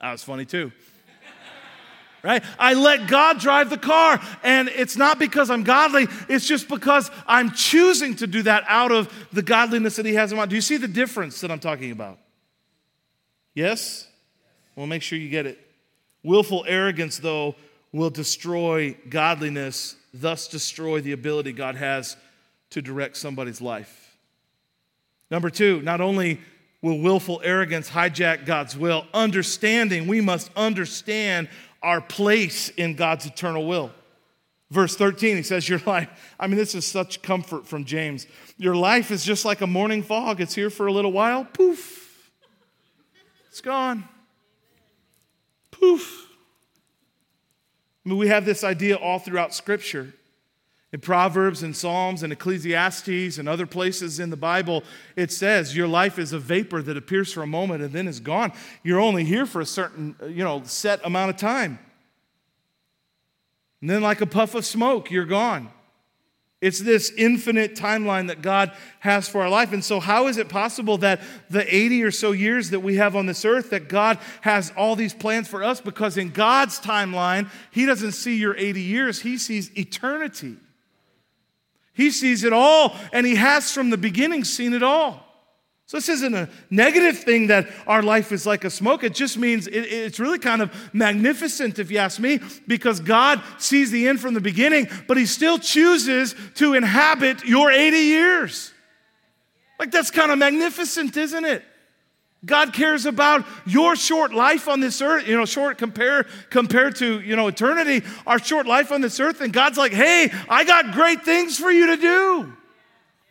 That 0.00 0.12
was 0.12 0.22
funny 0.22 0.46
too. 0.46 0.72
Right? 2.22 2.42
I 2.58 2.74
let 2.74 3.06
God 3.06 3.38
drive 3.38 3.70
the 3.70 3.78
car. 3.78 4.20
And 4.42 4.68
it's 4.68 4.96
not 4.96 5.18
because 5.18 5.50
I'm 5.50 5.62
godly, 5.62 6.08
it's 6.28 6.46
just 6.46 6.68
because 6.68 7.10
I'm 7.26 7.52
choosing 7.52 8.16
to 8.16 8.26
do 8.26 8.42
that 8.42 8.64
out 8.66 8.92
of 8.92 9.12
the 9.32 9.42
godliness 9.42 9.96
that 9.96 10.06
He 10.06 10.14
has 10.14 10.32
in 10.32 10.38
mind. 10.38 10.48
Do 10.48 10.56
you 10.56 10.62
see 10.62 10.78
the 10.78 10.88
difference 10.88 11.42
that 11.42 11.50
I'm 11.50 11.60
talking 11.60 11.92
about? 11.92 12.18
Yes? 13.54 14.08
Well, 14.74 14.86
make 14.86 15.02
sure 15.02 15.18
you 15.18 15.28
get 15.28 15.46
it. 15.46 15.65
Willful 16.22 16.64
arrogance, 16.66 17.18
though, 17.18 17.54
will 17.92 18.10
destroy 18.10 18.96
godliness, 19.08 19.96
thus 20.12 20.48
destroy 20.48 21.00
the 21.00 21.12
ability 21.12 21.52
God 21.52 21.76
has 21.76 22.16
to 22.70 22.82
direct 22.82 23.16
somebody's 23.16 23.60
life. 23.60 24.16
Number 25.30 25.50
two, 25.50 25.80
not 25.82 26.00
only 26.00 26.40
will 26.82 26.98
willful 26.98 27.40
arrogance 27.42 27.90
hijack 27.90 28.44
God's 28.44 28.76
will, 28.76 29.06
understanding, 29.14 30.06
we 30.06 30.20
must 30.20 30.50
understand 30.56 31.48
our 31.82 32.00
place 32.00 32.68
in 32.70 32.94
God's 32.94 33.26
eternal 33.26 33.66
will. 33.66 33.90
Verse 34.70 34.96
13, 34.96 35.36
he 35.36 35.42
says, 35.42 35.68
Your 35.68 35.80
life, 35.86 36.08
I 36.38 36.46
mean, 36.48 36.56
this 36.56 36.74
is 36.74 36.86
such 36.86 37.22
comfort 37.22 37.66
from 37.66 37.84
James. 37.84 38.26
Your 38.58 38.74
life 38.74 39.10
is 39.10 39.24
just 39.24 39.44
like 39.44 39.60
a 39.60 39.66
morning 39.66 40.02
fog. 40.02 40.40
It's 40.40 40.54
here 40.54 40.70
for 40.70 40.86
a 40.86 40.92
little 40.92 41.12
while, 41.12 41.44
poof, 41.44 42.30
it's 43.48 43.60
gone. 43.60 44.08
Poof. 45.80 46.28
I 48.04 48.08
mean, 48.08 48.18
we 48.18 48.28
have 48.28 48.44
this 48.44 48.62
idea 48.62 48.96
all 48.96 49.18
throughout 49.18 49.52
Scripture. 49.52 50.14
In 50.92 51.00
Proverbs 51.00 51.62
and 51.62 51.76
Psalms 51.76 52.22
and 52.22 52.32
Ecclesiastes 52.32 53.38
and 53.38 53.48
other 53.48 53.66
places 53.66 54.20
in 54.20 54.30
the 54.30 54.36
Bible, 54.36 54.84
it 55.16 55.32
says 55.32 55.76
your 55.76 55.88
life 55.88 56.18
is 56.18 56.32
a 56.32 56.38
vapor 56.38 56.80
that 56.82 56.96
appears 56.96 57.32
for 57.32 57.42
a 57.42 57.46
moment 57.46 57.82
and 57.82 57.92
then 57.92 58.06
is 58.06 58.20
gone. 58.20 58.52
You're 58.84 59.00
only 59.00 59.24
here 59.24 59.46
for 59.46 59.60
a 59.60 59.66
certain, 59.66 60.14
you 60.28 60.44
know, 60.44 60.62
set 60.64 61.04
amount 61.04 61.30
of 61.30 61.36
time. 61.36 61.80
And 63.80 63.90
then, 63.90 64.00
like 64.00 64.20
a 64.20 64.26
puff 64.26 64.54
of 64.54 64.64
smoke, 64.64 65.10
you're 65.10 65.26
gone. 65.26 65.70
It's 66.62 66.80
this 66.80 67.12
infinite 67.18 67.76
timeline 67.76 68.28
that 68.28 68.40
God 68.40 68.72
has 69.00 69.28
for 69.28 69.42
our 69.42 69.50
life. 69.50 69.72
And 69.72 69.84
so, 69.84 70.00
how 70.00 70.26
is 70.26 70.38
it 70.38 70.48
possible 70.48 70.96
that 70.98 71.20
the 71.50 71.74
80 71.74 72.02
or 72.02 72.10
so 72.10 72.32
years 72.32 72.70
that 72.70 72.80
we 72.80 72.96
have 72.96 73.14
on 73.14 73.26
this 73.26 73.44
earth, 73.44 73.70
that 73.70 73.88
God 73.88 74.18
has 74.40 74.72
all 74.74 74.96
these 74.96 75.12
plans 75.12 75.48
for 75.48 75.62
us? 75.62 75.82
Because 75.82 76.16
in 76.16 76.30
God's 76.30 76.80
timeline, 76.80 77.50
He 77.70 77.84
doesn't 77.84 78.12
see 78.12 78.36
your 78.36 78.56
80 78.56 78.80
years, 78.80 79.20
He 79.20 79.36
sees 79.36 79.70
eternity. 79.76 80.56
He 81.92 82.10
sees 82.10 82.42
it 82.42 82.52
all, 82.54 82.96
and 83.12 83.26
He 83.26 83.34
has 83.34 83.70
from 83.70 83.90
the 83.90 83.98
beginning 83.98 84.44
seen 84.44 84.72
it 84.72 84.82
all. 84.82 85.25
So, 85.88 85.98
this 85.98 86.08
isn't 86.08 86.34
a 86.34 86.48
negative 86.68 87.16
thing 87.18 87.46
that 87.46 87.68
our 87.86 88.02
life 88.02 88.32
is 88.32 88.44
like 88.44 88.64
a 88.64 88.70
smoke. 88.70 89.04
It 89.04 89.14
just 89.14 89.38
means 89.38 89.68
it, 89.68 89.84
it's 89.84 90.18
really 90.18 90.40
kind 90.40 90.60
of 90.60 90.72
magnificent, 90.92 91.78
if 91.78 91.92
you 91.92 91.98
ask 91.98 92.18
me, 92.18 92.40
because 92.66 92.98
God 92.98 93.40
sees 93.58 93.92
the 93.92 94.08
end 94.08 94.20
from 94.20 94.34
the 94.34 94.40
beginning, 94.40 94.88
but 95.06 95.16
He 95.16 95.26
still 95.26 95.58
chooses 95.58 96.34
to 96.56 96.74
inhabit 96.74 97.44
your 97.44 97.70
80 97.70 97.98
years. 97.98 98.72
Like, 99.78 99.92
that's 99.92 100.10
kind 100.10 100.32
of 100.32 100.38
magnificent, 100.38 101.16
isn't 101.16 101.44
it? 101.44 101.62
God 102.44 102.72
cares 102.72 103.06
about 103.06 103.46
your 103.64 103.94
short 103.94 104.34
life 104.34 104.66
on 104.66 104.80
this 104.80 105.00
earth, 105.00 105.28
you 105.28 105.36
know, 105.36 105.44
short 105.44 105.78
compare, 105.78 106.24
compared 106.50 106.96
to, 106.96 107.20
you 107.20 107.36
know, 107.36 107.46
eternity, 107.46 108.04
our 108.26 108.40
short 108.40 108.66
life 108.66 108.90
on 108.90 109.02
this 109.02 109.20
earth. 109.20 109.40
And 109.40 109.52
God's 109.52 109.78
like, 109.78 109.92
hey, 109.92 110.32
I 110.48 110.64
got 110.64 110.92
great 110.92 111.24
things 111.24 111.56
for 111.58 111.70
you 111.70 111.86
to 111.88 111.96
do. 111.96 112.56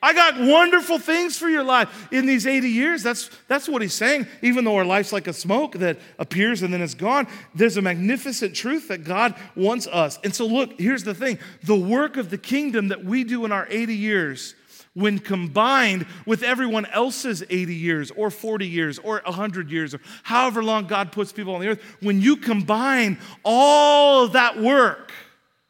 I 0.06 0.14
got 0.14 0.40
wonderful 0.40 1.00
things 1.00 1.36
for 1.36 1.50
your 1.50 1.64
life 1.64 2.10
in 2.12 2.28
these 2.28 2.46
80 2.46 2.70
years. 2.70 3.02
That's, 3.02 3.32
that's 3.48 3.68
what 3.68 3.82
he's 3.82 3.96
saying. 3.96 4.28
Even 4.44 4.64
though 4.64 4.76
our 4.76 4.86
life's 4.86 5.12
like 5.12 5.26
a 5.26 5.34
smoke 5.34 5.72
that 5.80 5.98
appears 6.20 6.62
and 6.62 6.72
then 6.72 6.82
is 6.82 6.94
gone, 6.94 7.28
there's 7.56 7.78
a 7.78 7.82
magnificent 7.82 8.54
truth 8.56 8.90
that 8.90 9.04
God 9.04 9.34
wants 9.56 9.88
us. 9.88 10.20
And 10.24 10.36
so, 10.36 10.46
look, 10.46 10.80
here's 10.80 11.04
the 11.04 11.16
thing 11.16 11.40
the 11.64 11.76
work 11.76 12.18
of 12.18 12.30
the 12.30 12.38
kingdom 12.38 12.90
that 12.90 13.04
we 13.04 13.24
do 13.24 13.46
in 13.46 13.52
our 13.52 13.66
80 13.68 13.96
years, 13.96 14.54
when 14.94 15.18
combined 15.18 16.06
with 16.28 16.44
everyone 16.44 16.86
else's 16.86 17.44
80 17.50 17.74
years 17.74 18.12
or 18.12 18.30
40 18.30 18.68
years 18.68 19.00
or 19.00 19.24
100 19.26 19.72
years 19.72 19.96
or 19.96 20.02
however 20.22 20.64
long 20.64 20.86
God 20.86 21.12
puts 21.12 21.32
people 21.32 21.56
on 21.56 21.62
the 21.62 21.70
earth, 21.70 21.82
when 22.02 22.22
you 22.22 22.36
combine 22.36 23.18
all 23.44 24.26
of 24.26 24.34
that 24.34 24.62
work, 24.62 25.12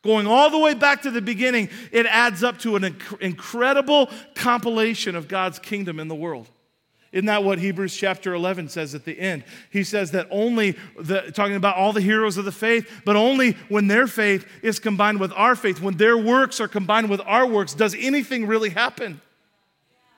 Going 0.05 0.27
all 0.27 0.51
the 0.51 0.59
way 0.59 0.75
back 0.75 1.01
to 1.01 1.11
the 1.11 1.21
beginning, 1.21 1.67
it 1.91 2.05
adds 2.05 2.43
up 2.43 2.59
to 2.59 2.75
an 2.75 2.83
inc- 2.83 3.19
incredible 3.21 4.11
compilation 4.35 5.15
of 5.15 5.27
God's 5.27 5.57
kingdom 5.57 5.99
in 5.99 6.07
the 6.07 6.15
world. 6.15 6.47
Isn't 7.11 7.25
that 7.25 7.43
what 7.43 7.57
Hebrews 7.57 7.95
chapter 7.95 8.35
11 8.35 8.69
says 8.69 8.93
at 8.93 9.03
the 9.03 9.19
end? 9.19 9.43
He 9.71 9.83
says 9.83 10.11
that 10.11 10.27
only, 10.29 10.77
the, 10.99 11.31
talking 11.33 11.55
about 11.55 11.75
all 11.75 11.91
the 11.91 12.01
heroes 12.01 12.37
of 12.37 12.45
the 12.45 12.51
faith, 12.51 13.01
but 13.03 13.15
only 13.15 13.53
when 13.67 13.87
their 13.87 14.05
faith 14.05 14.45
is 14.61 14.77
combined 14.77 15.19
with 15.19 15.31
our 15.31 15.55
faith, 15.55 15.81
when 15.81 15.97
their 15.97 16.17
works 16.17 16.61
are 16.61 16.67
combined 16.67 17.09
with 17.09 17.21
our 17.25 17.47
works, 17.47 17.73
does 17.73 17.95
anything 17.97 18.45
really 18.45 18.69
happen. 18.69 19.21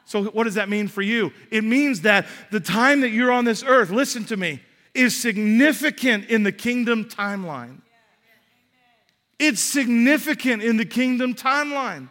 So, 0.03 0.25
what 0.25 0.43
does 0.43 0.55
that 0.55 0.67
mean 0.67 0.89
for 0.89 1.01
you? 1.01 1.31
It 1.49 1.63
means 1.63 2.01
that 2.01 2.25
the 2.51 2.59
time 2.59 3.01
that 3.01 3.09
you're 3.09 3.31
on 3.31 3.45
this 3.45 3.63
earth, 3.63 3.89
listen 3.89 4.25
to 4.25 4.35
me, 4.35 4.61
is 4.93 5.15
significant 5.15 6.25
in 6.25 6.43
the 6.43 6.51
kingdom 6.51 7.05
timeline. 7.05 7.81
It's 9.39 9.61
significant 9.61 10.63
in 10.63 10.77
the 10.77 10.85
kingdom 10.85 11.33
timeline. 11.35 12.09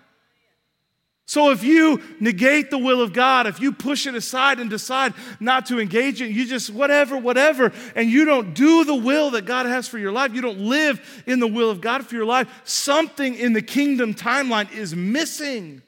So 1.29 1.51
if 1.51 1.65
you 1.65 2.01
negate 2.21 2.71
the 2.71 2.79
will 2.79 3.01
of 3.01 3.13
God, 3.13 3.49
if 3.49 3.61
you 3.61 3.73
push 3.73 4.07
it 4.07 4.15
aside 4.15 4.61
and 4.61 4.71
decide 4.71 5.13
not 5.41 5.67
to 5.67 5.81
engage 5.81 6.23
it, 6.23 6.31
you 6.31 6.47
just 6.47 6.71
whatever, 6.71 7.19
whatever, 7.19 7.73
and 7.97 8.09
you 8.09 8.25
don't 8.25 8.55
do 8.55 8.85
the 8.85 8.95
will 8.95 9.31
that 9.33 9.45
God 9.45 9.67
has 9.67 9.89
for 9.89 9.99
your 9.99 10.13
life, 10.13 10.33
you 10.35 10.41
don't 10.41 10.61
live 10.61 11.25
in 11.27 11.41
the 11.41 11.49
will 11.49 11.69
of 11.69 11.81
God 11.81 12.07
for 12.07 12.15
your 12.15 12.25
life, 12.25 12.49
something 12.63 13.35
in 13.35 13.55
the 13.55 13.63
kingdom 13.63 14.15
timeline 14.15 14.73
is 14.73 14.95
missing. 14.95 15.83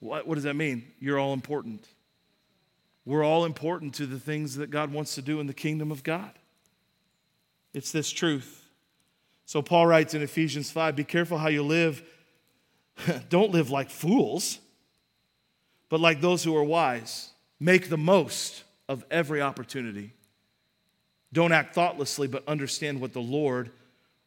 What, 0.00 0.26
what 0.26 0.34
does 0.34 0.44
that 0.44 0.54
mean? 0.54 0.84
You're 1.00 1.18
all 1.18 1.32
important. 1.32 1.86
We're 3.06 3.24
all 3.24 3.46
important 3.46 3.94
to 3.94 4.04
the 4.04 4.20
things 4.20 4.56
that 4.56 4.70
God 4.70 4.92
wants 4.92 5.14
to 5.14 5.22
do 5.22 5.40
in 5.40 5.46
the 5.46 5.54
kingdom 5.54 5.90
of 5.90 6.02
God. 6.02 6.32
It's 7.72 7.92
this 7.92 8.10
truth. 8.10 8.57
So 9.48 9.62
Paul 9.62 9.86
writes 9.86 10.12
in 10.12 10.20
Ephesians 10.20 10.70
5 10.70 10.94
be 10.94 11.04
careful 11.04 11.38
how 11.38 11.48
you 11.48 11.62
live 11.62 12.02
Don't 13.28 13.50
live 13.52 13.70
like 13.70 13.90
fools, 13.90 14.58
but 15.88 16.00
like 16.00 16.20
those 16.20 16.44
who 16.44 16.56
are 16.56 16.64
wise. 16.64 17.30
Make 17.60 17.88
the 17.88 17.98
most 17.98 18.64
of 18.88 19.04
every 19.10 19.40
opportunity. 19.40 20.12
Don't 21.32 21.52
act 21.52 21.74
thoughtlessly, 21.74 22.28
but 22.28 22.46
understand 22.48 23.00
what 23.00 23.12
the 23.12 23.20
Lord 23.20 23.70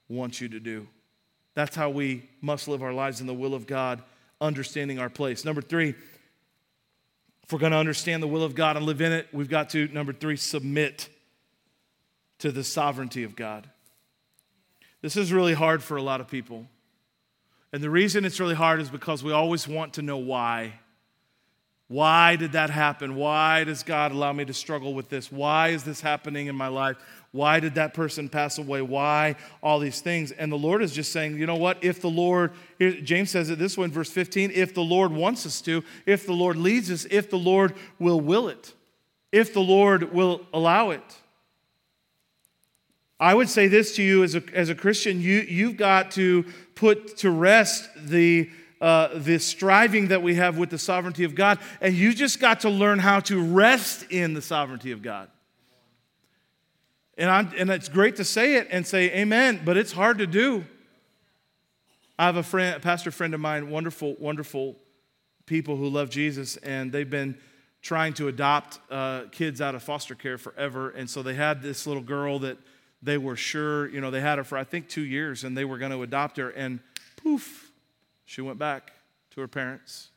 wants 0.08 0.42
you 0.42 0.50
to 0.50 0.60
do. 0.60 0.88
That's 1.54 1.76
how 1.76 1.90
we 1.90 2.30
must 2.42 2.68
live 2.68 2.84
our 2.84 2.94
lives 2.94 3.22
in 3.22 3.28
the 3.28 3.34
will 3.34 3.54
of 3.54 3.68
God, 3.68 4.02
understanding 4.40 5.00
our 5.00 5.10
place. 5.10 5.44
Number 5.44 5.62
three, 5.62 5.90
if 7.44 7.52
we're 7.52 7.60
going 7.60 7.74
to 7.74 7.78
understand 7.78 8.24
the 8.24 8.28
will 8.28 8.44
of 8.44 8.56
God 8.56 8.78
and 8.78 8.86
live 8.86 9.02
in 9.02 9.12
it, 9.12 9.28
we've 9.34 9.50
got 9.50 9.70
to, 9.72 9.88
number 9.90 10.14
three, 10.14 10.38
submit 10.38 11.10
to 12.40 12.52
the 12.52 12.64
sovereignty 12.64 13.24
of 13.24 13.36
God. 13.36 13.70
This 15.02 15.18
is 15.18 15.34
really 15.34 15.54
hard 15.54 15.82
for 15.82 15.98
a 15.98 16.02
lot 16.02 16.22
of 16.22 16.28
people. 16.28 16.68
And 17.74 17.82
the 17.82 17.90
reason 17.90 18.26
it's 18.26 18.40
really 18.40 18.56
hard 18.56 18.80
is 18.82 18.90
because 18.90 19.24
we 19.24 19.32
always 19.32 19.68
want 19.68 19.94
to 19.94 20.02
know 20.02 20.18
why. 20.18 20.74
Why 21.88 22.38
did 22.38 22.54
that 22.54 22.70
happen? 22.70 23.16
Why 23.16 23.66
does 23.66 23.84
God 23.84 24.14
allow 24.14 24.32
me 24.32 24.46
to 24.46 24.54
struggle 24.54 24.94
with 24.94 25.10
this? 25.10 25.30
Why 25.30 25.70
is 25.70 25.84
this 25.84 26.00
happening 26.00 26.48
in 26.48 26.56
my 26.56 26.70
life? 26.70 26.96
Why 27.32 27.60
did 27.60 27.76
that 27.76 27.94
person 27.94 28.30
pass 28.30 28.58
away? 28.58 28.82
Why 28.82 29.36
all 29.62 29.80
these 29.80 30.00
things? 30.00 30.32
And 30.32 30.50
the 30.50 30.58
Lord 30.58 30.82
is 30.84 30.94
just 30.94 31.12
saying, 31.12 31.38
you 31.38 31.46
know 31.46 31.58
what? 31.58 31.84
If 31.84 32.00
the 32.00 32.10
Lord, 32.10 32.52
James 32.80 33.30
says 33.30 33.50
it 33.50 33.60
this 33.60 33.78
way 33.78 33.86
in 33.86 33.92
verse 33.92 34.10
15 34.10 34.52
if 34.54 34.74
the 34.74 34.82
Lord 34.82 35.12
wants 35.12 35.46
us 35.46 35.60
to, 35.62 35.84
if 36.06 36.26
the 36.26 36.34
Lord 36.34 36.56
leads 36.56 36.90
us, 36.90 37.06
if 37.12 37.30
the 37.30 37.38
Lord 37.38 37.74
will 38.00 38.22
will 38.22 38.48
it, 38.48 38.74
if 39.34 39.54
the 39.54 39.60
Lord 39.60 40.14
will 40.14 40.46
allow 40.54 40.92
it. 40.92 41.21
I 43.22 43.36
would 43.36 43.50
say 43.50 43.68
this 43.68 43.96
to 43.98 44.04
you 44.04 44.24
as 44.24 44.34
a, 44.34 44.42
as 44.52 44.70
a 44.70 44.76
Christian 44.76 45.22
you, 45.22 45.42
you've 45.42 45.78
got 45.78 46.10
to 46.12 46.44
put 46.74 47.18
to 47.18 47.30
rest 47.30 47.88
the, 47.96 48.50
uh, 48.82 49.10
the 49.14 49.38
striving 49.38 50.08
that 50.08 50.24
we 50.24 50.34
have 50.36 50.58
with 50.58 50.72
the 50.72 50.80
sovereignty 50.80 51.24
of 51.24 51.36
God, 51.36 51.60
and 51.82 51.94
you 51.94 52.16
just 52.16 52.40
got 52.40 52.62
to 52.62 52.70
learn 52.70 52.98
how 52.98 53.20
to 53.20 53.40
rest 53.40 54.08
in 54.10 54.34
the 54.34 54.42
sovereignty 54.42 54.92
of 54.92 55.04
God. 55.04 55.30
And, 57.16 57.30
I'm, 57.30 57.52
and 57.56 57.70
it's 57.70 57.90
great 57.90 58.16
to 58.16 58.24
say 58.24 58.56
it 58.56 58.70
and 58.72 58.88
say 58.88 59.12
amen, 59.12 59.62
but 59.64 59.78
it's 59.78 59.92
hard 59.92 60.18
to 60.18 60.26
do. 60.26 60.66
I 62.18 62.26
have 62.26 62.38
a 62.38 62.44
friend, 62.44 62.76
a 62.76 62.80
pastor 62.80 63.12
friend 63.12 63.36
of 63.36 63.40
mine, 63.40 63.70
wonderful, 63.70 64.16
wonderful 64.20 64.78
people 65.46 65.78
who 65.78 65.90
love 65.90 66.10
Jesus, 66.10 66.58
and 66.58 66.92
they've 66.92 67.08
been 67.08 67.38
trying 67.84 68.16
to 68.16 68.30
adopt 68.30 68.80
uh, 68.90 69.26
kids 69.32 69.62
out 69.62 69.76
of 69.76 69.84
foster 69.84 70.16
care 70.16 70.40
forever. 70.40 70.90
And 70.90 71.08
so 71.08 71.22
they 71.22 71.36
had 71.36 71.62
this 71.62 71.86
little 71.86 72.02
girl 72.02 72.40
that 72.40 72.58
they 73.02 73.18
were 73.18 73.36
sure, 73.36 73.90
you 73.90 74.00
know, 74.02 74.12
they 74.12 74.22
had 74.22 74.38
her 74.38 74.44
for 74.44 74.58
I 74.58 74.64
think 74.64 74.88
two 74.88 75.02
years 75.02 75.44
and 75.44 75.58
they 75.58 75.66
were 75.66 75.78
going 75.78 75.92
to 75.92 76.02
adopt 76.04 76.38
her, 76.38 76.50
and 76.50 76.80
poof, 77.18 77.72
she 78.26 78.42
went 78.42 78.60
back 78.60 78.94
to 79.32 79.42
her 79.42 79.48
parents. 79.48 80.10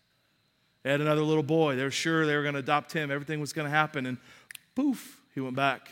They 0.83 0.91
had 0.91 1.01
another 1.01 1.23
little 1.23 1.43
boy. 1.43 1.77
They 1.77 1.85
were 1.85 1.91
sure 1.91 2.27
they 2.27 2.37
were 2.37 2.43
going 2.43 2.55
to 2.55 2.61
adopt 2.61 2.93
him. 2.93 3.11
Everything 3.11 3.41
was 3.41 3.53
going 3.53 3.65
to 3.65 3.71
happen, 3.71 4.07
and 4.07 4.19
poof, 4.75 5.23
he 5.35 5.41
went 5.41 5.57
back. 5.57 5.91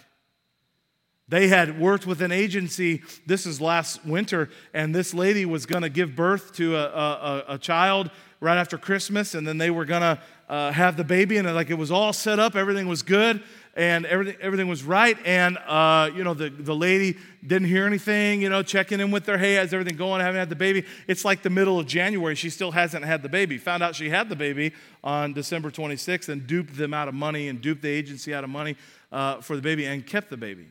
They 1.28 1.48
had 1.48 1.80
worked 1.80 2.06
with 2.06 2.20
an 2.20 2.30
agency, 2.30 3.02
this 3.24 3.46
is 3.46 3.58
last 3.58 4.04
winter, 4.04 4.50
and 4.74 4.94
this 4.94 5.14
lady 5.14 5.46
was 5.46 5.64
going 5.64 5.82
to 5.82 5.88
give 5.88 6.14
birth 6.14 6.52
to 6.56 6.76
a, 6.76 6.84
a, 6.84 7.44
a, 7.54 7.58
child 7.58 8.10
right 8.40 8.58
after 8.58 8.76
Christmas, 8.76 9.34
and 9.34 9.46
then 9.46 9.56
they 9.56 9.70
were 9.70 9.86
going 9.86 10.02
to 10.02 10.20
uh, 10.50 10.72
have 10.72 10.98
the 10.98 11.04
baby, 11.04 11.38
and 11.38 11.54
like 11.54 11.70
it 11.70 11.78
was 11.78 11.90
all 11.90 12.12
set 12.12 12.38
up, 12.38 12.54
everything 12.54 12.86
was 12.86 13.02
good 13.02 13.42
and 13.74 14.04
everything, 14.04 14.36
everything 14.40 14.68
was 14.68 14.82
right. 14.82 15.16
And, 15.24 15.56
uh, 15.66 16.10
you 16.14 16.24
know, 16.24 16.34
the, 16.34 16.50
the 16.50 16.74
lady 16.74 17.16
didn't 17.46 17.68
hear 17.68 17.86
anything, 17.86 18.42
you 18.42 18.50
know, 18.50 18.62
checking 18.62 19.00
in 19.00 19.10
with 19.10 19.26
her, 19.26 19.38
hey, 19.38 19.56
how's 19.56 19.72
everything 19.72 19.96
going? 19.96 20.20
I 20.20 20.24
haven't 20.24 20.38
had 20.38 20.50
the 20.50 20.56
baby. 20.56 20.84
It's 21.08 21.24
like 21.24 21.42
the 21.42 21.50
middle 21.50 21.78
of 21.78 21.86
January. 21.86 22.34
She 22.34 22.50
still 22.50 22.70
hasn't 22.70 23.04
had 23.04 23.22
the 23.22 23.28
baby. 23.28 23.56
Found 23.58 23.82
out 23.82 23.94
she 23.94 24.10
had 24.10 24.28
the 24.28 24.36
baby 24.36 24.72
on 25.02 25.32
December 25.32 25.70
26th 25.70 26.28
and 26.28 26.46
duped 26.46 26.76
them 26.76 26.92
out 26.92 27.08
of 27.08 27.14
money 27.14 27.48
and 27.48 27.60
duped 27.60 27.82
the 27.82 27.88
agency 27.88 28.34
out 28.34 28.44
of 28.44 28.50
money 28.50 28.76
uh, 29.10 29.40
for 29.40 29.56
the 29.56 29.62
baby 29.62 29.86
and 29.86 30.06
kept 30.06 30.28
the 30.28 30.36
baby. 30.36 30.66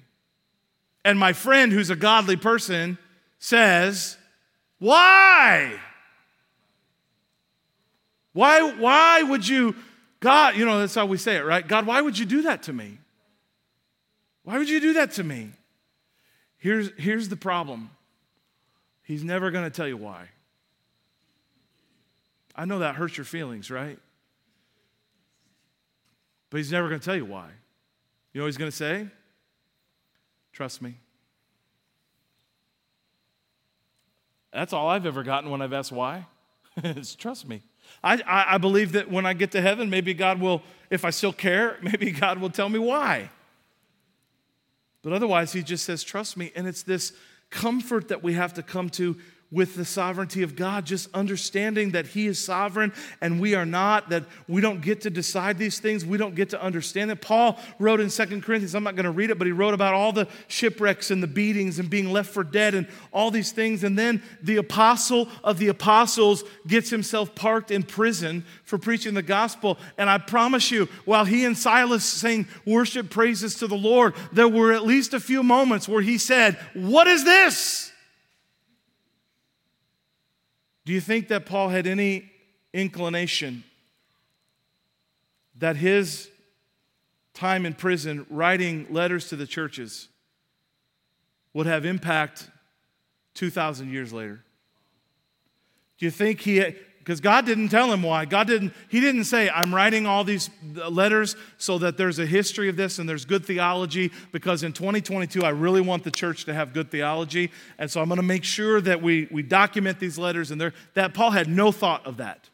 And 1.04 1.18
my 1.18 1.34
friend, 1.34 1.72
who's 1.72 1.90
a 1.90 1.96
godly 1.96 2.36
person, 2.36 3.00
says, 3.40 4.18
Why? 4.78 5.80
Why, 8.34 8.72
why 8.74 9.24
would 9.24 9.48
you 9.48 9.76
God, 10.22 10.56
you 10.56 10.66
know, 10.66 10.80
that's 10.80 10.96
how 10.96 11.08
we 11.08 11.18
say 11.18 11.36
it, 11.36 11.42
right? 11.42 11.68
God, 11.68 11.86
why 11.86 12.00
would 12.00 12.18
you 12.18 12.26
do 12.26 12.44
that 12.44 12.64
to 12.64 12.74
me? 12.74 13.00
Why 14.44 14.58
would 14.58 14.70
you 14.70 14.80
do 14.80 14.94
that 14.94 15.14
to 15.14 15.24
me? 15.24 15.52
Here's, 16.58 16.92
here's 16.98 17.28
the 17.28 17.36
problem 17.36 17.90
He's 19.04 19.24
never 19.26 19.52
going 19.52 19.66
to 19.66 19.70
tell 19.72 19.88
you 19.88 19.98
why. 19.98 20.30
I 22.56 22.66
know 22.66 22.80
that 22.80 22.96
hurts 22.96 23.18
your 23.18 23.26
feelings, 23.26 23.70
right? 23.70 23.98
But 26.50 26.58
He's 26.58 26.72
never 26.72 26.88
going 26.88 27.00
to 27.00 27.06
tell 27.06 27.16
you 27.16 27.26
why. 27.26 27.50
You 28.32 28.40
know 28.40 28.46
what 28.46 28.50
He's 28.50 28.58
going 28.58 28.72
to 28.72 28.78
say? 28.78 29.08
Trust 30.54 30.82
me. 30.82 30.98
That's 34.54 34.72
all 34.72 34.88
I've 34.88 35.06
ever 35.06 35.24
gotten 35.24 35.50
when 35.50 35.62
I've 35.62 35.74
asked 35.74 35.92
why. 35.92 36.28
it's 36.78 37.16
trust 37.16 37.48
me. 37.48 37.64
I, 38.04 38.16
I, 38.28 38.56
I 38.56 38.58
believe 38.58 38.94
that 38.94 39.10
when 39.10 39.26
I 39.26 39.34
get 39.34 39.52
to 39.52 39.62
heaven, 39.62 39.90
maybe 39.90 40.14
God 40.14 40.40
will, 40.40 40.62
if 40.90 41.06
I 41.06 41.10
still 41.10 41.34
care, 41.34 41.78
maybe 41.82 42.12
God 42.12 42.40
will 42.40 42.50
tell 42.50 42.70
me 42.70 42.80
why. 42.80 43.30
But 45.04 45.14
otherwise, 45.14 45.54
He 45.54 45.64
just 45.64 45.86
says, 45.86 46.04
Trust 46.04 46.38
me. 46.38 46.52
And 46.56 46.68
it's 46.68 46.84
this 46.84 47.14
comfort 47.50 48.08
that 48.08 48.24
we 48.24 48.34
have 48.34 48.54
to 48.56 48.64
come 48.64 48.90
to 48.92 49.18
with 49.52 49.76
the 49.76 49.84
sovereignty 49.84 50.44
of 50.44 50.56
God, 50.56 50.86
just 50.86 51.14
understanding 51.14 51.92
that 51.92 52.08
He 52.08 52.28
is 52.28 52.44
sovereign 52.44 52.94
and 53.20 53.42
we 53.42 53.54
are 53.54 53.66
not, 53.66 54.10
that 54.10 54.24
we 54.48 54.62
don't 54.62 54.82
get 54.82 55.02
to 55.02 55.10
decide 55.10 55.58
these 55.58 55.80
things, 55.80 56.06
we 56.06 56.18
don't 56.18 56.36
get 56.36 56.52
to 56.52 56.62
understand 56.62 57.12
it. 57.12 57.22
Paul 57.22 57.60
wrote 57.78 58.00
in 58.00 58.10
Second 58.10 58.44
Corinthians, 58.44 58.74
I'm 58.76 58.84
not 58.84 58.96
going 58.96 59.06
to 59.06 59.12
read 59.12 59.30
it, 59.30 59.38
but 59.38 59.48
he 59.48 59.52
wrote 59.52 59.74
about 59.74 59.94
all 59.94 60.14
the 60.14 60.28
shipwrecks 60.48 61.12
and 61.12 61.22
the 61.22 61.28
beatings 61.28 61.80
and 61.80 61.90
being 61.90 62.12
left 62.14 62.30
for 62.30 62.44
dead 62.44 62.74
and 62.74 62.88
all 63.12 63.30
these 63.30 63.52
things. 63.52 63.84
And 63.84 64.00
then 64.00 64.24
the 64.42 64.58
apostle 64.58 65.28
of 65.44 65.58
the 65.58 65.68
apostles 65.68 66.46
gets 66.66 66.90
himself 66.90 67.36
parked 67.36 67.72
in 67.72 67.84
prison 67.84 68.46
for 68.64 68.78
preaching 68.78 69.14
the 69.14 69.22
gospel. 69.22 69.78
And 69.98 70.10
I 70.10 70.18
promise 70.18 70.72
you, 70.72 70.88
while 71.04 71.26
he 71.26 71.44
and 71.44 71.58
Silas 71.58 72.06
sang 72.06 72.48
worship 72.66 73.10
praises 73.10 73.56
to 73.56 73.68
the 73.68 73.76
Lord, 73.76 74.16
there 74.32 74.48
were 74.48 74.72
at 74.72 74.86
least 74.86 75.14
a 75.14 75.20
few 75.20 75.44
moments 75.44 75.90
where 75.90 76.02
he 76.02 76.18
said, 76.18 76.58
What 76.74 77.08
is 77.08 77.26
this? 77.26 77.91
Do 80.86 80.94
you 80.94 81.02
think 81.02 81.28
that 81.28 81.46
Paul 81.46 81.70
had 81.70 81.86
any 81.88 82.32
inclination 82.74 83.64
that 85.58 85.76
his 85.76 86.30
time 87.34 87.66
in 87.66 87.74
prison 87.74 88.26
writing 88.30 88.88
letters 88.90 89.30
to 89.30 89.36
the 89.36 89.46
churches 89.48 90.08
would 91.54 91.68
have 91.68 91.86
impact 91.86 92.50
2,000 93.36 93.92
years 93.92 94.12
later? 94.12 94.44
Do 95.98 96.06
you 96.06 96.12
think 96.12 96.42
he, 96.42 96.64
because 97.04 97.20
God 97.20 97.48
didn't 97.48 97.70
tell 97.70 97.92
him 97.92 98.04
why. 98.04 98.26
God 98.26 98.46
didn't, 98.46 98.74
he 98.88 99.00
didn't 99.00 99.24
say, 99.24 99.50
I'm 99.50 99.74
writing 99.74 100.06
all 100.06 100.24
these 100.24 100.52
uh, 100.78 100.88
letters 100.88 101.36
so 101.58 101.80
that 101.80 101.98
there's 101.98 102.20
a 102.20 102.28
history 102.28 102.70
of 102.70 102.76
this 102.76 103.00
and 103.00 103.10
there's 103.10 103.26
good 103.26 103.44
theology, 103.44 104.12
because 104.32 104.62
in 104.62 104.72
2022, 104.72 105.44
I 105.44 105.50
really 105.50 105.82
want 105.82 106.04
the 106.04 106.12
church 106.12 106.46
to 106.46 106.54
have 106.54 106.74
good 106.74 106.92
theology. 106.92 107.52
And 107.80 107.90
so 107.90 108.02
I'm 108.02 108.08
going 108.08 108.18
to 108.18 108.24
make 108.24 108.44
sure 108.44 108.80
that 108.82 109.02
we, 109.02 109.28
we 109.32 109.42
document 109.42 110.00
these 110.00 110.20
letters. 110.20 110.52
And 110.52 110.62
that 110.94 111.14
Paul 111.16 111.32
had 111.32 111.48
no 111.48 111.72
thought 111.72 112.06
of 112.06 112.18
that. 112.18 112.50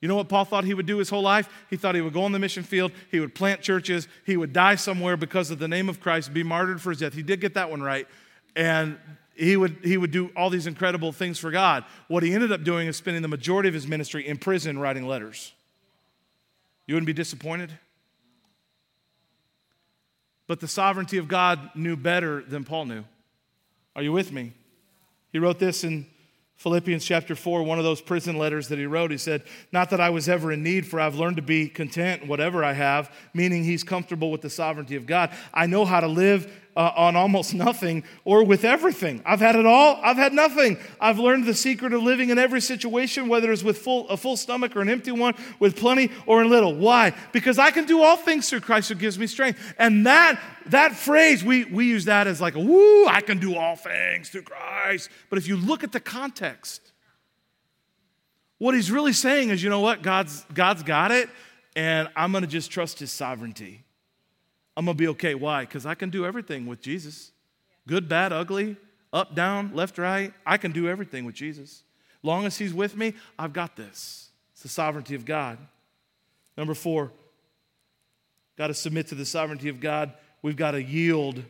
You 0.00 0.08
know 0.08 0.16
what 0.16 0.28
Paul 0.28 0.44
thought 0.44 0.64
he 0.64 0.74
would 0.74 0.86
do 0.86 0.98
his 0.98 1.10
whole 1.10 1.22
life? 1.22 1.48
He 1.68 1.76
thought 1.76 1.94
he 1.94 2.00
would 2.00 2.12
go 2.12 2.24
on 2.24 2.32
the 2.32 2.38
mission 2.38 2.62
field, 2.62 2.92
he 3.10 3.20
would 3.20 3.34
plant 3.34 3.60
churches, 3.60 4.08
he 4.24 4.36
would 4.36 4.52
die 4.52 4.74
somewhere 4.74 5.16
because 5.16 5.50
of 5.50 5.58
the 5.58 5.68
name 5.68 5.88
of 5.88 6.00
Christ, 6.00 6.32
be 6.32 6.42
martyred 6.42 6.80
for 6.80 6.90
his 6.90 7.00
death. 7.00 7.14
He 7.14 7.22
did 7.22 7.40
get 7.40 7.54
that 7.54 7.70
one 7.70 7.82
right. 7.82 8.06
And 8.56 8.98
he 9.36 9.56
would, 9.56 9.78
he 9.82 9.96
would 9.96 10.10
do 10.10 10.30
all 10.36 10.50
these 10.50 10.66
incredible 10.66 11.12
things 11.12 11.38
for 11.38 11.50
God. 11.50 11.84
What 12.08 12.22
he 12.22 12.32
ended 12.32 12.52
up 12.52 12.62
doing 12.62 12.88
is 12.88 12.96
spending 12.96 13.22
the 13.22 13.28
majority 13.28 13.68
of 13.68 13.74
his 13.74 13.86
ministry 13.86 14.26
in 14.26 14.38
prison 14.38 14.78
writing 14.78 15.06
letters. 15.06 15.52
You 16.86 16.94
wouldn't 16.94 17.06
be 17.06 17.12
disappointed? 17.12 17.72
But 20.46 20.60
the 20.60 20.68
sovereignty 20.68 21.18
of 21.18 21.28
God 21.28 21.70
knew 21.74 21.96
better 21.96 22.42
than 22.42 22.64
Paul 22.64 22.86
knew. 22.86 23.04
Are 23.96 24.02
you 24.02 24.12
with 24.12 24.32
me? 24.32 24.52
He 25.32 25.38
wrote 25.38 25.58
this 25.58 25.84
in 25.84 26.06
Philippians 26.56 27.04
chapter 27.04 27.34
4, 27.34 27.62
one 27.64 27.78
of 27.78 27.84
those 27.84 28.00
prison 28.00 28.38
letters 28.38 28.68
that 28.68 28.78
he 28.78 28.86
wrote, 28.86 29.10
he 29.10 29.18
said, 29.18 29.42
Not 29.72 29.90
that 29.90 30.00
I 30.00 30.10
was 30.10 30.28
ever 30.28 30.52
in 30.52 30.62
need, 30.62 30.86
for 30.86 31.00
I've 31.00 31.16
learned 31.16 31.36
to 31.36 31.42
be 31.42 31.68
content 31.68 32.26
whatever 32.26 32.64
I 32.64 32.72
have, 32.72 33.12
meaning 33.34 33.64
he's 33.64 33.82
comfortable 33.82 34.30
with 34.30 34.40
the 34.40 34.50
sovereignty 34.50 34.96
of 34.96 35.04
God. 35.04 35.30
I 35.52 35.66
know 35.66 35.84
how 35.84 36.00
to 36.00 36.06
live 36.06 36.50
uh, 36.76 36.92
on 36.96 37.16
almost 37.16 37.54
nothing 37.54 38.04
or 38.24 38.44
with 38.44 38.64
everything. 38.64 39.22
I've 39.24 39.40
had 39.40 39.56
it 39.56 39.66
all, 39.66 40.00
I've 40.02 40.16
had 40.16 40.32
nothing. 40.32 40.78
I've 41.00 41.18
learned 41.18 41.46
the 41.46 41.54
secret 41.54 41.92
of 41.92 42.02
living 42.02 42.30
in 42.30 42.38
every 42.38 42.60
situation, 42.60 43.28
whether 43.28 43.52
it's 43.52 43.62
with 43.62 43.78
full, 43.78 44.08
a 44.08 44.16
full 44.16 44.36
stomach 44.36 44.74
or 44.76 44.80
an 44.80 44.88
empty 44.88 45.12
one, 45.12 45.34
with 45.58 45.76
plenty 45.76 46.10
or 46.26 46.42
in 46.42 46.50
little. 46.50 46.74
Why? 46.74 47.14
Because 47.32 47.58
I 47.58 47.70
can 47.70 47.84
do 47.84 48.02
all 48.02 48.16
things 48.16 48.50
through 48.50 48.60
Christ 48.60 48.88
who 48.88 48.94
gives 48.94 49.18
me 49.18 49.26
strength. 49.26 49.74
And 49.78 50.06
that, 50.06 50.40
that 50.66 50.94
phrase, 50.94 51.44
we, 51.44 51.64
we 51.64 51.86
use 51.86 52.06
that 52.06 52.26
as 52.26 52.40
like, 52.40 52.54
woo, 52.54 53.06
I 53.06 53.20
can 53.20 53.38
do 53.38 53.56
all 53.56 53.76
things 53.76 54.30
through 54.30 54.42
Christ. 54.42 55.10
But 55.30 55.38
if 55.38 55.46
you 55.46 55.56
look 55.56 55.84
at 55.84 55.92
the 55.92 56.00
context, 56.00 56.92
what 58.58 58.74
he's 58.74 58.90
really 58.90 59.12
saying 59.12 59.50
is, 59.50 59.62
you 59.62 59.70
know 59.70 59.80
what? 59.80 60.02
God's, 60.02 60.44
God's 60.54 60.82
got 60.82 61.10
it, 61.10 61.28
and 61.76 62.08
I'm 62.16 62.32
going 62.32 62.42
to 62.42 62.48
just 62.48 62.70
trust 62.70 62.98
his 62.98 63.12
sovereignty. 63.12 63.83
I'm 64.76 64.84
going 64.84 64.96
to 64.96 65.00
be 65.00 65.08
okay. 65.08 65.34
Why? 65.34 65.62
Because 65.62 65.86
I 65.86 65.94
can 65.94 66.10
do 66.10 66.26
everything 66.26 66.66
with 66.66 66.80
Jesus 66.80 67.30
good, 67.86 68.08
bad, 68.08 68.32
ugly, 68.32 68.76
up, 69.12 69.34
down, 69.34 69.72
left, 69.74 69.98
right. 69.98 70.32
I 70.46 70.56
can 70.56 70.72
do 70.72 70.88
everything 70.88 71.24
with 71.24 71.34
Jesus. 71.34 71.82
Long 72.22 72.46
as 72.46 72.56
He's 72.56 72.74
with 72.74 72.96
me, 72.96 73.14
I've 73.38 73.52
got 73.52 73.76
this. 73.76 74.30
It's 74.52 74.62
the 74.62 74.68
sovereignty 74.68 75.14
of 75.14 75.24
God. 75.24 75.58
Number 76.56 76.74
four, 76.74 77.12
got 78.56 78.68
to 78.68 78.74
submit 78.74 79.08
to 79.08 79.14
the 79.14 79.26
sovereignty 79.26 79.68
of 79.68 79.80
God. 79.80 80.12
We've 80.42 80.56
got 80.56 80.72
to 80.72 80.82
yield 80.82 81.42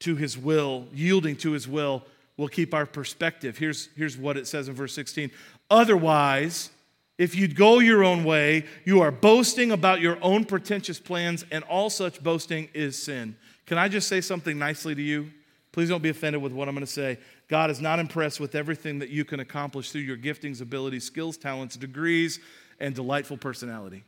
to 0.00 0.16
His 0.16 0.36
will. 0.38 0.86
Yielding 0.92 1.36
to 1.36 1.52
His 1.52 1.66
will 1.66 2.04
will 2.36 2.48
keep 2.48 2.74
our 2.74 2.86
perspective. 2.86 3.56
Here's, 3.58 3.88
here's 3.96 4.16
what 4.16 4.36
it 4.36 4.46
says 4.46 4.68
in 4.68 4.74
verse 4.74 4.94
16. 4.94 5.30
Otherwise, 5.70 6.70
if 7.18 7.34
you'd 7.34 7.56
go 7.56 7.78
your 7.78 8.04
own 8.04 8.24
way, 8.24 8.66
you 8.84 9.00
are 9.00 9.10
boasting 9.10 9.72
about 9.72 10.00
your 10.00 10.18
own 10.20 10.44
pretentious 10.44 11.00
plans, 11.00 11.44
and 11.50 11.64
all 11.64 11.88
such 11.88 12.22
boasting 12.22 12.68
is 12.74 13.02
sin. 13.02 13.36
Can 13.64 13.78
I 13.78 13.88
just 13.88 14.08
say 14.08 14.20
something 14.20 14.58
nicely 14.58 14.94
to 14.94 15.02
you? 15.02 15.30
Please 15.72 15.88
don't 15.88 16.02
be 16.02 16.08
offended 16.08 16.42
with 16.42 16.52
what 16.52 16.68
I'm 16.68 16.74
going 16.74 16.86
to 16.86 16.92
say. 16.92 17.18
God 17.48 17.70
is 17.70 17.80
not 17.80 17.98
impressed 17.98 18.40
with 18.40 18.54
everything 18.54 18.98
that 18.98 19.10
you 19.10 19.24
can 19.24 19.40
accomplish 19.40 19.92
through 19.92 20.02
your 20.02 20.16
giftings, 20.16 20.60
abilities, 20.60 21.04
skills, 21.04 21.36
talents, 21.36 21.76
degrees, 21.76 22.40
and 22.80 22.94
delightful 22.94 23.36
personality. 23.36 24.04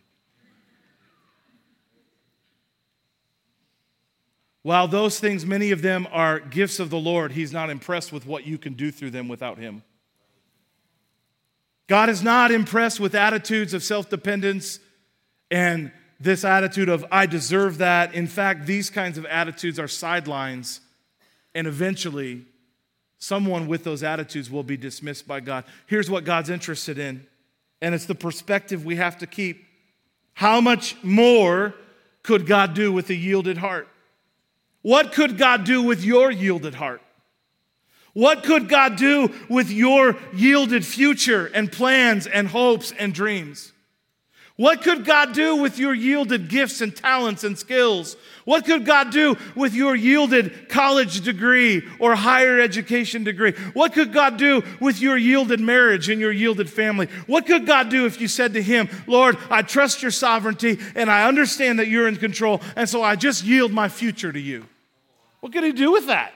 While 4.62 4.88
those 4.88 5.18
things, 5.18 5.47
many 5.47 5.71
of 5.71 5.83
them 5.83 6.07
are 6.11 6.40
gifts 6.40 6.79
of 6.79 6.90
the 6.90 6.99
Lord, 6.99 7.33
He's 7.33 7.53
not 7.53 7.71
impressed 7.71 8.12
with 8.12 8.27
what 8.27 8.47
you 8.47 8.59
can 8.59 8.75
do 8.75 8.90
through 8.90 9.11
them 9.11 9.29
without 9.29 9.57
Him. 9.57 9.83
God 11.88 12.11
is 12.11 12.22
not 12.22 12.51
impressed 12.51 13.01
with 13.01 13.14
attitudes 13.14 13.74
of 13.74 13.83
self 13.83 14.09
dependence 14.09 14.79
and 15.51 15.90
this 16.20 16.44
attitude 16.44 16.88
of, 16.88 17.05
I 17.11 17.27
deserve 17.27 17.79
that. 17.79 18.14
In 18.14 18.27
fact, 18.27 18.66
these 18.66 18.90
kinds 18.90 19.18
of 19.18 19.27
attitudes 19.27 19.79
are 19.79 19.88
sidelines, 19.88 20.81
and 21.55 21.66
eventually, 21.66 22.44
someone 23.18 23.66
with 23.66 23.85
those 23.85 24.03
attitudes 24.03 24.51
will 24.51 24.62
be 24.62 24.77
dismissed 24.77 25.27
by 25.27 25.40
God. 25.40 25.64
Here's 25.87 26.11
what 26.11 26.24
God's 26.24 26.51
interested 26.51 26.98
in, 26.98 27.27
and 27.81 27.94
it's 27.94 28.07
the 28.07 28.14
perspective 28.14 28.85
we 28.85 28.96
have 28.96 29.18
to 29.18 29.27
keep. 29.27 29.64
How 30.35 30.61
much 30.61 30.96
more 31.03 31.74
could 32.22 32.46
God 32.46 32.74
do 32.74 32.92
with 32.92 33.09
a 33.11 33.14
yielded 33.14 33.59
heart? 33.59 33.88
What 34.83 35.12
could 35.12 35.38
God 35.38 35.64
do 35.64 35.83
with 35.83 36.05
your 36.05 36.31
yielded 36.31 36.74
heart? 36.74 37.01
What 38.19 38.43
could 38.43 38.69
God 38.69 38.97
do 38.97 39.33
with 39.49 39.71
your 39.71 40.17
yielded 40.35 40.85
future 40.85 41.47
and 41.55 41.71
plans 41.71 42.27
and 42.27 42.49
hopes 42.49 42.91
and 42.99 43.15
dreams? 43.15 43.73
What 44.57 44.83
could 44.83 45.05
God 45.05 45.35
do 45.35 45.55
with 45.55 45.79
your 45.79 45.95
yielded 45.95 46.49
gifts 46.49 46.81
and 46.81 46.97
talents 46.97 47.45
and 47.45 47.57
skills? 47.57 48.17
What 48.45 48.65
could 48.65 48.85
God 48.85 49.13
do 49.13 49.37
with 49.55 49.73
your 49.73 49.95
yielded 49.95 50.69
college 50.69 51.21
degree 51.21 51.85
or 52.01 52.17
higher 52.17 52.59
education 52.59 53.23
degree? 53.23 53.53
What 53.73 53.93
could 53.93 54.13
God 54.13 54.37
do 54.37 54.65
with 54.81 55.01
your 55.01 55.17
yielded 55.17 55.61
marriage 55.61 56.09
and 56.09 56.21
your 56.21 56.33
yielded 56.33 56.69
family? 56.69 57.07
What 57.29 57.47
could 57.47 57.67
God 57.67 57.89
do 57.89 58.05
if 58.05 58.21
you 58.21 58.27
said 58.27 58.55
to 58.55 58.61
Him, 58.61 58.89
Lord, 59.07 59.39
I 59.49 59.63
trust 59.63 60.03
your 60.03 60.11
sovereignty 60.11 60.81
and 60.97 61.09
I 61.09 61.29
understand 61.29 61.79
that 61.79 61.87
you're 61.87 62.09
in 62.09 62.17
control, 62.17 62.63
and 62.75 62.89
so 62.89 63.01
I 63.01 63.15
just 63.15 63.45
yield 63.45 63.71
my 63.71 63.89
future 63.89 64.33
to 64.33 64.41
you? 64.41 64.67
What 65.39 65.53
could 65.53 65.63
He 65.63 65.71
do 65.71 65.93
with 65.93 66.09
that? 66.09 66.33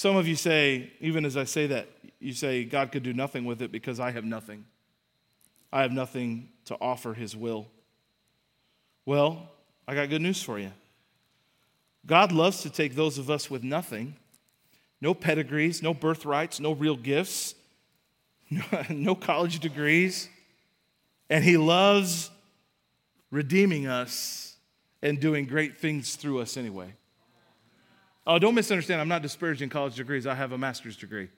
Some 0.00 0.16
of 0.16 0.26
you 0.26 0.34
say, 0.34 0.90
even 1.00 1.26
as 1.26 1.36
I 1.36 1.44
say 1.44 1.66
that, 1.66 1.86
you 2.20 2.32
say, 2.32 2.64
God 2.64 2.90
could 2.90 3.02
do 3.02 3.12
nothing 3.12 3.44
with 3.44 3.60
it 3.60 3.70
because 3.70 4.00
I 4.00 4.12
have 4.12 4.24
nothing. 4.24 4.64
I 5.70 5.82
have 5.82 5.92
nothing 5.92 6.48
to 6.64 6.76
offer 6.80 7.12
His 7.12 7.36
will. 7.36 7.66
Well, 9.04 9.50
I 9.86 9.94
got 9.94 10.08
good 10.08 10.22
news 10.22 10.42
for 10.42 10.58
you. 10.58 10.72
God 12.06 12.32
loves 12.32 12.62
to 12.62 12.70
take 12.70 12.94
those 12.94 13.18
of 13.18 13.28
us 13.28 13.50
with 13.50 13.62
nothing 13.62 14.16
no 15.02 15.12
pedigrees, 15.12 15.82
no 15.82 15.92
birthrights, 15.92 16.60
no 16.60 16.72
real 16.72 16.96
gifts, 16.96 17.54
no, 18.88 19.14
college 19.14 19.58
degrees. 19.58 20.30
And 21.28 21.44
He 21.44 21.58
loves 21.58 22.30
redeeming 23.30 23.86
us 23.86 24.56
and 25.02 25.20
doing 25.20 25.44
great 25.44 25.76
things 25.76 26.16
through 26.16 26.40
us 26.40 26.56
anyway. 26.56 26.94
Oh, 28.26 28.38
don't 28.38 28.54
misunderstand. 28.54 29.00
I'm 29.00 29.08
not 29.08 29.22
disparaging 29.22 29.70
college 29.70 29.96
degrees. 29.96 30.26
I 30.26 30.34
have 30.34 30.52
a 30.52 30.58
master's 30.58 30.96
degree. 30.96 31.28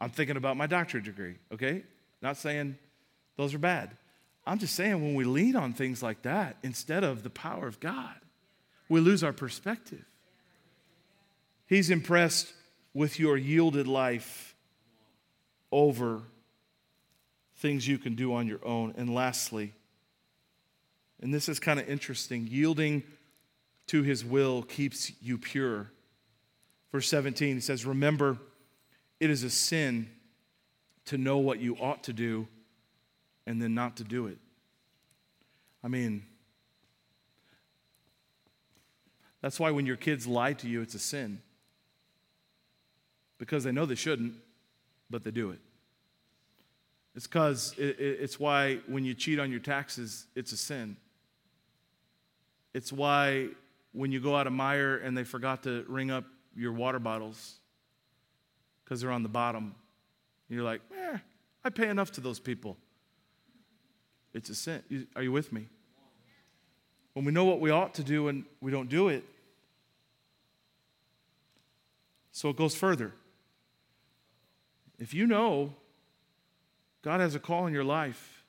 I'm 0.00 0.10
thinking 0.10 0.36
about 0.36 0.56
my 0.56 0.66
doctorate 0.66 1.04
degree, 1.04 1.36
okay? 1.52 1.84
Not 2.22 2.36
saying 2.36 2.76
those 3.36 3.54
are 3.54 3.58
bad. 3.58 3.90
I'm 4.46 4.58
just 4.58 4.74
saying 4.74 4.94
when 4.94 5.14
we 5.14 5.24
lean 5.24 5.56
on 5.56 5.72
things 5.72 6.02
like 6.02 6.22
that 6.22 6.56
instead 6.62 7.04
of 7.04 7.22
the 7.22 7.30
power 7.30 7.66
of 7.66 7.80
God, 7.80 8.14
we 8.88 9.00
lose 9.00 9.24
our 9.24 9.32
perspective. 9.32 10.04
He's 11.66 11.90
impressed 11.90 12.52
with 12.92 13.18
your 13.18 13.36
yielded 13.36 13.88
life 13.88 14.54
over 15.72 16.22
things 17.56 17.88
you 17.88 17.98
can 17.98 18.14
do 18.14 18.34
on 18.34 18.46
your 18.46 18.64
own. 18.64 18.94
And 18.96 19.14
lastly, 19.14 19.72
and 21.20 21.32
this 21.32 21.48
is 21.48 21.58
kind 21.58 21.80
of 21.80 21.88
interesting, 21.88 22.46
yielding 22.46 23.02
to 23.86 24.02
his 24.02 24.24
will 24.24 24.62
keeps 24.62 25.12
you 25.22 25.38
pure. 25.38 25.90
Verse 26.94 27.08
17, 27.08 27.56
he 27.56 27.60
says, 27.60 27.84
Remember, 27.84 28.38
it 29.18 29.28
is 29.28 29.42
a 29.42 29.50
sin 29.50 30.08
to 31.06 31.18
know 31.18 31.38
what 31.38 31.58
you 31.58 31.74
ought 31.80 32.04
to 32.04 32.12
do 32.12 32.46
and 33.48 33.60
then 33.60 33.74
not 33.74 33.96
to 33.96 34.04
do 34.04 34.28
it. 34.28 34.38
I 35.82 35.88
mean, 35.88 36.22
that's 39.40 39.58
why 39.58 39.72
when 39.72 39.86
your 39.86 39.96
kids 39.96 40.28
lie 40.28 40.52
to 40.52 40.68
you, 40.68 40.82
it's 40.82 40.94
a 40.94 41.00
sin. 41.00 41.42
Because 43.38 43.64
they 43.64 43.72
know 43.72 43.86
they 43.86 43.96
shouldn't, 43.96 44.34
but 45.10 45.24
they 45.24 45.32
do 45.32 45.50
it. 45.50 45.58
It's 47.16 47.26
because 47.26 47.74
it, 47.76 47.98
it, 47.98 48.20
it's 48.20 48.38
why 48.38 48.76
when 48.86 49.04
you 49.04 49.14
cheat 49.14 49.40
on 49.40 49.50
your 49.50 49.58
taxes, 49.58 50.26
it's 50.36 50.52
a 50.52 50.56
sin. 50.56 50.96
It's 52.72 52.92
why 52.92 53.48
when 53.90 54.12
you 54.12 54.20
go 54.20 54.36
out 54.36 54.46
of 54.46 54.52
Meijer 54.52 55.04
and 55.04 55.18
they 55.18 55.24
forgot 55.24 55.64
to 55.64 55.84
ring 55.88 56.12
up 56.12 56.26
your 56.56 56.72
water 56.72 56.98
bottles 56.98 57.58
because 58.84 59.00
they're 59.00 59.10
on 59.10 59.22
the 59.22 59.28
bottom. 59.28 59.74
And 60.48 60.56
you're 60.56 60.64
like, 60.64 60.80
eh, 60.96 61.18
I 61.64 61.70
pay 61.70 61.88
enough 61.88 62.12
to 62.12 62.20
those 62.20 62.38
people. 62.38 62.76
It's 64.32 64.50
a 64.50 64.54
sin. 64.54 65.06
Are 65.16 65.22
you 65.22 65.32
with 65.32 65.52
me? 65.52 65.68
When 67.14 67.24
we 67.24 67.32
know 67.32 67.44
what 67.44 67.60
we 67.60 67.70
ought 67.70 67.94
to 67.94 68.02
do 68.02 68.28
and 68.28 68.44
we 68.60 68.70
don't 68.70 68.88
do 68.88 69.08
it, 69.08 69.24
so 72.32 72.48
it 72.48 72.56
goes 72.56 72.74
further. 72.74 73.12
If 74.98 75.14
you 75.14 75.26
know 75.26 75.72
God 77.02 77.20
has 77.20 77.34
a 77.34 77.38
call 77.38 77.66
in 77.66 77.72
your 77.72 77.84
life, 77.84 78.44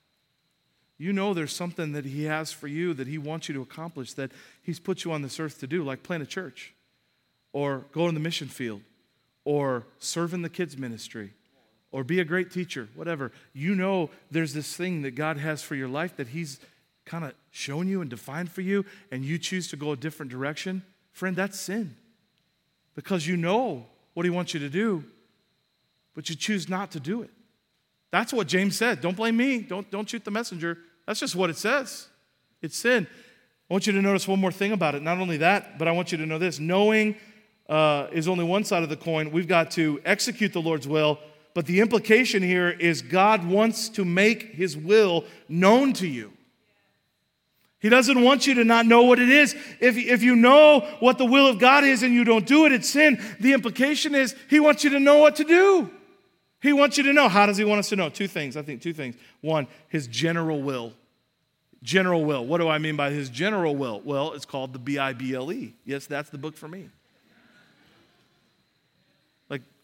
you 0.97 1.13
know 1.13 1.33
there's 1.33 1.55
something 1.55 1.91
that 1.91 2.05
He 2.05 2.23
has 2.23 2.51
for 2.51 2.67
you 2.67 2.93
that 2.95 3.07
He 3.07 3.19
wants 3.19 3.47
you 3.47 3.53
to 3.53 3.61
accomplish, 3.61 4.13
that 4.13 4.31
He's 4.63 4.79
put 4.79 5.03
you 5.03 5.11
on 5.11 5.21
this 5.21 5.39
earth 5.39 5.59
to 5.59 5.67
do, 5.67 5.83
like 5.83 6.01
plant 6.01 6.23
a 6.23 6.25
church 6.25 6.73
or 7.55 7.85
go 7.93 8.09
in 8.09 8.13
the 8.13 8.19
mission 8.19 8.49
field 8.49 8.81
or 9.45 9.87
serve 9.97 10.33
in 10.33 10.41
the 10.41 10.49
kids' 10.49 10.77
ministry 10.77 11.31
or 11.89 12.03
be 12.03 12.19
a 12.19 12.25
great 12.25 12.51
teacher, 12.51 12.89
whatever. 12.95 13.31
You 13.53 13.75
know 13.75 14.09
there's 14.29 14.53
this 14.53 14.75
thing 14.75 15.03
that 15.03 15.11
God 15.11 15.37
has 15.37 15.63
for 15.63 15.73
your 15.73 15.87
life 15.87 16.17
that 16.17 16.27
He's 16.27 16.59
kind 17.05 17.23
of 17.23 17.33
shown 17.51 17.87
you 17.87 18.01
and 18.01 18.09
defined 18.09 18.51
for 18.51 18.59
you, 18.59 18.83
and 19.09 19.23
you 19.23 19.37
choose 19.37 19.69
to 19.69 19.77
go 19.77 19.93
a 19.93 19.95
different 19.95 20.33
direction. 20.33 20.83
Friend, 21.13 21.33
that's 21.33 21.57
sin. 21.57 21.95
Because 22.93 23.25
you 23.25 23.37
know 23.37 23.85
what 24.15 24.25
He 24.25 24.29
wants 24.29 24.53
you 24.53 24.59
to 24.59 24.69
do, 24.69 25.05
but 26.13 26.29
you 26.29 26.35
choose 26.35 26.67
not 26.67 26.91
to 26.91 26.99
do 26.99 27.21
it. 27.21 27.29
That's 28.11 28.33
what 28.33 28.47
James 28.47 28.75
said. 28.75 28.99
Don't 28.99 29.15
blame 29.15 29.37
me. 29.37 29.59
Don't, 29.59 29.89
don't 29.89 30.09
shoot 30.09 30.25
the 30.25 30.31
messenger. 30.31 30.77
That's 31.05 31.21
just 31.21 31.37
what 31.37 31.49
it 31.49 31.55
says. 31.55 32.09
It's 32.61 32.75
sin. 32.75 33.07
I 33.69 33.73
want 33.73 33.87
you 33.87 33.93
to 33.93 34.01
notice 34.01 34.27
one 34.27 34.41
more 34.41 34.51
thing 34.51 34.73
about 34.73 34.93
it. 34.93 35.01
Not 35.01 35.19
only 35.19 35.37
that, 35.37 35.79
but 35.79 35.87
I 35.87 35.93
want 35.93 36.11
you 36.11 36.17
to 36.17 36.25
know 36.25 36.37
this 36.37 36.59
knowing 36.59 37.15
uh, 37.69 38.07
is 38.11 38.27
only 38.27 38.43
one 38.43 38.63
side 38.63 38.83
of 38.83 38.89
the 38.89 38.95
coin. 38.95 39.31
We've 39.31 39.47
got 39.47 39.71
to 39.71 39.99
execute 40.05 40.53
the 40.53 40.61
Lord's 40.61 40.87
will, 40.87 41.19
but 41.53 41.65
the 41.65 41.79
implication 41.79 42.43
here 42.43 42.69
is 42.69 43.01
God 43.01 43.45
wants 43.45 43.89
to 43.89 44.05
make 44.05 44.53
his 44.53 44.77
will 44.77 45.25
known 45.47 45.93
to 45.93 46.07
you. 46.07 46.31
He 47.79 47.89
doesn't 47.89 48.23
want 48.23 48.47
you 48.47 48.55
to 48.55 48.63
not 48.63 48.87
know 48.87 49.03
what 49.03 49.19
it 49.19 49.29
is. 49.29 49.53
If, 49.79 49.95
if 49.95 50.23
you 50.23 50.35
know 50.35 50.79
what 50.99 51.19
the 51.19 51.25
will 51.25 51.45
of 51.45 51.59
God 51.59 51.83
is 51.83 52.01
and 52.01 52.13
you 52.13 52.23
don't 52.23 52.47
do 52.47 52.65
it, 52.65 52.71
it's 52.71 52.89
sin. 52.89 53.21
The 53.39 53.53
implication 53.53 54.15
is 54.15 54.35
he 54.49 54.59
wants 54.59 54.83
you 54.83 54.89
to 54.91 54.99
know 54.99 55.19
what 55.19 55.35
to 55.35 55.43
do. 55.43 55.91
He 56.61 56.73
wants 56.73 56.97
you 56.97 57.03
to 57.03 57.13
know. 57.13 57.29
How 57.29 57.45
does 57.45 57.57
he 57.57 57.63
want 57.63 57.77
us 57.77 57.89
to 57.89 57.95
know? 57.95 58.09
Two 58.09 58.27
things, 58.27 58.57
I 58.57 58.63
think, 58.63 58.81
two 58.81 58.93
things. 58.93 59.15
One, 59.41 59.67
his 59.87 60.07
general 60.07 60.63
will. 60.63 60.93
General 61.83 62.25
will. 62.25 62.43
What 62.43 62.57
do 62.57 62.67
I 62.67 62.79
mean 62.79 62.95
by 62.95 63.11
his 63.11 63.29
general 63.29 63.75
will? 63.75 64.01
Well, 64.03 64.33
it's 64.33 64.45
called 64.45 64.73
the 64.73 64.79
B 64.79 64.97
I 64.97 65.13
B 65.13 65.35
L 65.35 65.53
E. 65.53 65.75
Yes, 65.85 66.07
that's 66.07 66.31
the 66.31 66.39
book 66.39 66.57
for 66.57 66.67
me. 66.67 66.89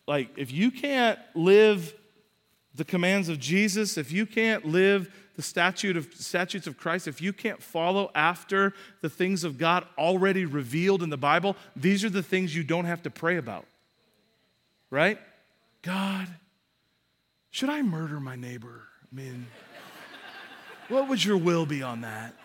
Like, 0.08 0.30
if 0.38 0.52
you 0.52 0.72
can't 0.72 1.20
live 1.36 1.94
the 2.76 2.86
commands 2.86 3.30
of 3.30 3.40
Jesus, 3.40 3.98
if 3.98 4.12
you 4.12 4.26
can't 4.26 4.66
live 4.66 5.14
the 5.36 5.42
statute 5.42 5.98
of, 5.98 6.14
statutes 6.14 6.68
of 6.68 6.78
Christ, 6.78 7.08
if 7.08 7.22
you 7.22 7.34
can't 7.34 7.62
follow 7.62 8.12
after 8.16 8.74
the 9.02 9.10
things 9.10 9.44
of 9.44 9.58
God 9.58 9.86
already 9.98 10.46
revealed 10.46 11.04
in 11.04 11.10
the 11.10 11.18
Bible, 11.18 11.56
these 11.76 12.04
are 12.04 12.10
the 12.10 12.24
things 12.24 12.56
you 12.56 12.64
don't 12.64 12.86
have 12.86 13.04
to 13.04 13.10
pray 13.10 13.38
about. 13.38 13.66
Right? 14.90 15.20
God, 15.82 16.28
should 17.50 17.70
I 17.70 17.82
murder 17.82 18.20
my 18.20 18.36
neighbor? 18.36 18.84
I 19.12 19.16
mean, 19.16 19.48
what 20.90 21.08
would 21.10 21.24
your 21.24 21.38
will 21.38 21.66
be 21.66 21.82
on 21.82 22.02
that? 22.02 22.36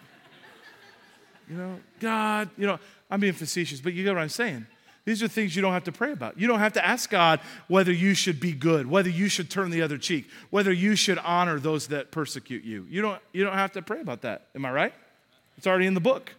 You 1.49 1.57
know, 1.57 1.81
God, 2.01 2.51
you 2.57 2.67
know, 2.67 2.79
I'm 3.11 3.21
being 3.21 3.33
facetious, 3.33 3.81
but 3.81 3.93
you 3.93 4.05
get 4.05 4.15
what 4.15 4.23
I'm 4.23 4.29
saying. 4.29 4.67
These 5.07 5.23
are 5.23 5.29
things 5.29 5.55
you 5.55 5.63
don't 5.63 5.73
have 5.73 5.85
to 5.85 5.93
pray 5.93 6.11
about. 6.11 6.39
You 6.39 6.49
don't 6.49 6.59
have 6.59 6.73
to 6.73 6.85
ask 6.85 7.09
God 7.09 7.39
whether 7.69 7.93
you 7.93 8.13
should 8.13 8.41
be 8.41 8.53
good, 8.53 8.89
whether 8.89 9.09
you 9.09 9.29
should 9.29 9.49
turn 9.49 9.71
the 9.71 9.81
other 9.81 9.99
cheek, 9.99 10.29
whether 10.51 10.73
you 10.73 10.97
should 10.97 11.19
honor 11.19 11.61
those 11.61 11.87
that 11.87 12.11
persecute 12.11 12.65
you. 12.65 12.85
You 12.91 13.03
don't, 13.03 13.23
you 13.33 13.45
don't 13.45 13.55
have 13.55 13.73
to 13.73 13.83
pray 13.83 14.01
about 14.01 14.23
that. 14.23 14.49
Am 14.57 14.67
I 14.67 14.73
right? 14.73 14.95
It's 15.57 15.67
already 15.67 15.87
in 15.87 15.95
the 15.95 16.01
book. 16.01 16.35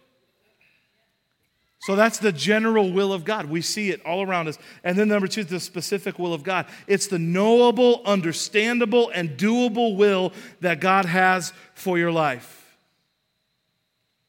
So 1.80 1.96
that's 1.96 2.18
the 2.18 2.30
general 2.30 2.92
will 2.92 3.10
of 3.10 3.24
God. 3.24 3.46
We 3.46 3.62
see 3.62 3.88
it 3.88 4.04
all 4.04 4.22
around 4.22 4.48
us. 4.48 4.58
And 4.84 4.98
then 4.98 5.08
number 5.08 5.28
two, 5.28 5.44
the 5.44 5.60
specific 5.60 6.18
will 6.18 6.34
of 6.34 6.42
God. 6.42 6.66
It's 6.86 7.06
the 7.06 7.18
knowable, 7.18 8.02
understandable, 8.04 9.10
and 9.14 9.30
doable 9.38 9.96
will 9.96 10.34
that 10.60 10.80
God 10.80 11.06
has 11.06 11.54
for 11.72 11.96
your 11.96 12.12
life. 12.12 12.76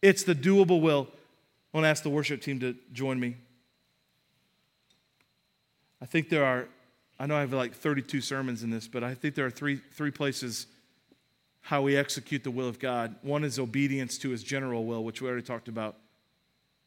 It's 0.01 0.23
the 0.23 0.35
doable 0.35 0.79
will. 0.79 1.09
I 1.73 1.77
want 1.77 1.83
to 1.83 1.89
ask 1.89 2.03
the 2.03 2.09
worship 2.09 2.41
team 2.41 2.61
to 2.61 2.75
join 2.93 3.19
me. 3.19 3.35
I 6.01 6.05
think 6.05 6.29
there 6.29 6.45
are, 6.45 6.67
I 7.19 7.25
know 7.25 7.35
I 7.35 7.41
have 7.41 7.53
like 7.53 7.73
32 7.73 8.21
sermons 8.21 8.63
in 8.63 8.69
this, 8.69 8.87
but 8.87 9.03
I 9.03 9.13
think 9.13 9.35
there 9.35 9.45
are 9.45 9.51
three, 9.51 9.77
three 9.93 10.11
places 10.11 10.67
how 11.61 11.81
we 11.81 11.97
execute 11.97 12.43
the 12.43 12.51
will 12.51 12.67
of 12.67 12.79
God. 12.79 13.15
One 13.21 13.43
is 13.43 13.59
obedience 13.59 14.17
to 14.19 14.29
his 14.29 14.43
general 14.43 14.85
will, 14.85 15.03
which 15.03 15.21
we 15.21 15.27
already 15.27 15.45
talked 15.45 15.67
about. 15.67 15.97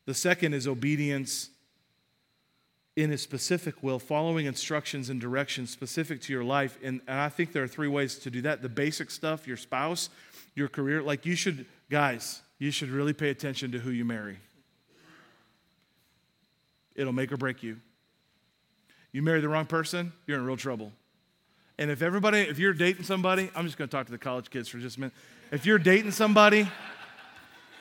The 0.07 0.15
second 0.15 0.55
is 0.55 0.67
obedience 0.67 1.51
in 2.97 3.11
his 3.11 3.23
specific 3.23 3.83
will, 3.83 3.99
following 3.99 4.47
instructions 4.47 5.09
and 5.09 5.21
directions 5.21 5.71
specific 5.71 6.21
to 6.23 6.33
your 6.33 6.45
life. 6.45 6.79
And, 6.83 7.01
and 7.07 7.19
I 7.19 7.29
think 7.29 7.53
there 7.53 7.63
are 7.63 7.69
three 7.69 7.89
ways 7.89 8.19
to 8.21 8.31
do 8.31 8.43
that 8.43 8.63
the 8.63 8.69
basic 8.69 9.11
stuff, 9.11 9.47
your 9.47 9.57
spouse, 9.57 10.11
your 10.55 10.69
career. 10.69 11.03
Like 11.03 11.25
you 11.25 11.35
should, 11.35 11.67
guys, 11.91 12.43
you 12.59 12.71
should 12.71 12.91
really 12.91 13.13
pay 13.13 13.31
attention 13.31 13.73
to 13.73 13.79
who 13.79 13.91
you 13.91 14.05
marry. 14.05 14.39
It'll 16.95 17.13
make 17.13 17.33
or 17.33 17.37
break 17.37 17.63
you. 17.63 17.79
You 19.13 19.23
marry 19.23 19.41
the 19.41 19.49
wrong 19.49 19.67
person, 19.67 20.13
you're 20.27 20.39
in 20.39 20.45
real 20.45 20.57
trouble. 20.57 20.93
And 21.79 21.91
if 21.91 22.03
everybody, 22.03 22.41
if 22.41 22.59
you're 22.59 22.73
dating 22.73 23.05
somebody, 23.05 23.51
I'm 23.55 23.67
just 23.67 23.77
going 23.77 23.89
to 23.89 23.97
talk 23.97 24.07
to 24.07 24.13
the 24.13 24.19
college 24.19 24.51
kids 24.51 24.69
for 24.69 24.79
just 24.79 24.97
a 24.97 25.01
minute. 25.01 25.15
If 25.51 25.67
you're 25.67 25.79
dating 25.79 26.13
somebody, 26.13 26.69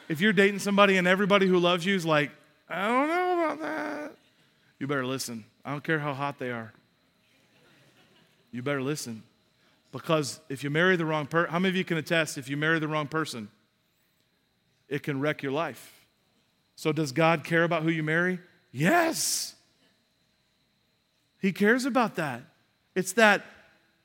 if 0.09 0.19
you're 0.19 0.33
dating 0.33 0.59
somebody 0.59 0.97
and 0.97 1.07
everybody 1.07 1.47
who 1.47 1.57
loves 1.57 1.85
you 1.85 1.95
is 1.95 2.05
like, 2.05 2.31
I 2.69 2.87
don't 2.87 3.07
know 3.07 3.33
about 3.33 3.61
that, 3.61 4.15
you 4.79 4.87
better 4.87 5.05
listen. 5.05 5.45
I 5.63 5.71
don't 5.71 5.83
care 5.83 5.99
how 5.99 6.13
hot 6.13 6.39
they 6.39 6.51
are. 6.51 6.73
You 8.51 8.61
better 8.61 8.81
listen. 8.81 9.23
Because 9.91 10.39
if 10.49 10.63
you 10.63 10.69
marry 10.69 10.95
the 10.95 11.05
wrong 11.05 11.27
person, 11.27 11.51
how 11.51 11.59
many 11.59 11.69
of 11.69 11.75
you 11.75 11.83
can 11.83 11.97
attest 11.97 12.37
if 12.37 12.49
you 12.49 12.57
marry 12.57 12.79
the 12.79 12.87
wrong 12.87 13.07
person, 13.07 13.49
it 14.87 15.03
can 15.03 15.19
wreck 15.19 15.43
your 15.43 15.51
life? 15.51 16.05
So, 16.75 16.91
does 16.91 17.11
God 17.11 17.43
care 17.43 17.63
about 17.63 17.83
who 17.83 17.89
you 17.89 18.03
marry? 18.03 18.39
Yes. 18.71 19.55
He 21.41 21.51
cares 21.51 21.85
about 21.85 22.15
that. 22.15 22.43
It's 22.95 23.13
that 23.13 23.45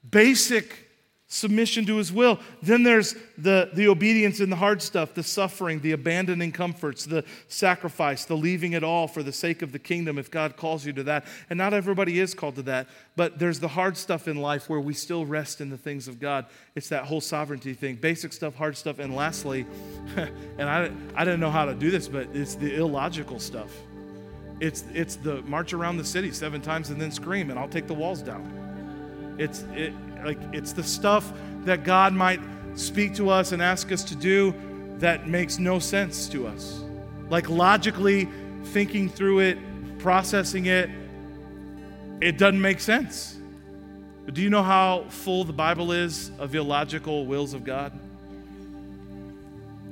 basic 0.09 0.87
submission 1.29 1.85
to 1.87 1.96
his 1.96 2.12
will. 2.12 2.38
Then 2.62 2.85
there's 2.85 3.16
the, 3.37 3.70
the 3.75 3.88
obedience 3.88 4.38
and 4.38 4.51
the 4.51 4.57
hard 4.57 4.81
stuff, 4.81 5.12
the 5.12 5.25
suffering, 5.25 5.81
the 5.81 5.92
abandoning 5.92 6.53
comforts, 6.53 7.05
the 7.05 7.25
sacrifice, 7.49 8.25
the 8.25 8.37
leaving 8.37 8.75
it 8.75 8.85
all 8.85 9.09
for 9.09 9.25
the 9.25 9.33
sake 9.33 9.61
of 9.62 9.72
the 9.72 9.79
kingdom 9.79 10.18
if 10.18 10.31
God 10.31 10.57
calls 10.57 10.87
you 10.87 10.92
to 10.92 11.03
that. 11.03 11.27
And 11.51 11.59
not 11.59 11.75
everybody 11.75 12.20
is 12.20 12.33
called 12.33 12.55
to 12.57 12.62
that, 12.62 12.88
but 13.16 13.40
there's 13.40 13.59
the 13.59 13.68
hard 13.68 13.96
stuff 13.96 14.29
in 14.29 14.37
life 14.37 14.70
where 14.70 14.81
we 14.81 14.94
still 14.94 15.27
rest 15.27 15.61
in 15.61 15.68
the 15.68 15.79
things 15.79 16.07
of 16.07 16.20
God. 16.20 16.46
It's 16.77 16.88
that 16.90 17.05
whole 17.05 17.20
sovereignty 17.20 17.75
thing 17.75 17.96
basic 17.96 18.33
stuff, 18.33 18.55
hard 18.55 18.77
stuff. 18.77 19.01
And 19.01 19.14
lastly, 19.14 19.66
and 20.16 20.70
I, 20.70 20.92
I 21.14 21.25
didn't 21.25 21.40
know 21.40 21.51
how 21.51 21.64
to 21.64 21.75
do 21.75 21.90
this, 21.90 22.07
but 22.07 22.29
it's 22.35 22.55
the 22.55 22.77
illogical 22.77 23.40
stuff. 23.40 23.70
It's, 24.61 24.85
it's 24.95 25.16
the 25.16 25.42
march 25.42 25.73
around 25.73 25.99
the 25.99 26.05
city 26.05 26.33
seven 26.33 26.61
times 26.61 26.90
and 26.90 27.01
then 27.01 27.11
scream, 27.11 27.51
and 27.51 27.59
I'll 27.59 27.69
take 27.69 27.87
the 27.87 27.95
walls 27.95 28.23
down. 28.23 29.37
It's, 29.38 29.62
it, 29.75 29.92
like 30.25 30.38
it's 30.53 30.73
the 30.73 30.83
stuff 30.83 31.31
that 31.64 31.85
God 31.85 32.12
might 32.14 32.40
speak 32.75 33.14
to 33.16 33.29
us 33.29 33.53
and 33.53 33.62
ask 33.62 33.92
us 33.92 34.03
to 34.05 34.16
do 34.16 34.55
that 34.99 35.29
makes 35.29 35.59
no 35.59 35.79
sense 35.79 36.29
to 36.29 36.47
us. 36.47 36.83
Like 37.29 37.49
logically 37.49 38.29
thinking 38.64 39.09
through 39.09 39.40
it, 39.40 39.59
processing 39.99 40.66
it, 40.66 40.90
it 42.21 42.38
doesn't 42.38 42.61
make 42.61 42.81
sense. 42.81 43.37
But 44.25 44.35
do 44.35 44.42
you 44.42 44.51
know 44.51 44.62
how 44.62 45.05
full 45.09 45.45
the 45.45 45.53
Bible 45.53 45.92
is 45.92 46.31
of 46.38 46.55
illogical 46.55 47.27
wills 47.27 47.55
of 47.55 47.62
God? 47.62 47.92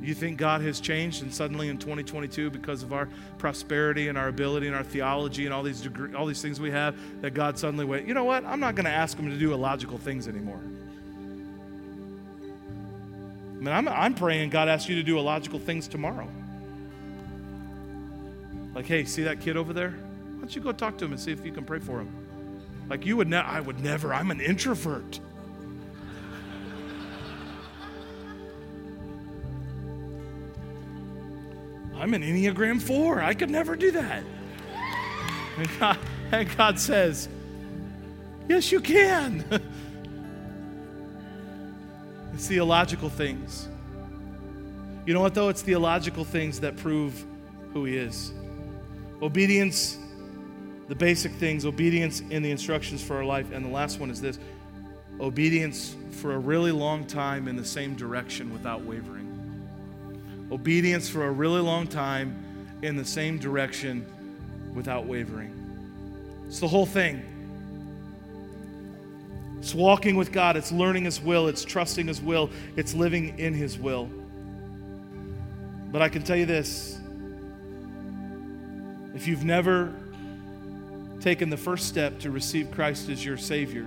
You 0.05 0.15
think 0.15 0.37
God 0.37 0.61
has 0.61 0.81
changed 0.81 1.23
and 1.23 1.33
suddenly 1.33 1.69
in 1.69 1.79
2022 1.79 2.51
because 2.51 2.83
of 2.83 2.93
our 2.93 3.09
prosperity 3.39 4.09
and 4.09 4.19
our 4.19 4.29
ability 4.29 4.67
and 4.67 4.77
our 4.77 4.83
theology 4.83 5.47
and 5.47 5.55
all 5.55 5.63
these 5.63 5.81
degree, 5.81 6.15
all 6.15 6.27
these 6.27 6.43
things 6.43 6.61
we 6.61 6.71
have 6.71 6.95
that 7.23 7.33
God 7.33 7.59
suddenly 7.59 7.87
went, 7.87 8.07
"You 8.07 8.13
know 8.13 8.25
what? 8.25 8.45
I'm 8.45 8.61
not 8.61 8.75
going 8.75 8.85
to 8.85 8.91
ask 8.91 9.17
him 9.17 9.31
to 9.31 9.39
do 9.39 9.55
illogical 9.55 9.97
things 9.97 10.29
anymore." 10.29 10.61
I 13.55 13.57
mean, 13.57 13.69
I'm, 13.69 13.89
I'm 13.89 14.15
praying 14.15 14.51
God 14.51 14.69
asks 14.69 14.91
you 14.91 14.97
to 14.97 15.03
do 15.03 15.19
illogical 15.19 15.59
things 15.59 15.89
tomorrow. 15.89 16.29
Like, 18.75 18.85
hey, 18.85 19.07
see 19.07 19.23
that 19.23 19.41
kid 19.41 19.57
over 19.57 19.73
there? 19.73 19.91
Why 19.91 20.41
don't 20.41 20.55
you 20.55 20.61
go 20.61 20.73
talk 20.73 20.99
to 20.99 21.07
him 21.07 21.13
and 21.13 21.21
see 21.21 21.33
if 21.33 21.47
you 21.47 21.53
can 21.53 21.65
pray 21.65 21.79
for 21.79 22.01
him? 22.01 22.13
Like 22.91 23.07
you 23.07 23.17
would 23.17 23.29
ne- 23.29 23.39
I 23.39 23.61
would 23.61 23.81
never. 23.81 24.13
I'm 24.13 24.31
an 24.31 24.43
introvert. 24.43 25.19
I'm 32.05 32.13
an 32.13 32.21
Enneagram 32.21 32.83
4. 32.83 33.23
I 33.23 33.33
could 33.33 33.49
never 33.49 33.77
do 33.77 33.91
that. 33.93 34.23
And 35.57 35.69
God, 35.81 35.97
and 36.33 36.55
God 36.55 36.79
says, 36.79 37.31
Yes, 38.47 38.71
you 38.71 38.81
can. 38.81 39.43
it's 42.35 42.47
theological 42.47 43.09
things. 43.09 43.71
You 45.07 45.15
know 45.15 45.23
what, 45.23 45.33
though? 45.33 45.49
It's 45.49 45.63
theological 45.63 46.27
things 46.27 46.61
that 46.61 46.77
prove 46.77 47.25
who 47.73 47.87
He 47.87 47.97
is. 47.97 48.35
Obedience, 49.23 49.97
the 50.89 50.95
basic 50.95 51.33
things, 51.33 51.65
obedience 51.65 52.21
in 52.21 52.43
the 52.43 52.51
instructions 52.51 53.03
for 53.03 53.17
our 53.17 53.25
life. 53.25 53.51
And 53.51 53.65
the 53.65 53.71
last 53.71 53.99
one 53.99 54.11
is 54.11 54.21
this 54.21 54.39
obedience 55.21 55.97
for 56.11 56.35
a 56.35 56.39
really 56.39 56.71
long 56.71 57.07
time 57.07 57.49
in 57.49 57.57
the 57.57 57.65
same 57.65 57.97
direction 57.97 58.53
without 58.53 58.83
wavering 58.83 59.24
obedience 60.51 61.09
for 61.09 61.25
a 61.27 61.31
really 61.31 61.61
long 61.61 61.87
time 61.87 62.79
in 62.83 62.97
the 62.97 63.05
same 63.05 63.39
direction 63.39 64.07
without 64.75 65.07
wavering. 65.07 66.45
It's 66.47 66.61
the 66.61 66.69
whole 66.69 66.87
thing. 66.87 67.23
It's 69.59 69.75
walking 69.75 70.17
with 70.17 70.31
God, 70.31 70.57
it's 70.57 70.71
learning 70.71 71.05
His 71.05 71.21
will, 71.21 71.49
it's 71.49 71.65
trusting 71.65 72.07
His 72.07 72.21
will, 72.21 72.51
it's 72.77 72.93
living 72.93 73.39
in 73.39 73.55
His 73.55 73.79
will. 73.79 74.11
But 75.91 76.03
I 76.03 76.11
can 76.11 76.23
tell 76.23 76.37
you 76.37 76.45
this 76.45 76.99
if 79.15 79.27
you've 79.27 79.45
never 79.45 79.95
taken 81.21 81.49
the 81.49 81.57
first 81.57 81.89
step 81.89 82.19
to 82.19 82.31
receive 82.31 82.71
Christ 82.73 83.09
as 83.09 83.25
your 83.25 83.39
Savior, 83.39 83.87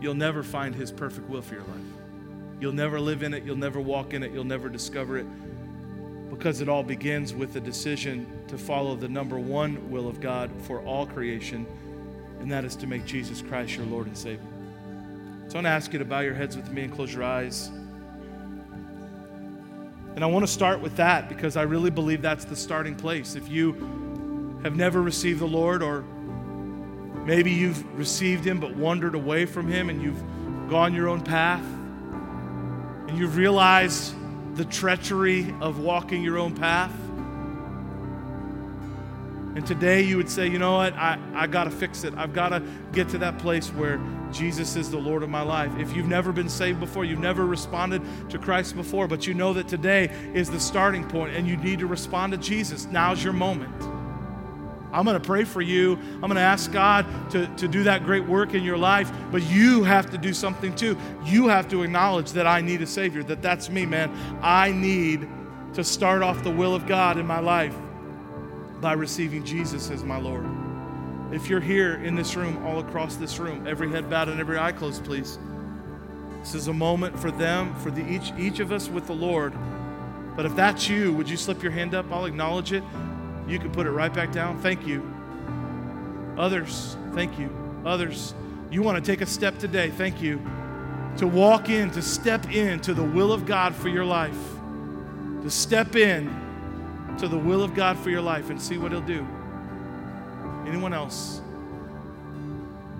you'll 0.00 0.14
never 0.14 0.42
find 0.42 0.74
His 0.74 0.90
perfect 0.90 1.28
will 1.28 1.42
for 1.42 1.56
your 1.56 1.64
life. 1.64 1.97
You'll 2.60 2.72
never 2.72 3.00
live 3.00 3.22
in 3.22 3.34
it, 3.34 3.44
you'll 3.44 3.56
never 3.56 3.80
walk 3.80 4.14
in 4.14 4.22
it, 4.22 4.32
you'll 4.32 4.44
never 4.44 4.68
discover 4.68 5.18
it 5.18 5.26
because 6.30 6.60
it 6.60 6.68
all 6.68 6.82
begins 6.82 7.34
with 7.34 7.52
the 7.52 7.60
decision 7.60 8.26
to 8.48 8.56
follow 8.56 8.94
the 8.94 9.08
number 9.08 9.38
one 9.38 9.90
will 9.90 10.08
of 10.08 10.20
God 10.20 10.50
for 10.62 10.80
all 10.82 11.06
creation, 11.06 11.66
and 12.40 12.50
that 12.52 12.64
is 12.64 12.76
to 12.76 12.86
make 12.86 13.04
Jesus 13.04 13.42
Christ 13.42 13.76
your 13.76 13.86
Lord 13.86 14.06
and 14.06 14.16
Savior. 14.16 14.46
So 15.48 15.54
I 15.54 15.56
want 15.56 15.64
to 15.64 15.70
ask 15.70 15.92
you 15.92 15.98
to 15.98 16.04
bow 16.04 16.20
your 16.20 16.34
heads 16.34 16.56
with 16.56 16.70
me 16.70 16.82
and 16.82 16.94
close 16.94 17.12
your 17.12 17.24
eyes. 17.24 17.68
And 20.14 20.22
I 20.22 20.26
want 20.26 20.46
to 20.46 20.52
start 20.52 20.80
with 20.80 20.96
that 20.96 21.28
because 21.28 21.56
I 21.56 21.62
really 21.62 21.90
believe 21.90 22.22
that's 22.22 22.44
the 22.44 22.56
starting 22.56 22.94
place. 22.94 23.34
If 23.34 23.48
you 23.48 24.60
have 24.62 24.76
never 24.76 25.00
received 25.00 25.40
the 25.40 25.46
Lord, 25.46 25.82
or 25.82 26.02
maybe 27.24 27.50
you've 27.50 27.84
received 27.98 28.44
Him 28.44 28.60
but 28.60 28.76
wandered 28.76 29.14
away 29.14 29.46
from 29.46 29.68
Him 29.68 29.90
and 29.90 30.02
you've 30.02 30.22
gone 30.68 30.94
your 30.94 31.08
own 31.08 31.22
path, 31.22 31.64
and 33.08 33.18
you've 33.18 33.36
realized 33.36 34.14
the 34.56 34.66
treachery 34.66 35.54
of 35.60 35.78
walking 35.78 36.22
your 36.22 36.38
own 36.38 36.54
path. 36.54 36.92
And 39.56 39.66
today 39.66 40.02
you 40.02 40.18
would 40.18 40.30
say, 40.30 40.46
you 40.46 40.58
know 40.58 40.76
what? 40.76 40.92
I, 40.92 41.18
I 41.34 41.46
got 41.46 41.64
to 41.64 41.70
fix 41.70 42.04
it. 42.04 42.14
I've 42.16 42.32
got 42.32 42.50
to 42.50 42.62
get 42.92 43.08
to 43.08 43.18
that 43.18 43.38
place 43.38 43.70
where 43.70 43.98
Jesus 44.30 44.76
is 44.76 44.90
the 44.90 44.98
Lord 44.98 45.22
of 45.22 45.30
my 45.30 45.42
life. 45.42 45.72
If 45.78 45.96
you've 45.96 46.06
never 46.06 46.32
been 46.32 46.50
saved 46.50 46.80
before, 46.80 47.04
you've 47.04 47.18
never 47.18 47.46
responded 47.46 48.02
to 48.28 48.38
Christ 48.38 48.76
before, 48.76 49.08
but 49.08 49.26
you 49.26 49.32
know 49.32 49.54
that 49.54 49.66
today 49.68 50.10
is 50.34 50.50
the 50.50 50.60
starting 50.60 51.08
point 51.08 51.34
and 51.34 51.48
you 51.48 51.56
need 51.56 51.78
to 51.78 51.86
respond 51.86 52.32
to 52.34 52.38
Jesus, 52.38 52.84
now's 52.86 53.24
your 53.24 53.32
moment. 53.32 53.97
I'm 54.92 55.04
going 55.04 55.20
to 55.20 55.26
pray 55.26 55.44
for 55.44 55.60
you. 55.60 55.92
I'm 56.14 56.20
going 56.20 56.34
to 56.34 56.40
ask 56.40 56.72
God 56.72 57.06
to, 57.30 57.46
to 57.56 57.68
do 57.68 57.82
that 57.84 58.04
great 58.04 58.24
work 58.24 58.54
in 58.54 58.62
your 58.62 58.78
life, 58.78 59.10
but 59.30 59.42
you 59.42 59.82
have 59.84 60.10
to 60.10 60.18
do 60.18 60.32
something 60.32 60.74
too. 60.74 60.96
You 61.24 61.48
have 61.48 61.68
to 61.68 61.82
acknowledge 61.82 62.32
that 62.32 62.46
I 62.46 62.60
need 62.60 62.82
a 62.82 62.86
Savior, 62.86 63.22
that 63.24 63.42
that's 63.42 63.68
me, 63.68 63.86
man. 63.86 64.10
I 64.42 64.72
need 64.72 65.28
to 65.74 65.84
start 65.84 66.22
off 66.22 66.42
the 66.42 66.50
will 66.50 66.74
of 66.74 66.86
God 66.86 67.18
in 67.18 67.26
my 67.26 67.40
life 67.40 67.74
by 68.80 68.92
receiving 68.92 69.44
Jesus 69.44 69.90
as 69.90 70.04
my 70.04 70.18
Lord. 70.18 70.46
If 71.30 71.50
you're 71.50 71.60
here 71.60 71.96
in 71.96 72.14
this 72.14 72.36
room, 72.36 72.64
all 72.66 72.78
across 72.80 73.16
this 73.16 73.38
room, 73.38 73.66
every 73.66 73.90
head 73.90 74.08
bowed 74.08 74.28
and 74.28 74.40
every 74.40 74.58
eye 74.58 74.72
closed, 74.72 75.04
please. 75.04 75.38
This 76.40 76.54
is 76.54 76.68
a 76.68 76.72
moment 76.72 77.18
for 77.18 77.30
them, 77.30 77.74
for 77.76 77.90
the, 77.90 78.06
each, 78.08 78.32
each 78.38 78.60
of 78.60 78.72
us 78.72 78.88
with 78.88 79.06
the 79.06 79.12
Lord. 79.12 79.52
But 80.36 80.46
if 80.46 80.56
that's 80.56 80.88
you, 80.88 81.12
would 81.12 81.28
you 81.28 81.36
slip 81.36 81.62
your 81.62 81.72
hand 81.72 81.94
up? 81.94 82.10
I'll 82.10 82.24
acknowledge 82.24 82.72
it. 82.72 82.82
You 83.48 83.58
can 83.58 83.72
put 83.72 83.86
it 83.86 83.90
right 83.90 84.12
back 84.12 84.30
down. 84.30 84.60
Thank 84.60 84.86
you. 84.86 85.02
Others, 86.36 86.96
thank 87.14 87.38
you. 87.38 87.50
Others, 87.84 88.34
you 88.70 88.82
want 88.82 89.02
to 89.02 89.10
take 89.10 89.22
a 89.22 89.26
step 89.26 89.58
today. 89.58 89.90
Thank 89.90 90.20
you. 90.20 90.40
To 91.16 91.26
walk 91.26 91.68
in, 91.68 91.90
to 91.92 92.02
step 92.02 92.52
into 92.52 92.94
the 92.94 93.02
will 93.02 93.32
of 93.32 93.46
God 93.46 93.74
for 93.74 93.88
your 93.88 94.04
life. 94.04 94.38
To 95.42 95.50
step 95.50 95.96
in 95.96 96.28
to 97.18 97.26
the 97.26 97.38
will 97.38 97.64
of 97.64 97.74
God 97.74 97.98
for 97.98 98.10
your 98.10 98.20
life 98.20 98.50
and 98.50 98.60
see 98.60 98.78
what 98.78 98.92
He'll 98.92 99.00
do. 99.00 99.26
Anyone 100.66 100.92
else? 100.92 101.40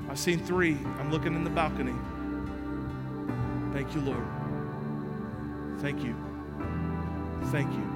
I've 0.08 0.18
seen 0.18 0.40
three. 0.40 0.78
I'm 0.98 1.10
looking 1.10 1.34
in 1.34 1.44
the 1.44 1.50
balcony. 1.50 1.94
Thank 3.72 3.94
you, 3.94 4.00
Lord. 4.00 4.26
Thank 5.80 6.02
you. 6.02 6.16
Thank 7.50 7.72
you. 7.72 7.87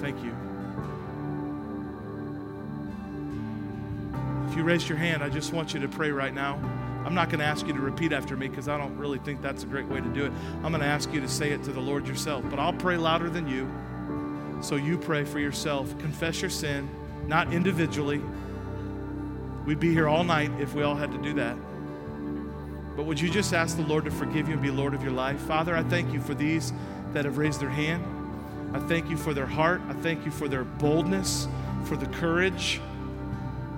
Thank 0.00 0.22
you. 0.22 0.32
If 4.48 4.56
you 4.56 4.62
raised 4.62 4.88
your 4.88 4.98
hand, 4.98 5.22
I 5.22 5.28
just 5.28 5.52
want 5.52 5.74
you 5.74 5.80
to 5.80 5.88
pray 5.88 6.10
right 6.10 6.32
now. 6.32 6.54
I'm 7.04 7.14
not 7.14 7.30
going 7.30 7.40
to 7.40 7.44
ask 7.46 7.66
you 7.66 7.72
to 7.72 7.80
repeat 7.80 8.12
after 8.12 8.36
me 8.36 8.48
because 8.48 8.68
I 8.68 8.76
don't 8.76 8.96
really 8.96 9.18
think 9.18 9.40
that's 9.40 9.62
a 9.62 9.66
great 9.66 9.86
way 9.86 10.00
to 10.00 10.08
do 10.08 10.26
it. 10.26 10.32
I'm 10.56 10.72
going 10.72 10.80
to 10.80 10.86
ask 10.86 11.12
you 11.12 11.20
to 11.20 11.28
say 11.28 11.50
it 11.50 11.62
to 11.64 11.72
the 11.72 11.80
Lord 11.80 12.06
yourself, 12.06 12.44
but 12.50 12.58
I'll 12.58 12.72
pray 12.72 12.96
louder 12.96 13.30
than 13.30 13.48
you. 13.48 13.70
So 14.62 14.76
you 14.76 14.98
pray 14.98 15.24
for 15.24 15.38
yourself. 15.38 15.96
Confess 15.98 16.40
your 16.40 16.50
sin, 16.50 16.88
not 17.26 17.52
individually. 17.52 18.20
We'd 19.64 19.80
be 19.80 19.92
here 19.92 20.08
all 20.08 20.24
night 20.24 20.50
if 20.60 20.74
we 20.74 20.82
all 20.82 20.96
had 20.96 21.12
to 21.12 21.18
do 21.18 21.34
that. 21.34 21.56
But 22.96 23.04
would 23.04 23.20
you 23.20 23.30
just 23.30 23.54
ask 23.54 23.76
the 23.76 23.84
Lord 23.84 24.04
to 24.06 24.10
forgive 24.10 24.48
you 24.48 24.54
and 24.54 24.62
be 24.62 24.70
Lord 24.70 24.92
of 24.92 25.02
your 25.02 25.12
life? 25.12 25.38
Father, 25.40 25.76
I 25.76 25.82
thank 25.84 26.12
you 26.12 26.20
for 26.20 26.34
these 26.34 26.72
that 27.12 27.24
have 27.24 27.38
raised 27.38 27.60
their 27.60 27.70
hand. 27.70 28.04
I 28.72 28.80
thank 28.80 29.08
you 29.08 29.16
for 29.16 29.32
their 29.32 29.46
heart. 29.46 29.80
I 29.88 29.94
thank 29.94 30.24
you 30.24 30.30
for 30.30 30.48
their 30.48 30.64
boldness, 30.64 31.48
for 31.84 31.96
the 31.96 32.06
courage, 32.06 32.80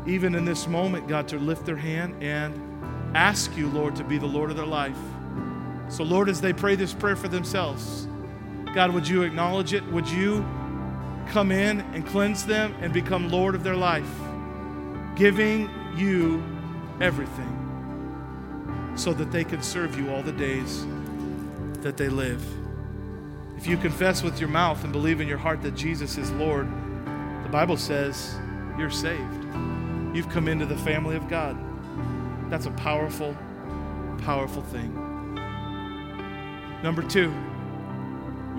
even 0.06 0.34
in 0.34 0.44
this 0.44 0.66
moment, 0.66 1.06
God, 1.06 1.28
to 1.28 1.38
lift 1.38 1.64
their 1.64 1.76
hand 1.76 2.22
and 2.22 3.16
ask 3.16 3.56
you, 3.56 3.68
Lord, 3.68 3.96
to 3.96 4.04
be 4.04 4.18
the 4.18 4.26
Lord 4.26 4.50
of 4.50 4.56
their 4.56 4.66
life. 4.66 4.98
So, 5.88 6.04
Lord, 6.04 6.28
as 6.28 6.40
they 6.40 6.52
pray 6.52 6.74
this 6.74 6.92
prayer 6.92 7.16
for 7.16 7.28
themselves, 7.28 8.06
God, 8.74 8.92
would 8.92 9.06
you 9.06 9.22
acknowledge 9.22 9.74
it? 9.74 9.84
Would 9.92 10.08
you 10.08 10.46
come 11.28 11.52
in 11.52 11.80
and 11.92 12.06
cleanse 12.06 12.44
them 12.44 12.74
and 12.80 12.92
become 12.92 13.28
Lord 13.28 13.54
of 13.54 13.62
their 13.62 13.76
life, 13.76 14.10
giving 15.16 15.70
you 15.96 16.42
everything 17.00 17.56
so 18.96 19.12
that 19.12 19.30
they 19.32 19.44
can 19.44 19.62
serve 19.62 19.98
you 19.98 20.10
all 20.10 20.22
the 20.22 20.32
days 20.32 20.84
that 21.82 21.96
they 21.96 22.08
live? 22.08 22.59
If 23.60 23.66
you 23.66 23.76
confess 23.76 24.22
with 24.22 24.40
your 24.40 24.48
mouth 24.48 24.84
and 24.84 24.90
believe 24.90 25.20
in 25.20 25.28
your 25.28 25.36
heart 25.36 25.60
that 25.64 25.74
Jesus 25.74 26.16
is 26.16 26.30
Lord, 26.30 26.66
the 27.44 27.50
Bible 27.50 27.76
says 27.76 28.34
you're 28.78 28.88
saved. 28.88 29.44
You've 30.14 30.30
come 30.30 30.48
into 30.48 30.64
the 30.64 30.78
family 30.78 31.14
of 31.14 31.28
God. 31.28 31.58
That's 32.50 32.64
a 32.64 32.70
powerful, 32.70 33.36
powerful 34.22 34.62
thing. 34.62 34.94
Number 36.82 37.02
two, 37.02 37.34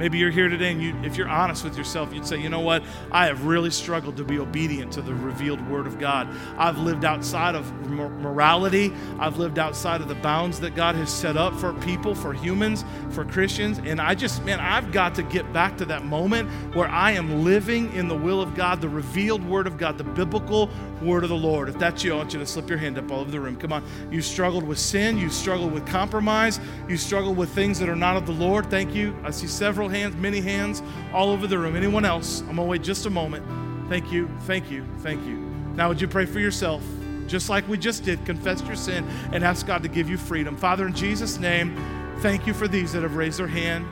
Maybe 0.02 0.18
you're 0.18 0.32
here 0.32 0.50
today 0.50 0.72
and 0.72 0.82
you, 0.82 0.96
if 1.04 1.16
you're 1.16 1.30
honest 1.30 1.64
with 1.64 1.78
yourself, 1.78 2.12
you'd 2.12 2.26
say, 2.26 2.38
you 2.38 2.50
know 2.50 2.62
what? 2.62 2.82
I 3.12 3.28
have 3.28 3.46
really 3.46 3.70
struggled 3.70 4.18
to 4.18 4.24
be 4.24 4.40
obedient 4.40 4.92
to 4.94 5.02
the 5.04 5.14
revealed 5.14 5.62
Word 5.70 5.86
of 5.86 6.00
God. 6.00 6.28
I've 6.58 6.80
lived 6.80 7.06
outside 7.06 7.54
of 7.54 7.72
morality, 7.88 8.92
I've 9.20 9.38
lived 9.38 9.60
outside 9.60 10.02
of 10.02 10.08
the 10.08 10.16
bounds 10.16 10.60
that 10.62 10.74
God 10.74 10.96
has 10.96 11.14
set 11.14 11.38
up 11.38 11.54
for 11.54 11.74
people, 11.74 12.16
for 12.16 12.34
humans, 12.34 12.84
for 13.12 13.24
Christians. 13.24 13.78
And 13.78 14.02
I 14.02 14.16
just, 14.16 14.44
man, 14.44 14.60
I've 14.60 14.92
got 14.92 15.14
to 15.16 15.22
get 15.22 15.54
back 15.54 15.78
to 15.78 15.86
that 15.86 16.04
moment 16.04 16.50
where 16.76 16.88
I 16.88 17.12
am 17.12 17.44
living 17.44 17.94
in 17.94 18.08
the 18.08 18.18
will 18.18 18.42
of 18.42 18.56
God, 18.56 18.82
the 18.82 18.90
revealed 18.90 19.48
Word 19.48 19.68
of 19.68 19.78
God, 19.78 20.00
the 20.00 20.04
biblical 20.04 20.72
Word 21.02 21.24
of 21.24 21.30
the 21.30 21.36
Lord. 21.36 21.70
If 21.70 21.78
that's 21.78 22.04
you, 22.04 22.14
I 22.14 22.18
want 22.18 22.34
you 22.34 22.40
to 22.40 22.46
slip 22.46 22.70
your 22.70 22.78
hand 22.78 22.98
up 22.98 23.12
all 23.12 23.20
over 23.20 23.32
the 23.32 23.40
room. 23.40 23.56
Come 23.56 23.74
on. 23.74 23.84
You've 24.12 24.26
struggled 24.26 24.64
with 24.64 24.80
sin, 24.80 25.18
you 25.18 25.30
struggled 25.30 25.72
with 25.72 25.86
compromise, 25.86 26.60
you 26.88 26.98
struggled 26.98 27.38
with 27.38 27.50
things 27.50 27.80
that 27.80 27.90
are 27.90 27.96
not 27.96 28.16
of 28.18 28.26
the 28.26 28.34
Lord. 28.34 28.70
Thank 28.70 28.94
you. 28.94 29.16
I 29.24 29.32
see 29.32 29.48
several 29.48 29.90
hands, 29.90 30.16
many 30.16 30.42
hands 30.42 30.82
all 31.14 31.30
over 31.30 31.48
the 31.48 31.58
room. 31.58 31.76
Anyone 31.76 32.06
else? 32.06 32.42
I'm 32.42 32.56
going 32.56 32.58
to 32.58 32.64
wait 32.64 32.84
just 32.84 33.06
a 33.06 33.10
moment. 33.10 33.46
Thank 33.90 34.12
you, 34.12 34.30
thank 34.42 34.72
you, 34.72 34.86
thank 35.00 35.26
you. 35.26 35.38
Now, 35.76 35.90
would 35.90 36.00
you 36.00 36.08
pray 36.08 36.26
for 36.26 36.40
yourself? 36.40 36.84
Just 37.28 37.50
like 37.50 37.68
we 37.68 37.78
just 37.78 38.04
did, 38.04 38.24
confess 38.26 38.62
your 38.64 38.76
sin 38.76 39.08
and 39.32 39.44
ask 39.44 39.66
God 39.66 39.84
to 39.84 39.90
give 39.90 40.10
you 40.10 40.18
freedom. 40.18 40.56
Father, 40.56 40.86
in 40.86 40.94
Jesus' 40.94 41.40
name, 41.40 41.76
thank 42.20 42.46
you 42.46 42.54
for 42.54 42.68
these 42.68 42.94
that 42.94 43.04
have 43.04 43.16
raised 43.16 43.40
their 43.40 43.48
hand 43.48 43.86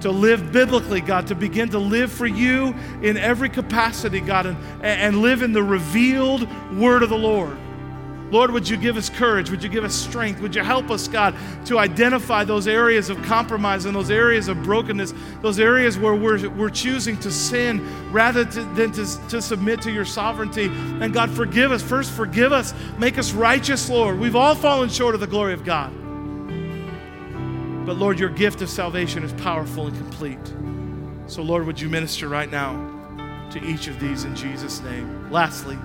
to 0.00 0.10
live 0.10 0.52
biblically, 0.52 1.00
God, 1.00 1.26
to 1.28 1.34
begin 1.34 1.68
to 1.70 1.78
live 1.78 2.12
for 2.12 2.26
you 2.26 2.74
in 3.02 3.16
every 3.16 3.48
capacity, 3.48 4.20
God, 4.20 4.46
and, 4.46 4.56
and 4.82 5.22
live 5.22 5.42
in 5.42 5.52
the 5.52 5.62
revealed 5.62 6.48
word 6.74 7.02
of 7.02 7.10
the 7.10 7.18
Lord. 7.18 7.56
Lord, 8.30 8.50
would 8.50 8.68
you 8.68 8.76
give 8.76 8.96
us 8.96 9.08
courage? 9.08 9.50
Would 9.50 9.62
you 9.62 9.68
give 9.68 9.84
us 9.84 9.94
strength? 9.94 10.40
Would 10.40 10.54
you 10.54 10.64
help 10.64 10.90
us, 10.90 11.06
God, 11.06 11.34
to 11.66 11.78
identify 11.78 12.42
those 12.42 12.66
areas 12.66 13.08
of 13.08 13.22
compromise 13.22 13.84
and 13.84 13.94
those 13.94 14.10
areas 14.10 14.48
of 14.48 14.62
brokenness, 14.64 15.14
those 15.42 15.60
areas 15.60 15.96
where 15.96 16.14
we're, 16.14 16.48
we're 16.50 16.68
choosing 16.68 17.16
to 17.20 17.30
sin 17.30 17.80
rather 18.12 18.44
to, 18.44 18.64
than 18.74 18.90
to, 18.92 19.28
to 19.28 19.40
submit 19.40 19.80
to 19.82 19.92
your 19.92 20.04
sovereignty? 20.04 20.66
And 20.66 21.14
God, 21.14 21.30
forgive 21.30 21.70
us. 21.70 21.82
First, 21.82 22.10
forgive 22.10 22.52
us. 22.52 22.74
Make 22.98 23.16
us 23.16 23.32
righteous, 23.32 23.88
Lord. 23.88 24.18
We've 24.18 24.36
all 24.36 24.56
fallen 24.56 24.88
short 24.88 25.14
of 25.14 25.20
the 25.20 25.28
glory 25.28 25.52
of 25.52 25.64
God. 25.64 25.92
But 27.86 27.98
Lord, 27.98 28.18
your 28.18 28.30
gift 28.30 28.62
of 28.62 28.68
salvation 28.68 29.22
is 29.22 29.32
powerful 29.34 29.86
and 29.86 29.96
complete. 29.96 30.52
So, 31.28 31.40
Lord, 31.42 31.64
would 31.66 31.80
you 31.80 31.88
minister 31.88 32.28
right 32.28 32.50
now 32.50 32.74
to 33.52 33.64
each 33.64 33.86
of 33.86 34.00
these 34.00 34.24
in 34.24 34.34
Jesus' 34.34 34.80
name? 34.80 35.30
Lastly, 35.30 35.78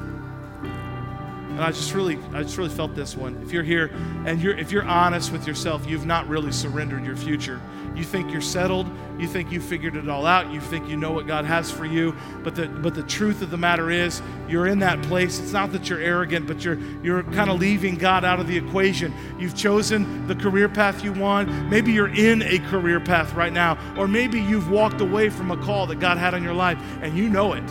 And 1.62 1.68
I 1.68 1.72
just 1.74 1.94
really, 1.94 2.18
I 2.34 2.42
just 2.42 2.58
really 2.58 2.72
felt 2.72 2.96
this 2.96 3.16
one. 3.16 3.40
If 3.44 3.52
you're 3.52 3.62
here 3.62 3.92
and 4.26 4.42
you're, 4.42 4.58
if 4.58 4.72
you're 4.72 4.84
honest 4.84 5.32
with 5.32 5.46
yourself, 5.46 5.88
you've 5.88 6.08
not 6.08 6.28
really 6.28 6.52
surrendered 6.52 7.06
your 7.06 7.16
future. 7.16 7.62
You 7.96 8.04
think 8.04 8.32
you're 8.32 8.42
settled. 8.42 8.90
You 9.20 9.28
think 9.28 9.52
you 9.52 9.62
figured 9.62 9.96
it 9.96 10.10
all 10.10 10.26
out. 10.26 10.52
You 10.52 10.60
think 10.60 10.90
you 10.90 10.98
know 10.98 11.12
what 11.12 11.28
God 11.28 11.46
has 11.46 11.70
for 11.70 11.86
you. 11.86 12.16
But 12.44 12.56
the, 12.56 12.68
but 12.68 12.96
the 12.96 13.04
truth 13.04 13.44
of 13.44 13.52
the 13.52 13.58
matter 13.58 13.92
is, 13.92 14.24
you're 14.50 14.66
in 14.66 14.80
that 14.80 15.04
place. 15.04 15.38
It's 15.40 15.52
not 15.52 15.72
that 15.74 15.88
you're 15.88 16.00
arrogant, 16.00 16.48
but 16.48 16.66
you're, 16.66 16.80
you're 17.04 17.22
kind 17.22 17.52
of 17.52 17.60
leaving 17.60 17.94
God 17.94 18.26
out 18.26 18.40
of 18.40 18.48
the 18.48 18.58
equation. 18.58 19.14
You've 19.38 19.56
chosen 19.56 20.26
the 20.26 20.34
career 20.34 20.68
path 20.68 21.04
you 21.04 21.14
want. 21.14 21.48
Maybe 21.70 21.92
you're 21.92 22.16
in 22.16 22.42
a 22.42 22.58
career 22.72 23.00
path 23.00 23.36
right 23.36 23.54
now, 23.54 23.78
or 24.00 24.08
maybe 24.08 24.42
you've 24.42 24.72
walked 24.72 25.00
away 25.00 25.30
from 25.30 25.52
a 25.52 25.58
call 25.58 25.86
that 25.86 26.00
God 26.00 26.18
had 26.18 26.34
on 26.34 26.42
your 26.42 26.56
life 26.56 26.80
and 27.04 27.16
you 27.16 27.30
know 27.30 27.54
it. 27.54 27.64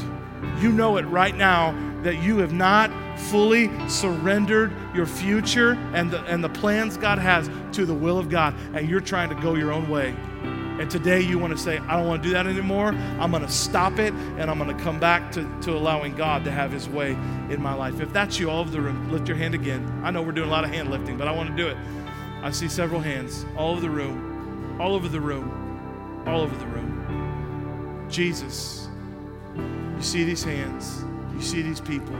You 0.60 0.70
know 0.70 0.96
it 0.96 1.02
right 1.02 1.34
now 1.34 1.74
that 2.02 2.22
you 2.22 2.38
have 2.38 2.52
not 2.52 2.90
fully 3.18 3.70
surrendered 3.88 4.72
your 4.94 5.06
future 5.06 5.72
and 5.92 6.10
the, 6.10 6.22
and 6.24 6.42
the 6.42 6.48
plans 6.48 6.96
God 6.96 7.18
has 7.18 7.50
to 7.76 7.84
the 7.84 7.94
will 7.94 8.18
of 8.18 8.28
God, 8.28 8.54
and 8.74 8.88
you're 8.88 9.00
trying 9.00 9.28
to 9.28 9.34
go 9.36 9.54
your 9.54 9.72
own 9.72 9.88
way. 9.88 10.14
And 10.80 10.90
today 10.90 11.20
you 11.20 11.38
want 11.38 11.52
to 11.52 11.58
say, 11.58 11.76
I 11.76 11.94
don't 11.94 12.06
want 12.06 12.22
to 12.22 12.28
do 12.28 12.32
that 12.32 12.46
anymore. 12.46 12.88
I'm 12.88 13.30
going 13.30 13.44
to 13.44 13.52
stop 13.52 13.98
it 13.98 14.14
and 14.14 14.50
I'm 14.50 14.58
going 14.58 14.74
to 14.74 14.82
come 14.82 14.98
back 14.98 15.30
to, 15.32 15.46
to 15.60 15.72
allowing 15.72 16.16
God 16.16 16.42
to 16.44 16.50
have 16.50 16.72
his 16.72 16.88
way 16.88 17.10
in 17.50 17.60
my 17.60 17.74
life. 17.74 18.00
If 18.00 18.14
that's 18.14 18.38
you, 18.38 18.48
all 18.48 18.60
over 18.60 18.70
the 18.70 18.80
room, 18.80 19.12
lift 19.12 19.28
your 19.28 19.36
hand 19.36 19.54
again. 19.54 20.00
I 20.02 20.10
know 20.10 20.22
we're 20.22 20.32
doing 20.32 20.48
a 20.48 20.50
lot 20.50 20.64
of 20.64 20.70
hand 20.70 20.90
lifting, 20.90 21.18
but 21.18 21.28
I 21.28 21.32
want 21.32 21.50
to 21.50 21.56
do 21.56 21.68
it. 21.68 21.76
I 22.42 22.50
see 22.50 22.66
several 22.66 23.02
hands 23.02 23.44
all 23.58 23.72
over 23.72 23.82
the 23.82 23.90
room, 23.90 24.80
all 24.80 24.94
over 24.94 25.06
the 25.06 25.20
room, 25.20 26.24
all 26.26 26.40
over 26.40 26.56
the 26.56 26.66
room. 26.68 28.06
Jesus, 28.08 28.88
you 29.54 30.02
see 30.02 30.24
these 30.24 30.42
hands, 30.42 31.04
you 31.40 31.46
see 31.46 31.62
these 31.62 31.80
people. 31.80 32.14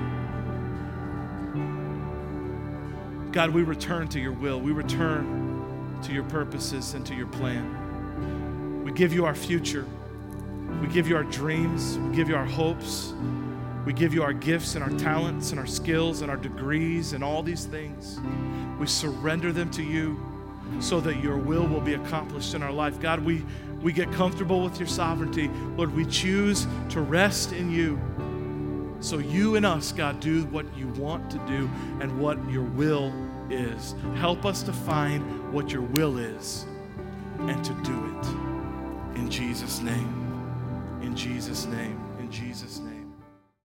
God, 3.33 3.51
we 3.51 3.63
return 3.63 4.09
to 4.09 4.19
your 4.19 4.33
will. 4.33 4.59
We 4.59 4.73
return 4.73 6.01
to 6.05 6.13
your 6.15 6.25
purposes 6.25 6.95
and 6.95 7.05
to 7.05 7.15
your 7.15 7.27
plan. 7.27 8.83
We 8.83 8.93
give 8.93 9.13
you 9.13 9.27
our 9.27 9.35
future. 9.35 9.85
We 10.81 10.89
give 10.89 11.07
you 11.07 11.17
our 11.17 11.25
dreams. 11.25 11.99
We 11.99 12.17
give 12.17 12.31
you 12.31 12.35
our 12.35 12.47
hopes. 12.47 13.13
We 13.85 13.93
give 13.93 14.15
you 14.15 14.23
our 14.23 14.33
gifts 14.33 14.75
and 14.75 14.83
our 14.83 14.99
talents 14.99 15.51
and 15.51 15.61
our 15.61 15.67
skills 15.67 16.23
and 16.23 16.31
our 16.31 16.39
degrees 16.39 17.13
and 17.13 17.23
all 17.23 17.43
these 17.43 17.67
things. 17.67 18.19
We 18.79 18.87
surrender 18.87 19.53
them 19.53 19.71
to 19.73 19.83
you 19.83 20.19
so 20.81 20.99
that 21.01 21.23
your 21.23 21.37
will 21.37 21.67
will 21.67 21.83
be 21.83 21.93
accomplished 21.93 22.55
in 22.55 22.63
our 22.63 22.73
life. 22.73 22.99
God, 22.99 23.21
we, 23.21 23.45
we 23.83 23.93
get 23.93 24.11
comfortable 24.13 24.65
with 24.65 24.79
your 24.79 24.89
sovereignty. 24.89 25.51
Lord, 25.77 25.95
we 25.95 26.07
choose 26.07 26.67
to 26.89 27.03
rest 27.03 27.53
in 27.53 27.71
you. 27.71 28.01
So 29.01 29.19
you 29.19 29.57
and 29.57 29.65
us, 29.65 29.93
God, 29.93 30.21
do 30.21 30.45
what 30.47 30.67
you 30.77 30.89
want 30.89 31.31
to 31.31 31.39
do 31.47 31.71
and 32.01 32.21
what 32.21 32.39
your 32.51 32.65
will 32.65 33.13
is. 33.49 33.95
Help 34.17 34.45
us 34.45 34.63
to 34.65 34.73
find 34.73 35.53
what 35.53 35.73
your 35.73 35.83
will 35.83 36.19
is 36.19 36.67
and 37.41 37.65
to 37.65 37.73
do 37.83 38.19
it. 38.19 38.27
In 39.19 39.31
Jesus' 39.31 39.81
name. 39.81 41.01
In 41.03 41.17
Jesus' 41.17 41.67
name. 41.67 41.99
In 42.19 42.31
Jesus' 42.31 42.79
name. 42.79 42.80